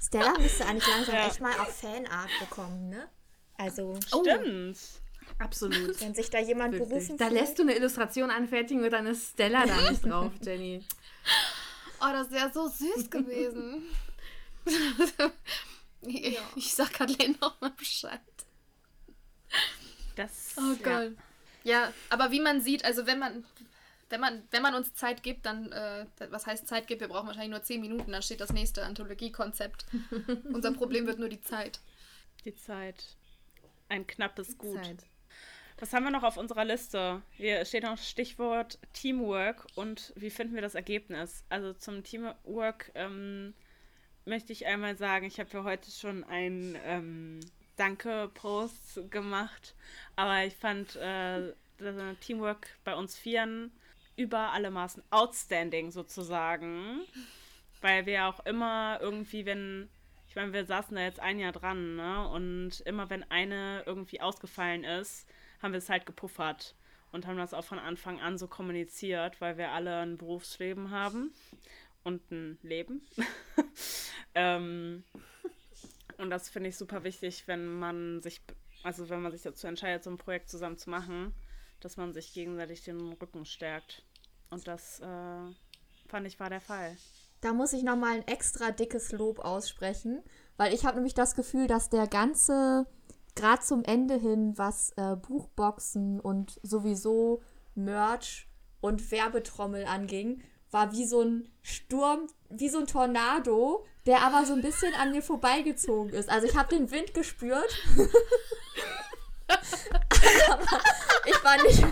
[0.00, 1.26] Stella müsste eigentlich langsam Ja.
[1.26, 3.08] echt mal auch Fanart bekommen, ne?
[3.58, 4.78] Also, Stimmt.
[5.38, 6.00] Absolut.
[6.00, 6.88] wenn sich da jemand Wirklich.
[6.88, 10.84] berufen Da lässt du eine Illustration anfertigen und dann ist Stella da nicht drauf, Jenny.
[12.00, 13.82] Oh, das wäre so süß gewesen.
[16.02, 18.20] ich, ich sag Kathleen nochmal Bescheid.
[20.16, 21.00] Das, Oh ja.
[21.08, 21.16] Gott.
[21.64, 23.44] Ja, aber wie man sieht, also wenn man,
[24.08, 27.26] wenn man, wenn man uns Zeit gibt, dann, äh, was heißt Zeit gibt, wir brauchen
[27.26, 29.84] wahrscheinlich nur 10 Minuten, dann steht das nächste Anthologiekonzept.
[30.52, 31.80] Unser Problem wird nur die Zeit.
[32.44, 33.04] Die Zeit.
[33.88, 34.82] Ein knappes Gut.
[34.82, 35.06] Zeit.
[35.78, 37.20] Was haben wir noch auf unserer Liste?
[37.32, 41.44] Hier steht noch Stichwort Teamwork und wie finden wir das Ergebnis?
[41.50, 43.52] Also zum Teamwork ähm,
[44.24, 47.40] möchte ich einmal sagen, ich habe für heute schon ein ähm,
[47.76, 49.74] Danke-Post gemacht,
[50.16, 53.70] aber ich fand äh, das Teamwork bei uns Vieren
[54.16, 57.02] über alle Maßen outstanding sozusagen,
[57.82, 59.90] weil wir auch immer irgendwie, wenn
[60.36, 62.28] ich meine, wir saßen da jetzt ein Jahr dran, ne?
[62.28, 65.26] Und immer wenn eine irgendwie ausgefallen ist,
[65.62, 66.74] haben wir es halt gepuffert
[67.10, 71.32] und haben das auch von Anfang an so kommuniziert, weil wir alle ein Berufsleben haben
[72.04, 73.00] und ein Leben.
[74.34, 75.04] ähm,
[76.18, 78.42] und das finde ich super wichtig, wenn man sich,
[78.82, 81.34] also wenn man sich dazu entscheidet, so ein Projekt zusammen zu machen,
[81.80, 84.04] dass man sich gegenseitig den Rücken stärkt.
[84.50, 85.46] Und das äh,
[86.08, 86.94] fand ich war der Fall.
[87.40, 90.22] Da muss ich nochmal ein extra dickes Lob aussprechen,
[90.56, 92.86] weil ich habe nämlich das Gefühl, dass der ganze,
[93.34, 97.42] gerade zum Ende hin, was äh, Buchboxen und sowieso
[97.74, 98.48] Merch
[98.80, 104.54] und Werbetrommel anging, war wie so ein Sturm, wie so ein Tornado, der aber so
[104.54, 106.28] ein bisschen an mir vorbeigezogen ist.
[106.28, 107.70] Also ich habe den Wind gespürt.
[110.48, 110.80] aber,
[111.26, 111.84] ich war nicht.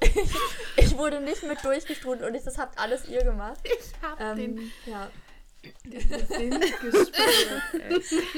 [0.00, 0.34] ich,
[0.84, 3.58] ich wurde nicht mit durchgestrudelt und ich, das habt alles ihr gemacht.
[3.64, 4.72] Ich hab Ähm, den.
[4.86, 5.10] ja.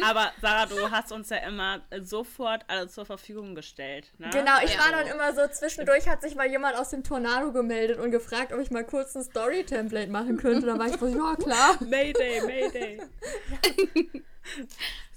[0.05, 4.13] Aber Sarah, du hast uns ja immer sofort alles zur Verfügung gestellt.
[4.19, 4.31] Ne?
[4.33, 4.79] Genau, ich Ja.
[4.81, 8.53] war dann immer so, zwischendurch hat sich mal jemand aus dem Tornado gemeldet und gefragt,
[8.53, 10.67] ob ich mal kurz ein Story-Template machen könnte.
[10.67, 11.77] Da war ich so, ja klar.
[11.81, 13.03] Mayday, Mayday.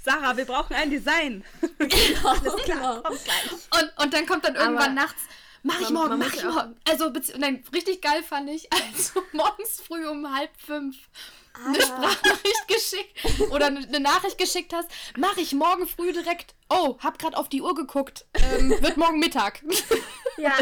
[0.04, 1.44] Sarah, wir brauchen ein Design.
[2.24, 3.02] Alles klar.
[3.04, 3.52] Gleich.
[3.82, 5.22] Und, und dann kommt dann irgendwann Aber nachts,
[5.64, 6.76] mach ich morgen, mach ich morgen.
[6.90, 10.96] Also, nein, richtig geil fand ich, also morgens früh um halb fünf
[11.65, 16.56] eine Sprachnachricht geschickt oder eine, Nachricht geschickt hast, mach ich morgen früh direkt.
[16.69, 18.26] Oh, hab grad auf die Uhr geguckt.
[18.34, 19.64] Ähm, wird morgen Mittag.
[20.38, 20.53] Ja,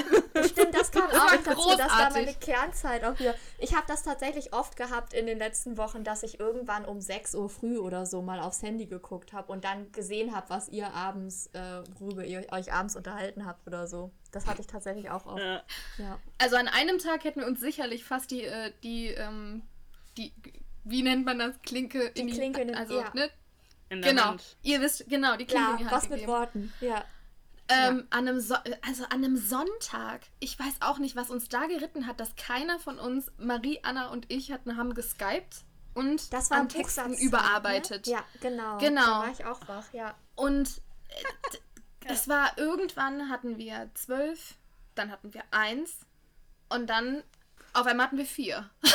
[0.44, 1.78] stimmt, das kam Das auch noch dazu.
[1.78, 3.36] Das war meine Kernzeit auch wieder.
[3.60, 7.36] Ich habe das tatsächlich oft gehabt in den letzten Wochen, dass ich irgendwann um 6
[7.36, 10.94] Uhr früh oder so mal aufs Handy geguckt habe und dann gesehen habe, was ihr
[10.94, 14.12] abends, äh, worüber ihr euch abends unterhalten habt oder so.
[14.32, 15.40] Das hatte ich tatsächlich auch oft.
[15.40, 15.64] Ja.
[15.98, 16.20] Ja.
[16.38, 19.64] Also an einem Tag hätten wir uns sicherlich fast die, äh, die, ähm,
[20.18, 20.34] die,
[20.90, 21.62] wie nennt man das?
[21.64, 23.12] Klinke in Die Klinke in den- also, ja.
[23.14, 23.30] ne?
[23.90, 24.24] In der Genau.
[24.26, 24.58] Hand.
[24.64, 26.32] Ihr wisst, genau, die Klinke in Klar, die Hand was mit gegeben.
[26.32, 26.74] Worten.
[26.82, 27.04] Ja.
[27.70, 30.22] Ähm, an einem so also an einem Sonntag.
[30.40, 34.08] Ich weiß auch nicht, was uns da geritten hat, dass keiner von uns, Marie, Anna
[34.08, 38.08] und ich, hatten, haben geskypt und Das war an ein Texten Buchsatz, überarbeitet.
[38.08, 38.14] Ne?
[38.14, 38.78] Ja, genau.
[38.78, 39.02] Genau.
[39.02, 40.16] Da war ich auch wach, ja.
[40.36, 41.58] Und äh,
[42.08, 44.56] es war irgendwann hatten wir zwölf,
[44.96, 46.06] dann hatten wir eins
[46.70, 47.22] und dann
[47.80, 48.70] auf einmal hatten wir vier.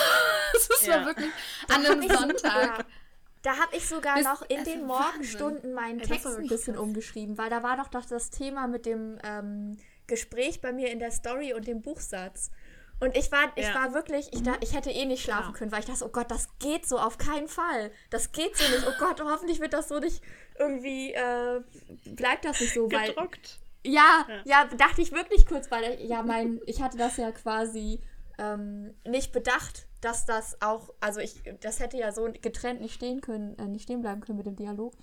[0.52, 1.06] Das war Ja.
[1.06, 1.30] wirklich
[1.68, 2.78] an einem Sonntag.
[2.78, 2.84] Ja.
[3.42, 4.86] Da habe ich sogar Bis- noch in den.
[4.86, 6.82] Morgenstunden meinen Ey, das Text ein bisschen krass.
[6.82, 10.98] umgeschrieben, weil da war doch doch das Thema mit dem ähm, Gespräch bei mir in
[10.98, 12.50] der Story und dem Buchsatz.
[13.00, 13.74] Und ich war, ich Ja.
[13.74, 15.58] war wirklich, ich, da, ich hätte eh nicht schlafen Ja.
[15.58, 17.90] können, weil ich dachte, oh Gott, das geht so auf keinen Fall.
[18.10, 18.86] Das geht so nicht.
[18.86, 20.22] Oh Gott, hoffentlich wird das so nicht
[20.58, 21.62] irgendwie, äh,
[22.14, 23.58] bleibt das nicht so, weil Gedruckt.
[23.84, 28.00] ja, ja, dachte ich wirklich kurz, weil ja, mein, ich hatte das ja quasi
[28.42, 33.20] ähm, nicht bedacht, dass das auch, also ich, das hätte ja so getrennt nicht stehen
[33.20, 34.94] können, äh, nicht stehen bleiben können mit dem Dialog.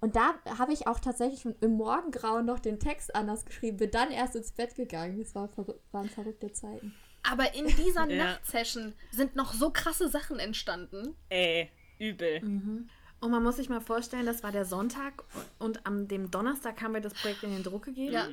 [0.00, 4.10] Und da habe ich auch tatsächlich im Morgengrauen noch den Text anders geschrieben, bin dann
[4.10, 5.18] erst ins Bett gegangen.
[5.18, 6.94] Das war verrück waren verrückte Zeiten.
[7.22, 8.24] Aber in dieser Ja.
[8.24, 11.16] Nachtsession sind noch so krasse Sachen entstanden.
[11.30, 12.42] Ey, übel.
[12.42, 12.90] Mhm.
[13.20, 15.24] Und man muss sich mal vorstellen, das war der Sonntag
[15.58, 18.12] und am dem Donnerstag haben wir das Projekt in den Druck gegeben.
[18.12, 18.28] Ja.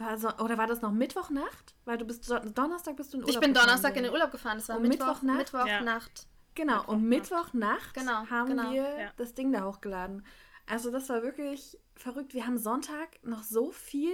[0.00, 1.74] War so, oder war das noch Mittwochnacht?
[1.84, 4.12] Weil du bist Don- Donnerstag bist du in Urlaub Ich bin gefahren, Donnerstag in den
[4.12, 4.56] Urlaub gefahren.
[4.56, 5.38] Es war Und Mittwoch, Mittwochnacht?
[5.38, 6.26] Mittwochnacht.
[6.54, 8.70] Genau, und Mittwochnacht Genau, haben genau.
[8.72, 9.10] wir Ja.
[9.16, 10.24] das Ding da hochgeladen.
[10.66, 12.32] Also das war wirklich verrückt.
[12.34, 14.12] Wir haben Sonntag noch so viel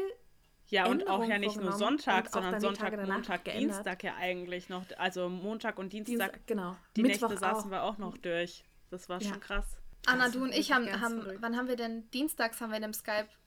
[0.69, 3.77] Ja, und auch Änderungen ja nicht nur Sonntag, auch sondern Sonntag, Montag, geändert.
[3.77, 4.83] Dienstag ja eigentlich noch.
[4.99, 6.77] Also Montag und Dienstag, Dienstag, genau.
[6.97, 7.71] die Mittwoch Nächte saßen auch.
[7.71, 8.65] wir auch noch durch.
[8.91, 9.29] Das war Ja.
[9.31, 9.77] schon krass.
[10.07, 12.11] Anna, Das du und ich haben, haben wann haben wir denn?
[12.11, 12.93] Dienstags haben wir in einem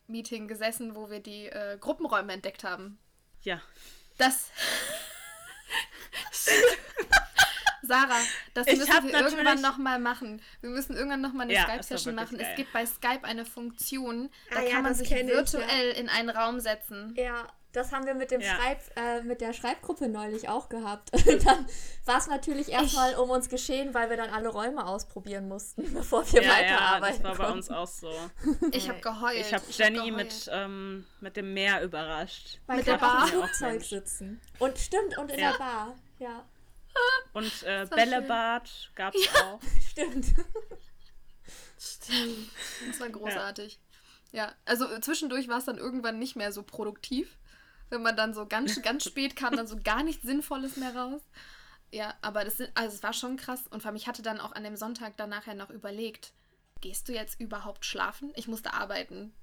[0.09, 2.97] Skype-Meeting gesessen, wo wir die äh, Gruppenräume entdeckt haben.
[3.43, 3.61] Ja.
[4.17, 4.49] Das.
[7.81, 8.19] Sarah,
[8.53, 10.41] das Ich müssen wir natürlich- irgendwann nochmal machen.
[10.61, 12.35] Wir müssen irgendwann nochmal eine Ja, Skype-Session machen.
[12.35, 12.55] Es geil.
[12.57, 16.29] gibt bei Skype eine Funktion, da Ah ja, kann man das sich virtuell in einen
[16.29, 17.15] Raum setzen.
[17.15, 18.55] Ja, das haben wir mit dem Ja.
[18.55, 21.11] Schreib, äh, mit der Schreibgruppe neulich auch gehabt.
[21.27, 21.67] Und dann
[22.05, 26.25] war es natürlich erstmal um uns geschehen, weil wir dann alle Räume ausprobieren mussten, bevor
[26.31, 27.57] wir Ja, ja, weiterarbeiten das war bei konnten.
[27.59, 28.11] uns auch so.
[28.71, 29.37] Ich habe geheult.
[29.37, 30.15] Ich habe hab Jenny geheult.
[30.15, 32.59] mit, ähm, mit dem Meer überrascht.
[32.67, 33.23] Man Mit kann der auch Bar?
[33.23, 33.89] im Flugzeug Mensch.
[33.89, 34.41] sitzen.
[34.59, 35.51] Und stimmt, und in Ja.
[35.51, 35.95] der Bar.
[36.19, 36.45] Ja,
[37.33, 39.59] Und äh, Bällebad gab es auch.
[39.91, 40.25] stimmt.
[41.79, 42.49] Stimmt.
[42.87, 43.79] Das war großartig.
[44.31, 47.37] Ja, also äh, zwischendurch war es dann irgendwann nicht mehr so produktiv.
[47.89, 51.21] Wenn man dann so ganz, ganz spät kam, dann so gar nichts Sinnvolles mehr raus.
[51.91, 53.65] Ja, aber das sind, also es war schon krass.
[53.69, 56.33] Und vor allem, ich hatte dann auch an dem Sonntag dann nachher noch überlegt,
[56.81, 58.31] gehst du jetzt überhaupt schlafen?
[58.35, 59.33] Ich musste arbeiten.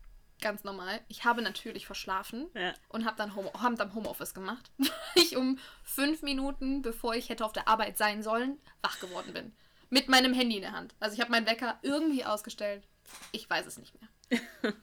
[0.41, 1.01] Ganz normal.
[1.09, 2.75] Ich habe natürlich verschlafen Ja.
[2.89, 4.71] und habe dann, Home, hab dann Homeoffice gemacht.
[4.79, 9.33] weil ich um fünf Minuten, bevor ich hätte auf der Arbeit sein sollen, wach geworden
[9.33, 9.55] bin.
[9.89, 10.95] Mit meinem Handy in der Hand.
[11.01, 12.87] Also ich habe meinen Wecker irgendwie ausgestellt.
[13.33, 14.73] Ich weiß es nicht mehr.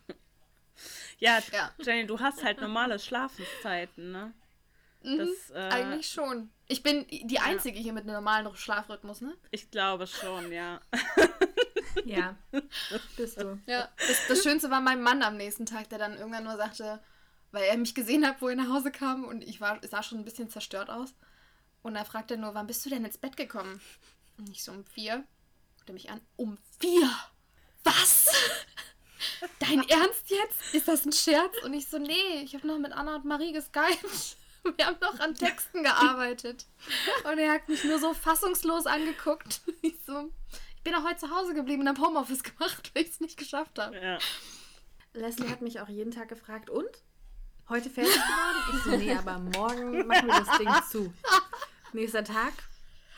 [1.19, 1.71] Ja, Ja.
[1.79, 4.33] Jenny, du hast halt normale Schlafenszeiten, ne?
[5.03, 6.49] Mhm, Das, äh, Eigentlich schon.
[6.67, 9.35] Ich bin die Einzige hier mit einem normalen Schlafrhythmus, ne?
[9.51, 10.81] Ich glaube schon, ja.
[12.05, 12.35] Ja,
[13.17, 13.59] bist du.
[13.67, 13.87] Ja.
[14.07, 16.99] Das, das Schönste war mein Mann am nächsten Tag, der dann irgendwann nur sagte,
[17.51, 20.17] weil er mich gesehen hat, wo er nach Hause kam und ich war, sah schon
[20.17, 21.13] ein bisschen zerstört aus.
[21.83, 23.79] Und er fragte nur, wann bist du denn ins Bett gekommen?
[24.39, 25.23] Und ich so um vier.
[25.77, 27.07] Guckte mich an, um vier?
[27.83, 28.31] Was?
[29.59, 30.73] Dein Ernst jetzt?
[30.73, 31.53] Ist das ein Scherz?
[31.63, 34.37] Und ich so, nee, ich habe noch mit Anna und Marie geskypt.
[34.77, 36.65] Wir haben noch an Texten gearbeitet.
[37.29, 39.61] Und er hat mich nur so fassungslos angeguckt.
[39.81, 40.31] Ich so,
[40.75, 43.37] ich bin auch heute zu Hause geblieben und habe Homeoffice gemacht, weil ich es nicht
[43.37, 43.97] geschafft habe.
[43.97, 44.17] ja.
[45.13, 46.87] Leslie hat mich auch jeden Tag gefragt, und?
[47.69, 48.77] heute fertig geworden?
[48.77, 51.13] Ich so, nee, aber morgen machen wir das Ding zu.
[51.93, 52.53] Nächster Tag.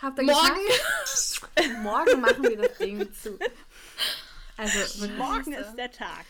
[0.02, 1.82] Habt ihr Morgen?
[1.82, 3.38] Morgen machen wir das Ding zu.
[4.56, 6.24] Also, Morgen ist der Tag.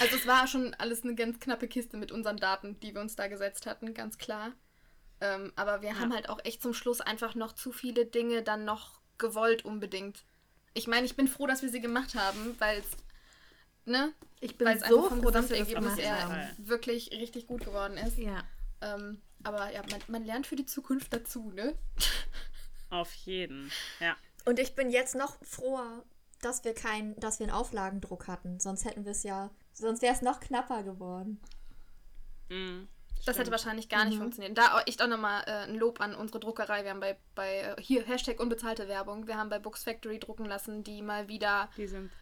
[0.00, 3.16] Also es war schon alles eine ganz knappe Kiste mit unseren Daten, die wir uns
[3.16, 4.52] da gesetzt hatten, ganz klar.
[5.20, 8.64] Ähm, aber wir haben halt auch echt zum Schluss einfach noch zu viele Dinge dann
[8.64, 10.24] noch gewollt unbedingt.
[10.74, 12.86] Ich meine, ich bin froh, dass wir sie gemacht haben, weil es,
[13.86, 14.12] ne?
[14.40, 18.18] Ich bin so froh, dass wir das gemacht eher wirklich richtig gut geworden ist.
[18.18, 18.44] Ja.
[18.82, 21.74] Ähm, aber ja, man, man lernt für die Zukunft dazu, ne?
[22.90, 23.70] Auf jeden.
[24.00, 24.16] Ja.
[24.44, 26.04] Und ich bin jetzt noch froher,
[26.42, 28.60] dass wir kein, dass wir einen Auflagendruck hatten.
[28.60, 31.40] Sonst hätten wir es ja, sonst wäre es noch knapper geworden.
[32.48, 32.88] Mhm.
[33.24, 34.10] Das hätte wahrscheinlich gar Mhm.
[34.10, 34.56] nicht funktioniert.
[34.56, 36.84] Da echt auch nochmal äh, ein Lob an unsere Druckerei.
[36.84, 39.26] Wir haben bei, bei äh, hier, Hashtag unbezahlte Werbung.
[39.26, 42.12] Wir haben bei Books Factory drucken lassen, die mal wieder Die sind.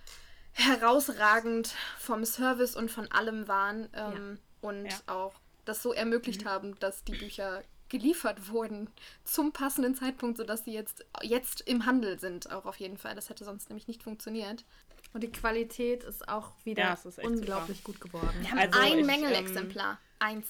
[0.53, 3.89] herausragend vom Service und von allem waren.
[3.93, 4.99] Ähm, Und Ja.
[5.09, 5.35] auch
[5.67, 8.89] das so ermöglicht haben, dass die Bücher geliefert wurden
[9.25, 13.15] zum passenden Zeitpunkt, sodass sie jetzt, jetzt im Handel sind, auch auf jeden Fall.
[13.15, 14.65] Das hätte sonst nämlich nicht funktioniert.
[15.13, 18.35] Und die Qualität ist auch wieder Ja, ist unglaublich gut geworden.
[18.41, 19.99] Wir haben Also ein ich, Mängelexemplar.
[20.19, 20.49] Eins.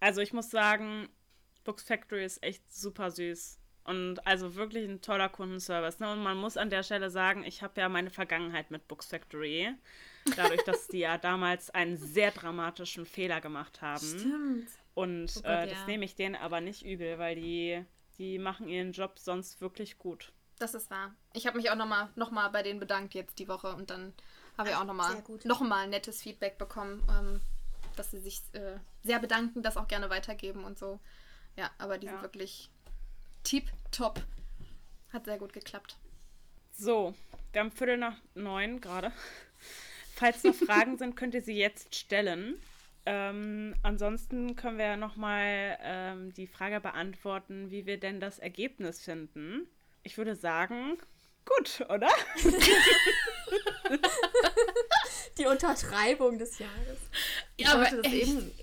[0.00, 1.08] Also ich muss sagen,
[1.64, 3.58] Books Factory ist echt super süß.
[3.84, 5.98] Und also wirklich ein toller Kundenservice.
[5.98, 6.12] Ne?
[6.12, 9.74] Und man muss an der Stelle sagen, ich habe ja meine Vergangenheit mit Books Factory.
[10.36, 14.06] Dadurch, dass die ja damals einen sehr dramatischen Fehler gemacht haben.
[14.06, 14.68] Stimmt.
[14.98, 15.86] Und Oh Gott, äh, das ja.
[15.86, 17.84] nehme ich denen aber nicht übel, weil die,
[18.18, 20.32] die machen ihren Job sonst wirklich gut.
[20.58, 21.14] Das ist wahr.
[21.34, 24.12] Ich habe mich auch nochmal noch mal bei denen bedankt jetzt die Woche und dann
[24.56, 27.40] habe ich auch nochmal noch mal nettes Feedback bekommen, ähm,
[27.94, 30.98] dass sie sich äh, sehr bedanken, das auch gerne weitergeben und so.
[31.54, 32.22] Ja, aber die sind Ja.
[32.22, 32.68] wirklich
[33.44, 34.20] tip top.
[35.12, 35.96] Hat sehr gut geklappt.
[36.72, 37.14] So,
[37.52, 39.12] wir haben Viertel nach neun gerade.
[40.16, 42.60] Falls noch Fragen sind, könnt ihr sie jetzt stellen.
[43.10, 49.00] Ähm, ansonsten können wir ja nochmal ähm, die Frage beantworten, wie wir denn das Ergebnis
[49.00, 49.66] finden.
[50.02, 50.98] Ich würde sagen,
[51.46, 52.10] gut, oder?
[55.38, 56.98] Die Untertreibung des Jahres.
[57.56, 58.28] Ich Ja, aber das echt.
[58.28, 58.50] eben.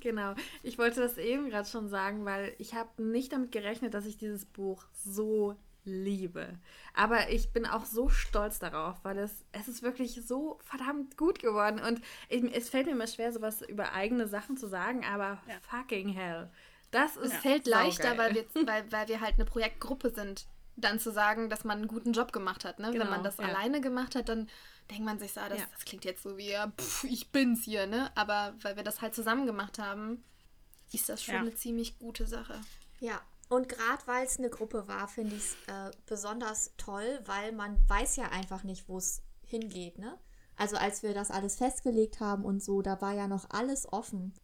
[0.00, 0.34] Genau.
[0.62, 4.16] Ich wollte das eben gerade schon sagen, weil ich habe nicht damit gerechnet, dass ich
[4.16, 6.58] dieses Buch so liebe.
[6.94, 11.38] Aber ich bin auch so stolz darauf, weil es, es ist wirklich so verdammt gut
[11.40, 11.80] geworden.
[11.80, 15.58] Und es fällt mir immer schwer, sowas über eigene Sachen zu sagen, aber Ja.
[15.60, 16.50] fucking hell.
[16.90, 20.46] Das ist Es fällt leichter, weil wir, weil, weil wir halt eine Projektgruppe sind,
[20.76, 22.78] dann zu sagen, dass man einen guten Job gemacht hat.
[22.78, 22.90] Ne?
[22.90, 23.44] Genau, Wenn man das ja.
[23.44, 24.48] alleine gemacht hat, dann
[24.90, 25.66] denkt man sich so, ah, das, Ja.
[25.72, 28.10] das klingt jetzt so wie, ja, pff, ich bin's hier, ne?
[28.16, 30.22] Aber weil wir das halt zusammen gemacht haben,
[30.92, 31.40] ist das schon Ja.
[31.40, 32.60] eine ziemlich gute Sache.
[33.00, 33.20] Ja,
[33.54, 37.78] und gerade weil es eine Gruppe war, finde ich es äh, besonders toll, weil man
[37.88, 40.18] weiß ja einfach nicht, wo es hingeht, ne?
[40.56, 44.34] Also als wir das alles festgelegt haben und so, da war ja noch alles offen.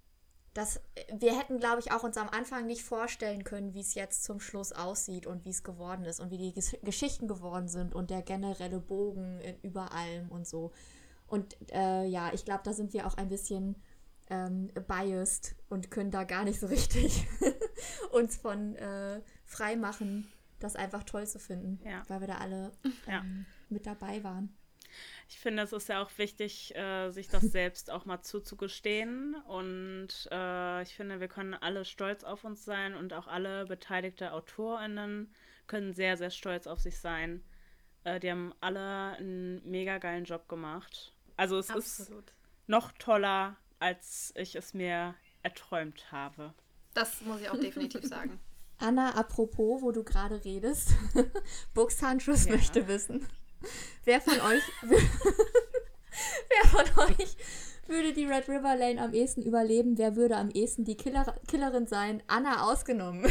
[0.54, 0.80] Das,
[1.16, 4.40] wir hätten, glaube ich, auch uns am Anfang nicht vorstellen können, wie es jetzt zum
[4.40, 8.10] Schluss aussieht und wie es geworden ist und wie die Ges Geschichten geworden sind und
[8.10, 10.72] der generelle Bogen äh, über allem und so.
[11.28, 13.80] Und äh, ja, ich glaube, da sind wir auch ein bisschen
[14.30, 17.26] ähm, biased und können da gar nicht so richtig
[18.12, 20.30] uns von äh, frei machen,
[20.60, 22.02] das einfach toll zu finden, Ja.
[22.08, 22.72] weil wir da alle
[23.06, 23.20] Ja.
[23.20, 24.56] ähm, mit dabei waren.
[25.28, 29.36] Ich finde, es ist ja auch wichtig, äh, sich das selbst auch mal zuzugestehen.
[29.46, 34.32] Und äh, ich finde, wir können alle stolz auf uns sein und auch alle beteiligte
[34.32, 35.32] AutorInnen
[35.68, 37.44] können sehr, sehr stolz auf sich sein.
[38.02, 41.12] Äh, die haben alle einen mega geilen Job gemacht.
[41.36, 42.32] Also es ist Absolut.
[42.66, 46.54] noch toller, als ich es mir erträumt habe.
[46.94, 48.38] Das muss ich auch definitiv sagen.
[48.78, 50.90] Anna, apropos, wo du gerade redest,
[51.74, 53.26] Buchshandschuss möchte wissen,
[54.04, 57.36] wer von euch, wer von euch
[57.86, 59.98] würde die Red River Lane am ehesten überleben?
[59.98, 62.22] Wer würde am ehesten die Killer, Killerin sein?
[62.26, 63.24] Anna ausgenommen.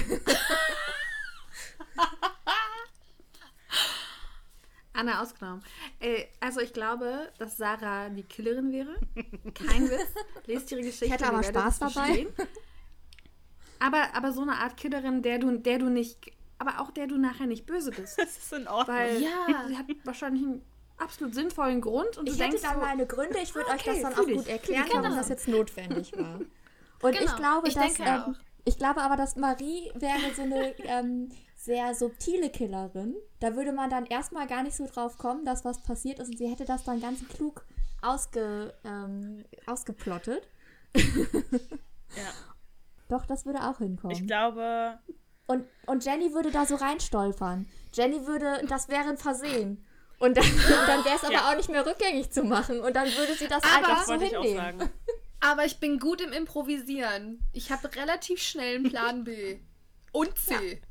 [5.00, 5.64] Anna ausgenommen.
[6.00, 8.96] Äh, also ich glaube, dass Sarah die Killerin wäre.
[9.54, 10.08] Kein Witz.
[10.46, 11.06] Lest ihre Geschichte.
[11.06, 11.92] Ich hätte aber Spaß dabei.
[11.92, 12.28] verstehen.
[13.80, 16.18] Aber, aber so eine Art Killerin, der du, der du nicht,
[16.58, 18.18] aber auch der du nachher nicht böse bist.
[18.20, 18.96] Das ist in Ordnung.
[18.98, 19.66] Weil Ja.
[19.68, 20.62] sie hat wahrscheinlich einen
[20.98, 23.84] absolut sinnvollen Grund und Ich du hätte denkst da so, meine Gründe, ich würde euch
[23.84, 25.16] das okay, dann auch ich, gut erklären, ich, warum genau.
[25.16, 26.42] das jetzt notwendig war.
[27.02, 27.36] Und ich Genau.
[27.38, 28.40] glaube, Ich dass denke ähm, auch.
[28.66, 31.30] ich glaube aber, dass Marie wäre so eine ähm,
[31.62, 33.16] sehr subtile Killerin.
[33.42, 36.38] Da würde man dann erstmal gar nicht so drauf kommen, dass was passiert ist und
[36.38, 37.66] sie hätte das dann ganz klug
[38.02, 40.48] ausge, ähm, ausgeplottet.
[42.16, 42.32] Ja.
[43.08, 44.16] Doch, das würde auch hinkommen.
[44.16, 44.98] Ich glaube,
[45.46, 47.68] Und, und Jenny würde da so reinstolpern.
[47.94, 49.86] Jenny würde, das wäre ein Versehen.
[50.18, 51.52] Und dann, und dann wäre es aber Ja.
[51.52, 52.80] auch nicht mehr rückgängig zu machen.
[52.80, 54.56] Und dann würde sie das Aber- einfach so ich hinnehmen.
[54.58, 54.90] sagen.
[55.42, 57.40] Aber ich bin gut im Improvisieren.
[57.54, 59.60] Ich habe relativ schnell einen Plan B.
[60.12, 60.82] Und C.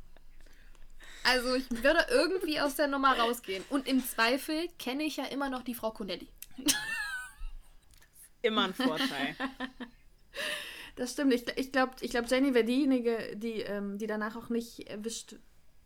[1.23, 3.63] Also ich würde irgendwie aus der Nummer rausgehen.
[3.69, 6.27] Und im Zweifel kenne ich ja immer noch die Frau Connelly.
[8.41, 9.35] Immer ein Vorteil.
[10.95, 11.33] Das stimmt.
[11.33, 15.35] Ich, ich glaube, ich glaub, Jenny wäre diejenige, die, ähm, die danach auch nicht erwischt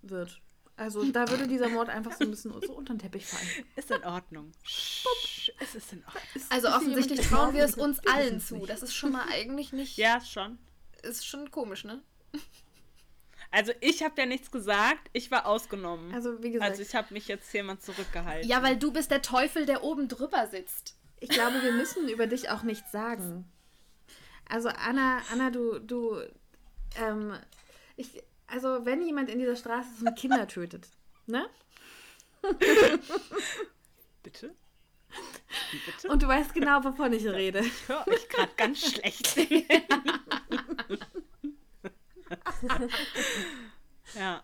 [0.01, 0.41] wird.
[0.75, 3.65] Also da würde dieser Mord einfach so ein bisschen so unter den Teppich fallen.
[3.75, 4.51] Ist in Ordnung.
[4.63, 6.43] Shh, es ist in Ordnung.
[6.49, 8.65] Also offensichtlich trauen wir es uns allen zu.
[8.65, 9.97] Das ist schon mal eigentlich nicht.
[9.97, 10.57] Ja, schon.
[11.03, 12.01] Ist schon komisch, ne?
[13.53, 16.11] Also ich habe ja nichts gesagt, ich war ausgenommen.
[16.11, 18.49] Also wie gesagt, Also ich habe mich jetzt hier mal zurückgehalten.
[18.49, 20.95] Ja, weil du bist der Teufel, der oben drüber sitzt.
[21.19, 23.45] ich glaube, wir müssen über dich auch nichts sagen.
[24.49, 26.19] Also Anna, Anna, du, du,
[26.99, 27.37] ähm,
[27.95, 30.87] ich, also wenn jemand in dieser Straße ist und Kinder tötet,
[31.27, 31.45] ne?
[34.23, 34.55] Bitte?
[35.71, 36.09] Bitte?
[36.09, 37.59] Und du weißt genau, wovon ich rede.
[37.59, 39.37] Ich höre euch gerade ganz schlecht.
[44.15, 44.41] ja.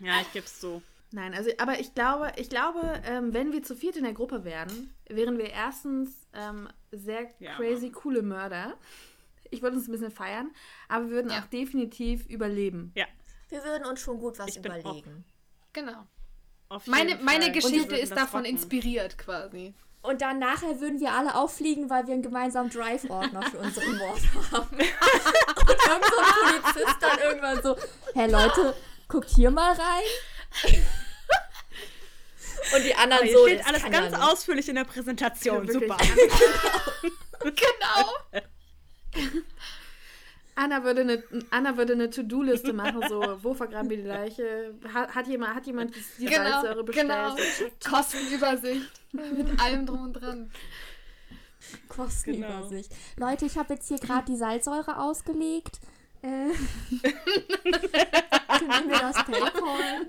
[0.00, 0.82] Ja, ich geb's so.
[1.12, 4.44] Nein, also, aber ich glaube, ich glaube, ähm, wenn wir zu viert in der Gruppe
[4.44, 7.54] wären, wären wir erstens ähm, sehr Ja.
[7.54, 8.74] crazy coole Mörder.
[9.50, 10.50] Ich würde uns ein bisschen feiern,
[10.88, 11.40] aber wir würden Ja.
[11.40, 12.90] auch definitiv überleben.
[12.96, 13.06] Ja.
[13.48, 15.24] Wir würden uns schon gut was Ich überlegen.
[15.72, 16.04] Genau.
[16.68, 17.52] Auf Meine, meine Fall.
[17.52, 18.56] Geschichte ist davon rocken.
[18.56, 19.74] inspiriert quasi.
[20.02, 24.20] Und dann nachher würden wir alle auffliegen, weil wir einen gemeinsamen Drive-Ordner für unseren Mord
[24.52, 24.78] haben.
[25.66, 27.76] Und irgend so ein Polizist dann irgendwann so,
[28.14, 28.74] hey Leute,
[29.08, 30.82] guckt hier mal rein.
[32.74, 35.66] Und die anderen hier so, steht das alles ganz ja ausführlich in der Präsentation.
[35.66, 35.72] Ja.
[35.72, 35.96] Super.
[37.40, 38.40] Genau.
[40.56, 44.74] Anna würde eine, Anna würde eine To-Do-Liste machen, so, wo vergraben wir die Leiche?
[44.92, 46.50] Hat, hat jemand, hat jemand die Genau.
[46.62, 47.08] Salzsäure bestellt?
[47.08, 47.36] genau.
[47.90, 48.90] Kostenübersicht.
[49.12, 50.50] Mit allem drum und dran.
[51.88, 52.90] Kostenübersicht.
[53.16, 55.80] Leute, ich habe jetzt hier gerade die Salzsäure ausgelegt.
[56.22, 56.26] Äh,
[58.58, 60.06] können wir das Paypal?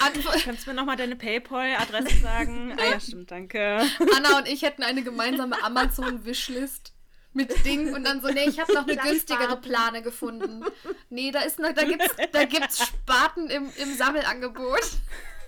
[0.00, 2.74] Antwort, Kannst du mir nochmal deine Paypal-Adresse sagen?
[2.78, 3.82] Ah ja, stimmt, danke.
[4.16, 6.94] Anna und ich hätten eine gemeinsame Amazon-Wishlist
[7.36, 10.64] mit Ding und dann so, nee, ich habe noch eine günstigere Plane gefunden.
[11.10, 14.80] Nee, da ist noch, da gibt's, da gibt's Spaten im, im Sammelangebot.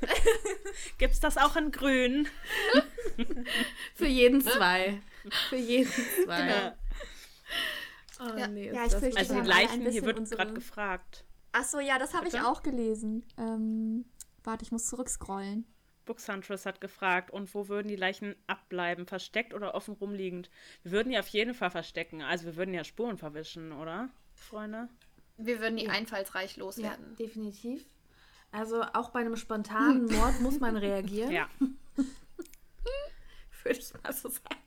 [0.98, 2.28] Gibt's das auch in grün?
[3.94, 5.00] Für jeden zwei.
[5.48, 5.90] Für jeden
[6.24, 6.48] zwei.
[6.48, 6.76] Ja.
[8.20, 8.48] Oh, Ja.
[8.48, 11.24] nee, ist Ja, ich das fürchte, Also die Leichen, hier wird unsere- gerade gefragt.
[11.52, 13.24] Achso, ja, das habe ich auch gelesen.
[13.38, 14.04] Ähm,
[14.44, 15.64] warte, ich muss zurückscrollen.
[16.04, 19.06] Books Huntress hat gefragt, und wo würden die Leichen abbleiben?
[19.06, 20.50] Versteckt oder offen rumliegend?
[20.82, 22.22] Wir würden die auf jeden Fall verstecken.
[22.22, 24.88] Also wir würden ja Spuren verwischen, oder, Freunde?
[25.36, 27.14] Wir würden die einfallsreich Ja, loswerden.
[27.16, 27.84] definitiv.
[28.50, 31.48] Also auch bei einem spontanen Mord muss man reagieren, Ja.
[33.62, 34.62] würde ich mal so sagen.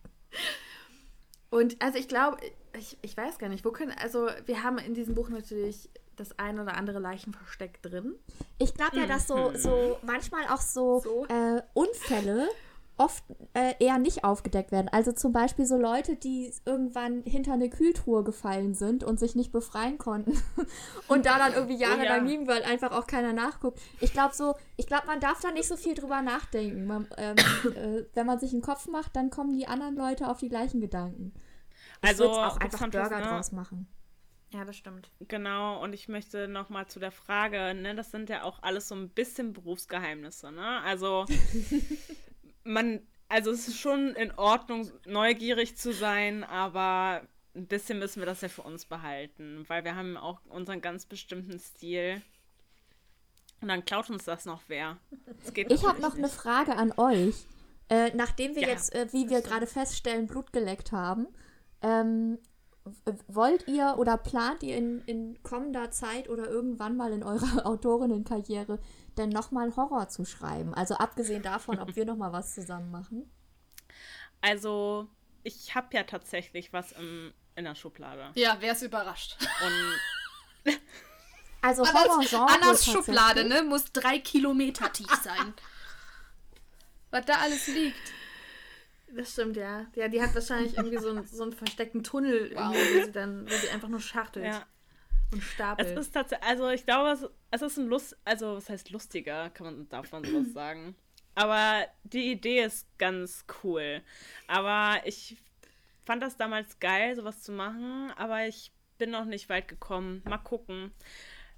[1.49, 2.37] Und also ich glaube,
[2.77, 6.37] ich, ich weiß gar nicht, wo können, also wir haben in diesem Buch natürlich das
[6.37, 8.15] ein oder andere Leichenversteck drin.
[8.59, 11.25] Ich glaube ja, dass so, so manchmal auch so, So?
[11.27, 12.47] Äh, Unfälle
[13.01, 13.23] oft
[13.53, 14.87] äh, eher nicht aufgedeckt werden.
[14.89, 19.51] Also zum Beispiel so Leute, die irgendwann hinter eine Kühltruhe gefallen sind und sich nicht
[19.51, 20.39] befreien konnten
[21.07, 22.31] und da dann irgendwie jahrelang ja.
[22.31, 23.79] liegen, weil einfach auch keiner nachguckt.
[24.01, 26.85] Ich glaube so, ich glaube, man darf da nicht so viel drüber nachdenken.
[26.85, 27.35] Man, ähm,
[27.75, 30.79] äh, wenn man sich einen Kopf macht, dann kommen die anderen Leute auf die gleichen
[30.79, 31.33] Gedanken.
[32.03, 33.25] Ich Also auch einfach Burger ne?
[33.25, 33.87] draus machen.
[34.53, 35.09] Ja, das stimmt.
[35.27, 38.95] Genau, und ich möchte nochmal zu der Frage, ne, das sind ja auch alles so
[38.95, 40.81] ein bisschen Berufsgeheimnisse, ne?
[40.81, 41.25] Also
[42.63, 47.21] man, also es ist schon in Ordnung, neugierig zu sein, aber
[47.55, 51.05] ein bisschen müssen wir das ja für uns behalten, weil wir haben auch unseren ganz
[51.05, 52.21] bestimmten Stil.
[53.61, 54.97] Und dann klaut uns das noch wer.
[55.43, 56.33] Das Ich habe noch eine nicht.
[56.33, 57.45] Frage an euch.
[57.89, 61.27] Äh, nachdem wir Ja, jetzt, äh, wie wir gerade feststellen, Blut geleckt haben,
[61.81, 62.39] ähm,
[63.27, 68.79] wollt ihr oder plant ihr in, in kommender Zeit oder irgendwann mal in eurer Autorinnenkarriere
[69.17, 70.73] denn nochmal Horror zu schreiben?
[70.73, 73.29] Also abgesehen davon, ob wir nochmal was zusammen machen.
[74.41, 75.07] Also,
[75.43, 78.31] ich habe ja tatsächlich was im, in der Schublade.
[78.35, 79.37] Ja, wer ist überrascht?
[80.65, 80.73] Und
[81.61, 82.47] Also Horror-Genre.
[82.49, 82.85] Annas.
[82.85, 83.61] Schublade, ne?
[83.61, 85.53] Muss drei Kilometer tief sein.
[87.11, 88.13] Was da alles liegt.
[89.15, 89.85] Das stimmt, ja.
[89.95, 92.73] Ja, die hat wahrscheinlich irgendwie so, einen- so einen versteckten Tunnel, Wow.
[92.73, 94.65] wo sie dann, wo sie einfach nur schachtelt ja.
[95.31, 95.97] und Es stapelt.
[95.99, 99.65] ist tatsächlich, also ich glaube, es, es ist ein Lust, also was heißt lustiger, kann
[99.65, 100.95] man, darf man sowas sagen.
[101.35, 104.01] Aber die Idee ist ganz cool.
[104.47, 105.37] Aber ich
[106.05, 110.21] fand das damals geil, sowas zu machen, aber ich bin noch nicht weit gekommen.
[110.25, 110.91] Mal gucken.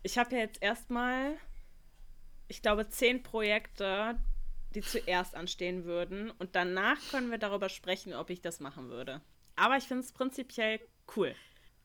[0.04, 1.34] Ich habe ja jetzt erstmal,
[2.48, 4.18] ich glaube, zehn Projekte,
[4.76, 6.32] die zuerst anstehen würden.
[6.32, 9.22] Und danach können wir darüber sprechen, ob ich das machen würde.
[9.56, 10.80] Aber ich finde es prinzipiell
[11.16, 11.36] cool.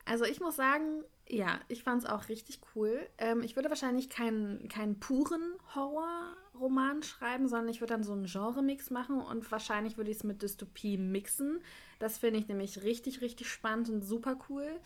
[0.05, 3.07] Also ich muss sagen, ja, ich fand es auch richtig cool.
[3.19, 5.43] Ähm, ich würde wahrscheinlich keinen, keinen puren
[5.75, 10.25] Horrorroman schreiben, sondern ich würde dann so einen Genre-Mix machen und wahrscheinlich würde ich es
[10.25, 11.61] mit Dystopie mixen.
[11.99, 14.81] Das finde ich nämlich richtig, richtig spannend und super cool.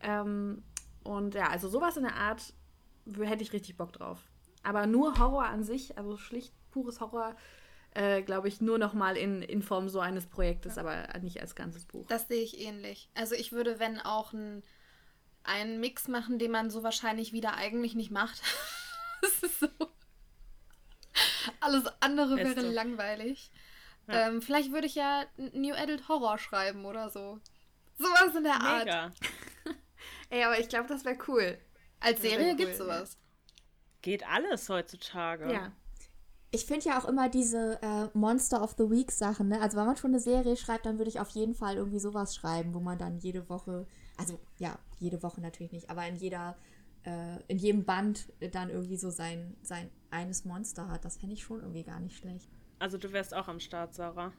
[0.00, 0.62] Ähm,
[1.04, 2.52] und ja, also sowas in der Art
[3.18, 4.18] hätte ich richtig Bock drauf.
[4.62, 7.34] Aber nur Horror an sich, also schlicht pures Horror,
[7.94, 11.54] äh, glaube ich, nur noch mal in, in Form so eines Projektes, aber nicht als
[11.54, 12.06] ganzes Buch.
[12.08, 13.08] Das sehe ich ähnlich.
[13.14, 14.62] Also ich würde, wenn auch ein,
[15.42, 18.42] einen Mix machen, den man so wahrscheinlich wieder eigentlich nicht macht.
[19.22, 19.68] das ist so.
[21.60, 22.56] Alles andere Beste.
[22.56, 23.50] wäre langweilig.
[24.08, 24.28] Ja.
[24.28, 25.24] Ähm, vielleicht würde ich ja
[25.54, 27.40] New Adult Horror schreiben oder so.
[27.98, 28.84] Sowas in der Art.
[28.84, 29.10] Mega.
[30.28, 31.58] Ey, aber ich glaube, das wäre cool.
[31.98, 33.16] Als Serie cool, gibt's sowas.
[34.02, 35.50] Geht alles heutzutage.
[35.50, 35.72] Ja.
[36.50, 39.60] Ich finde ja auch immer diese äh, Monster of the Week Sachen, ne?
[39.60, 42.34] Also wenn man schon eine Serie schreibt, dann würde ich auf jeden Fall irgendwie sowas
[42.34, 43.86] schreiben, wo man dann jede Woche,
[44.16, 46.56] also ja, jede Woche natürlich nicht, aber in jeder,
[47.04, 51.04] äh, in jedem Band dann irgendwie so sein, sein eines Monster hat.
[51.04, 52.48] Das fände ich schon irgendwie gar nicht schlecht.
[52.78, 54.32] Also du wärst auch am Start, Sarah.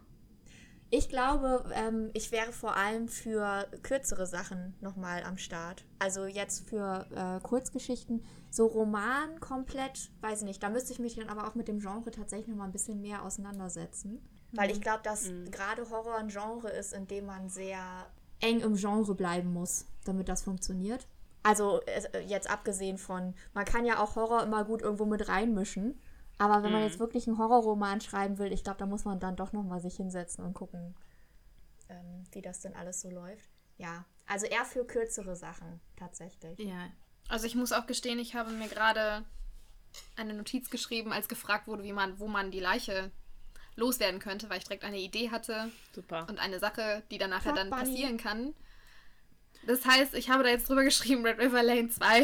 [0.89, 5.83] Ich glaube, ähm, ich wäre vor allem für kürzere Sachen nochmal am Start.
[5.99, 10.63] Also jetzt für äh, Kurzgeschichten, so Roman komplett, weiß ich nicht.
[10.63, 13.23] Da müsste ich mich dann aber auch mit dem Genre tatsächlich nochmal ein bisschen mehr
[13.23, 14.21] auseinandersetzen.
[14.53, 17.79] Weil ich glaube, dass gerade Horror ein Genre ist, in dem man sehr
[18.39, 21.07] eng im Genre bleiben muss, damit das funktioniert.
[21.43, 25.99] Also äh, jetzt abgesehen von, man kann ja auch Horror immer gut irgendwo mit reinmischen.
[26.37, 29.35] Aber wenn man jetzt wirklich einen Horrorroman schreiben will, ich glaube, da muss man dann
[29.35, 30.95] doch nochmal sich hinsetzen und gucken,
[31.89, 33.49] ähm, wie das denn alles so läuft.
[33.77, 36.59] Ja, also eher für kürzere Sachen tatsächlich.
[36.59, 36.89] Ja.
[37.27, 39.25] Also ich muss auch gestehen, ich habe mir gerade
[40.15, 43.11] eine Notiz geschrieben, als gefragt wurde, wie man, wo man die Leiche
[43.75, 46.25] loswerden könnte, weil ich direkt eine Idee hatte Super.
[46.29, 48.53] und eine Sache, die dann nachher Fuck dann passieren kann.
[49.65, 52.23] Das heißt, ich habe da jetzt drüber geschrieben, Red River Lane 2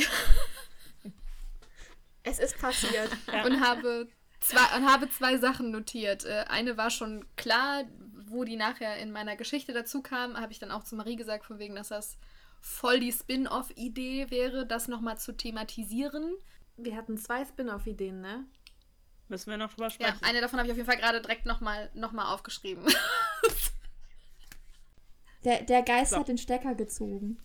[2.23, 3.09] Es ist passiert.
[3.45, 4.07] und habe
[4.39, 6.25] zwei, und habe zwei Sachen notiert.
[6.25, 7.83] Äh, Eine war schon klar,
[8.27, 11.45] wo die nachher in meiner Geschichte dazu kam, habe ich dann auch zu Marie gesagt,
[11.45, 12.17] von wegen, dass das
[12.61, 16.33] voll die Spin-off-Idee wäre, das nochmal zu thematisieren.
[16.77, 18.45] Wir hatten zwei Spin-off-Ideen, ne?
[19.27, 20.19] Müssen wir noch drüber Ja, sprechen.
[20.23, 22.85] eine davon habe ich auf jeden Fall gerade direkt nochmal noch mal aufgeschrieben.
[25.43, 26.17] Der, der Geist So.
[26.19, 27.37] hat den Stecker gezogen.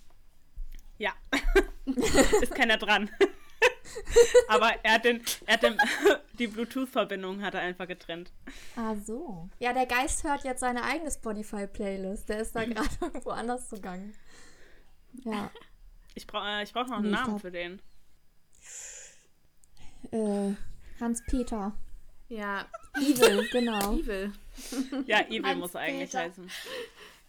[0.98, 1.12] Ja.
[2.40, 3.10] ist keiner dran.
[4.48, 5.78] Aber er hat, den, er hat den,
[6.38, 8.32] die Bluetooth-Verbindung hat er einfach getrennt.
[8.76, 9.48] Ah, so.
[9.58, 12.28] Ja, der Geist hört jetzt seine eigene Spotify-Playlist.
[12.28, 14.12] Der ist da gerade irgendwo anders zugange.
[15.24, 15.50] Ja.
[16.14, 17.80] Ich brauche ich brauch noch einen Nee, Namen für den.
[20.10, 20.54] Äh,
[21.00, 21.72] Hans-Peter.
[22.28, 22.66] Ja,
[22.96, 23.94] Evil, genau.
[23.94, 24.32] Evil.
[25.06, 26.50] Ja, Evil muss er eigentlich heißen.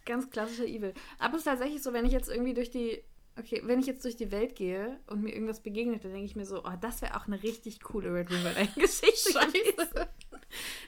[0.04, 0.92] Ganz klassischer Evil.
[1.18, 3.02] Aber es ist tatsächlich so, wenn ich jetzt irgendwie durch die.
[3.40, 6.36] Okay, wenn ich jetzt durch die Welt gehe und mir irgendwas begegnet, dann denke ich
[6.36, 10.06] mir so, oh, das wäre auch eine richtig coole Red River Lane Geschichte gewesen.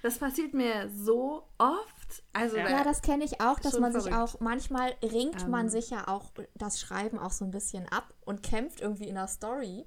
[0.03, 2.23] Das passiert mir so oft.
[2.33, 2.65] Also Ja.
[2.65, 4.35] da- Ja, das kenne ich auch, dass man sich verrückt.
[4.35, 5.71] auch, manchmal ringt man Ähm.
[5.71, 9.29] sich ja auch das Schreiben auch so ein bisschen ab und kämpft irgendwie in der
[9.29, 9.87] Story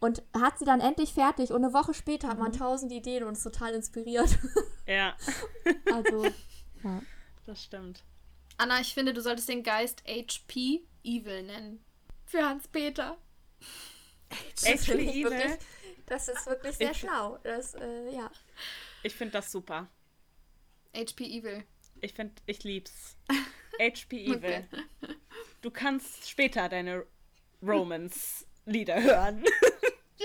[0.00, 2.42] und hat sie dann endlich fertig und eine Woche später hat Mhm.
[2.44, 4.38] man tausend Ideen und ist total inspiriert.
[4.86, 5.14] Ja,
[5.92, 6.24] Also,
[6.82, 7.02] ja.
[7.46, 8.02] das stimmt.
[8.56, 11.84] Anna, ich finde, du solltest den Geist HP Evil nennen.
[12.30, 13.16] Für Hans-Peter.
[14.62, 15.26] Das wirklich,
[16.06, 17.38] das ist wirklich sehr Ich- schlau.
[17.42, 18.30] Das, äh, ja.
[19.02, 19.88] Ich finde das super.
[20.94, 21.64] HP Evil.
[22.00, 23.16] Ich finde, ich lieb's.
[23.80, 24.68] HP Evil.
[25.60, 27.04] Du kannst später deine
[27.62, 29.44] Romance-Lieder hören.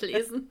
[0.00, 0.48] lesen.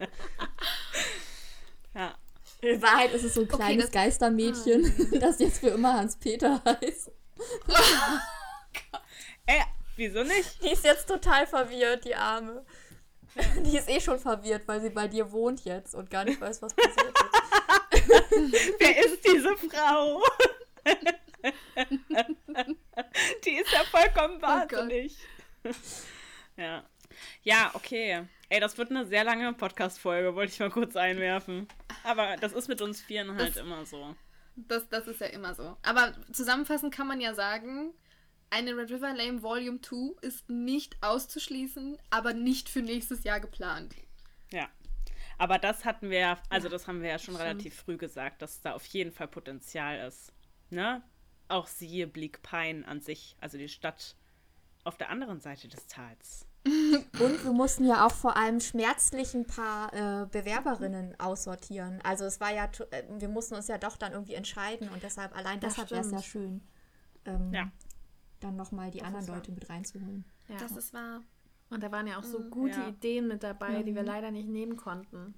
[1.93, 2.17] Ja.
[2.61, 7.11] In Wahrheit ist es so ein kleines das- Geistermädchen, das jetzt für immer Hans-Peter heißt.
[9.45, 9.61] Ey,
[9.95, 10.61] wieso nicht?
[10.64, 12.65] Die ist jetzt total verwirrt, die Arme.
[13.65, 16.61] Die ist eh schon verwirrt, weil sie bei dir wohnt jetzt und gar nicht weiß,
[16.61, 18.06] was passiert ist.
[18.80, 20.22] Wer ist diese Frau?
[23.45, 24.72] Die ist ja vollkommen Gott.
[24.72, 25.18] wahnsinnig.
[26.57, 26.84] ja.
[27.44, 28.26] Ja, okay.
[28.49, 31.68] Ey, das wird eine sehr lange Podcast-Folge, wollte ich mal kurz einwerfen.
[32.03, 34.15] Aber das ist mit uns Vieren halt Das- immer so.
[34.56, 35.76] Das, das ist ja immer so.
[35.82, 37.91] Aber zusammenfassend kann man ja sagen,
[38.53, 43.95] eine Red River Lane Volume 2 ist nicht auszuschließen, aber nicht für nächstes Jahr geplant.
[44.51, 44.69] Ja.
[45.39, 48.61] Aber das hatten wir, ja- also das haben wir ja schon relativ früh gesagt, dass
[48.61, 50.31] da auf jeden Fall Potenzial ist.
[50.69, 51.01] Ne?
[51.47, 54.15] Auch siehe Bleak Pine an sich, also die Stadt
[54.84, 56.45] auf der anderen Seite des Tals.
[56.65, 61.99] Und wir mussten ja auch vor allem schmerzlich ein paar äh, Bewerberinnen aussortieren.
[62.03, 65.35] Also es war ja, äh, wir mussten uns ja doch dann irgendwie entscheiden und deshalb,
[65.35, 66.61] allein Das deshalb wäre es ja schön.
[67.25, 67.71] ähm, Ja.
[68.44, 69.30] Dann nochmal die Das anderen ist.
[69.32, 70.26] Leute mit reinzuholen.
[70.49, 70.57] Ja.
[70.57, 71.22] Das ist wahr.
[71.70, 72.88] Und da waren ja auch so Mhm, gute ja.
[72.90, 74.07] Ideen mit dabei, die wir Mhm.
[74.07, 75.34] leider nicht nehmen konnten.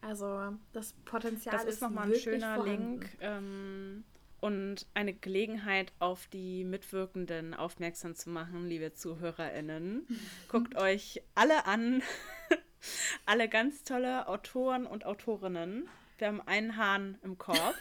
[0.00, 3.00] Also das Potenzial Das ist nochmal ein wirklich schöner vorhanden.
[3.00, 4.04] Link ähm,
[4.40, 10.06] und eine Gelegenheit, auf die Mitwirkenden aufmerksam zu machen, liebe ZuhörerInnen.
[10.48, 12.02] Guckt euch alle an.
[13.26, 15.88] alle ganz tolle Autoren und Autorinnen.
[16.18, 17.76] Wir haben einen Hahn im Korb.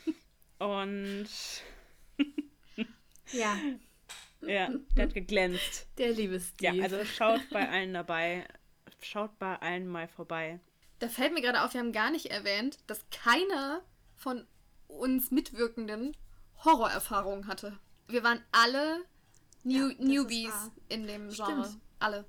[0.58, 1.28] und
[3.32, 3.56] Ja,
[4.42, 5.86] ja, der hat geglänzt.
[5.98, 6.82] der liebe Ja, Steve.
[6.82, 8.46] also schaut bei allen dabei.
[9.00, 10.60] Schaut bei allen mal vorbei.
[10.98, 13.82] Da fällt mir gerade auf, wir haben gar nicht erwähnt, dass keiner
[14.16, 14.44] von
[14.88, 16.16] uns Mitwirkenden
[16.64, 17.78] Horrorerfahrungen hatte.
[18.08, 19.04] Wir waren alle
[19.62, 21.64] New Ja, Newbies in dem Genre.
[21.66, 21.80] Stimmt.
[22.00, 22.24] Alle.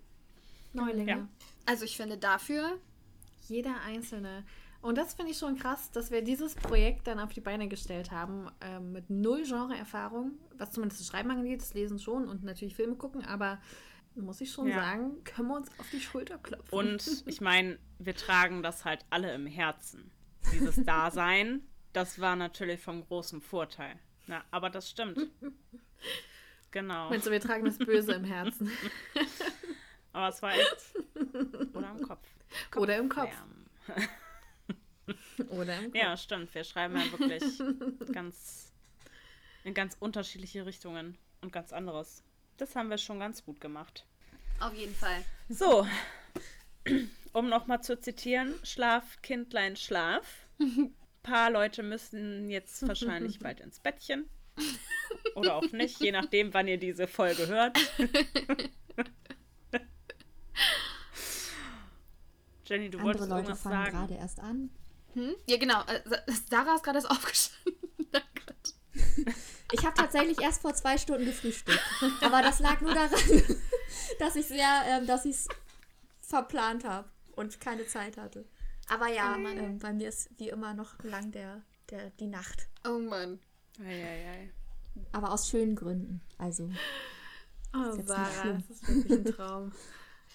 [0.73, 1.09] Neulinge.
[1.11, 1.27] Ja.
[1.65, 2.77] Also ich finde dafür,
[3.47, 4.45] Jeder einzelne.
[4.81, 8.11] Und das finde ich schon krass, dass wir dieses Projekt dann auf die Beine gestellt
[8.11, 12.75] haben, ähm, mit null Genre-Erfahrung, was zumindest das Schreiben angeht, das Lesen schon und natürlich
[12.75, 13.59] Filme gucken, aber
[14.15, 14.75] muss ich schon Ja.
[14.75, 16.77] sagen, können wir uns auf die Schulter klopfen.
[16.77, 20.11] Und ich meine, wir tragen das halt alle im Herzen.
[20.51, 21.61] Dieses Dasein,
[21.93, 23.97] das war natürlich vom großen Vorteil.
[24.27, 25.17] Na, aber das stimmt.
[26.71, 27.09] Genau.
[27.09, 28.71] Meinst du, wir tragen das Böse im Herzen?
[30.13, 30.93] Aber es war echt.
[31.73, 32.27] Oder im Kopf.
[32.75, 33.33] Oder im Kopf.
[35.49, 35.95] Oder im Kopf.
[35.95, 36.53] Ja, stimmt.
[36.53, 37.59] Wir schreiben ja wirklich
[38.13, 38.68] ganz
[39.63, 42.23] in ganz unterschiedliche Richtungen und ganz anderes.
[42.57, 44.05] Das haben wir schon ganz gut gemacht.
[44.59, 45.23] auf jeden Fall.
[45.49, 45.87] So,
[47.33, 50.25] um nochmal zu zitieren, Schlaf, Kindlein, Schlaf.
[50.59, 54.29] Ein paar Leute müssen jetzt wahrscheinlich bald ins Bettchen.
[55.35, 57.77] Oder auch nicht, je nachdem, wann ihr diese Folge hört.
[62.65, 63.91] Jenny, du Andere wolltest Leute irgendwas fangen sagen.
[63.97, 64.69] gerade erst an.
[65.13, 65.35] Hm?
[65.47, 65.81] Ja, genau.
[65.85, 67.73] Äh, Sa- Sarah ist gerade erst aufgestanden.
[69.71, 69.75] Oh.
[69.77, 71.79] Ich habe tatsächlich erst vor zwei Stunden gefrühstückt.
[72.21, 73.11] Aber das lag nur daran,
[74.19, 75.47] dass ich sehr, ähm, dass ich es
[76.21, 78.45] verplant habe und keine Zeit hatte.
[78.89, 82.67] Aber ja, ähm, bei mir ist wie immer noch lang der, der, die Nacht.
[82.87, 83.39] oh Mann.
[83.79, 84.51] Eieiei.
[85.11, 86.21] Aber aus schönen Gründen.
[86.37, 86.69] Also,
[87.71, 89.71] Oh, Sarah, das ist wirklich ein Traum.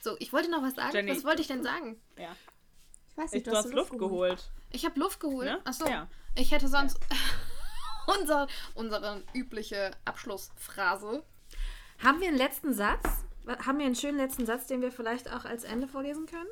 [0.03, 0.95] So, ich wollte noch was sagen.
[0.95, 1.11] Jenny.
[1.11, 2.01] Was wollte ich denn sagen?
[2.17, 2.37] Ja.
[3.11, 4.51] ich weiß Ich, nicht, du hast Luft geholt.
[4.71, 5.47] Ich habe Luft geholt.
[5.47, 5.61] Ne?
[5.65, 5.87] Achso.
[5.89, 6.09] Ja.
[6.37, 6.99] Ich hätte sonst
[8.19, 11.25] unser, unsere übliche Abschlussphrase.
[12.03, 13.25] Haben wir einen letzten Satz?
[13.47, 16.49] Haben wir einen schönen letzten Satz, den wir vielleicht auch als Ende vorlesen können?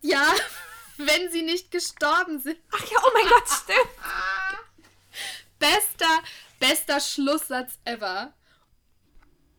[0.00, 0.32] Ja,
[0.96, 2.58] wenn sie nicht gestorben sind.
[2.72, 3.90] Ach ja, oh mein Gott, stimmt.
[5.58, 6.22] Bester,
[6.58, 8.34] bester Schlusssatz ever.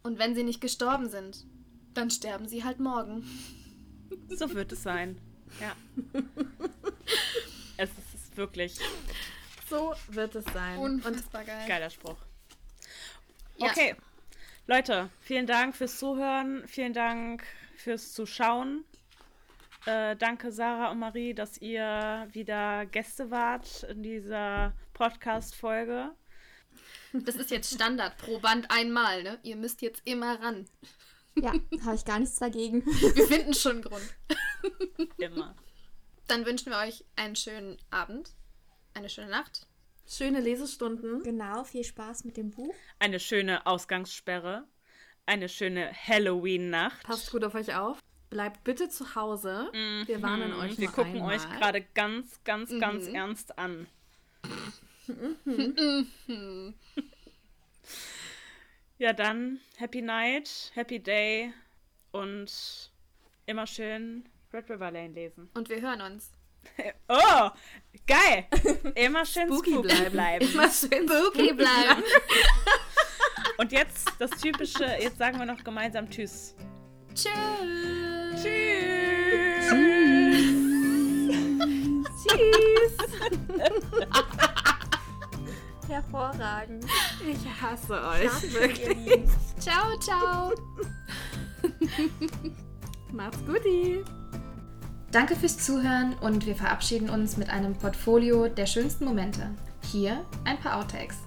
[0.02, 1.46] Und wenn sie nicht gestorben sind,
[1.94, 3.24] dann sterben sie halt morgen.
[4.28, 5.18] So wird es sein.
[5.62, 5.76] Ja.
[7.78, 8.80] es ist wirklich
[9.70, 10.78] So wird es sein.
[10.78, 11.68] Und Unfassbar geil.
[11.68, 12.18] geiler Spruch.
[13.58, 13.68] Ja.
[13.68, 13.96] Okay.
[14.68, 16.68] Leute, vielen Dank fürs Zuhören.
[16.68, 17.44] Vielen Dank
[17.76, 18.86] fürs Zuschauen.
[19.86, 26.12] Äh, danke, Sarah und Marie, dass ihr wieder Gäste wart in dieser Podcast-Folge.
[27.12, 29.40] Das ist jetzt Standard pro Band einmal, ne?
[29.44, 30.66] Ihr müsst jetzt immer ran.
[31.36, 31.52] Ja,
[31.86, 32.86] habe ich gar nichts dagegen.
[32.86, 34.16] Wir finden schon einen Grund.
[35.18, 35.56] Immer.
[36.28, 38.30] Dann wünschen wir euch einen schönen Abend,
[38.94, 39.66] eine schöne Nacht.
[40.08, 41.24] schöne Lesestunden.
[41.24, 42.74] Genau, viel Spaß mit dem Buch.
[43.00, 44.66] Eine schöne Ausgangssperre.
[45.26, 47.04] Eine schöne Halloween-Nacht.
[47.04, 48.00] Passt gut auf euch auf.
[48.30, 49.70] Bleibt bitte zu Hause.
[50.06, 50.82] Wir warnen euch Mhm.
[50.82, 51.36] Wir noch gucken einmal.
[51.36, 53.16] euch gerade ganz, ganz, ganz Mhm.
[53.16, 53.88] ernst an.
[58.98, 61.54] ja, dann Happy Night, Happy Day
[62.12, 62.92] und
[63.46, 65.50] immer schön Red River Lane lesen.
[65.54, 66.32] Und wir hören uns.
[67.10, 67.50] Oh,
[68.08, 68.46] geil!
[68.96, 70.12] Immer schön spooky, Spooky bleiben.
[70.12, 70.46] bleiben.
[70.54, 72.04] Immer schön Okay, bleiben.
[73.58, 76.56] Und jetzt das typische, jetzt sagen wir noch gemeinsam Tschüss.
[77.14, 77.32] Tschüss.
[78.42, 79.70] Tschüss!
[82.24, 82.98] Tschüss.
[85.88, 86.86] Hervorragend.
[87.28, 88.32] Ich hasse euch.
[88.32, 89.32] Gut, ihr Lieben.
[89.60, 90.52] Ciao, ciao.
[93.12, 94.04] Macht's guti.
[95.14, 99.48] Danke fürs Zuhören und wir verabschieden uns mit einem Portfolio der schönsten Momente.
[99.92, 101.18] Hier ein paar Outtakes.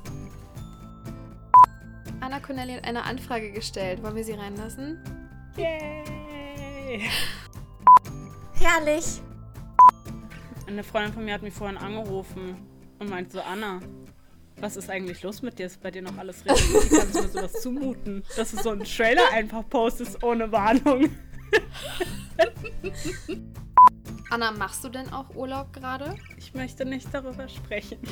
[2.18, 4.02] Anna Connelly hat eine Anfrage gestellt.
[4.02, 4.98] Wollen wir sie reinlassen?
[5.56, 7.08] Yay!
[8.54, 9.22] Herrlich.
[10.66, 12.56] Eine Freundin von mir hat mich vorhin angerufen
[12.98, 13.78] und meinte so, Anna,
[14.56, 15.66] was ist eigentlich los mit dir?
[15.66, 16.90] Ist bei dir noch alles richtig?
[16.90, 18.24] Wie kannst du mir sowas zumuten?
[18.36, 21.08] Dass du so einen Trailer einfach postest ohne Warnung.
[24.30, 26.16] Anna, machst du denn auch Urlaub gerade?
[26.36, 27.98] Ich möchte nicht darüber sprechen.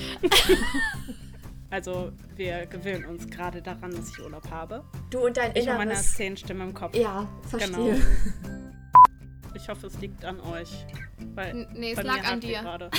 [1.70, 4.84] Also wir gewöhnen uns gerade daran, dass ich Urlaub habe.
[5.10, 6.14] Du und dein Ich habe meine Inneres.
[6.14, 6.94] Zehnstimme im Kopf.
[6.94, 7.94] Ja, verstehe.
[7.94, 8.00] Genau.
[9.56, 10.84] Ich hoffe, es liegt an euch.
[11.34, 12.90] Weil nee, es lag an dir.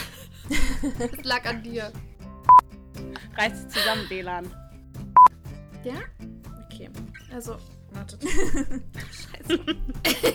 [0.50, 1.92] Es lag an dir.
[3.38, 4.46] Reißt zusammen, WLAN.
[5.84, 5.96] Ja?
[6.66, 6.90] Okay.
[7.34, 7.58] Also,
[7.96, 8.22] wartet.
[8.24, 9.60] Scheiße.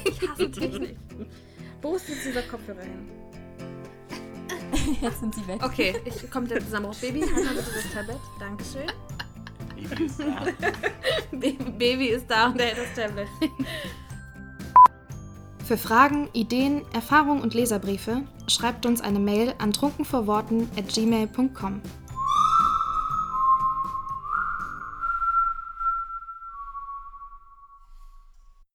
[0.09, 0.97] Ich hasse Technik.
[1.83, 3.09] Wo ist jetzt dieser Kopfhörer hin?
[5.01, 5.61] Jetzt sind sie weg.
[5.65, 6.97] Okay, ich komme der Zusammenbruch.
[7.01, 8.19] Baby, halt mal bitte das Tablet.
[8.39, 8.87] Dankeschön.
[9.77, 10.45] Baby ist da.
[11.33, 13.29] Ba- Baby ist da und er hält das Tablet.
[15.65, 21.81] Für Fragen, Ideen, Erfahrungen und Leserbriefe schreibt uns eine Mail an trunkenvorworten at gmail.com.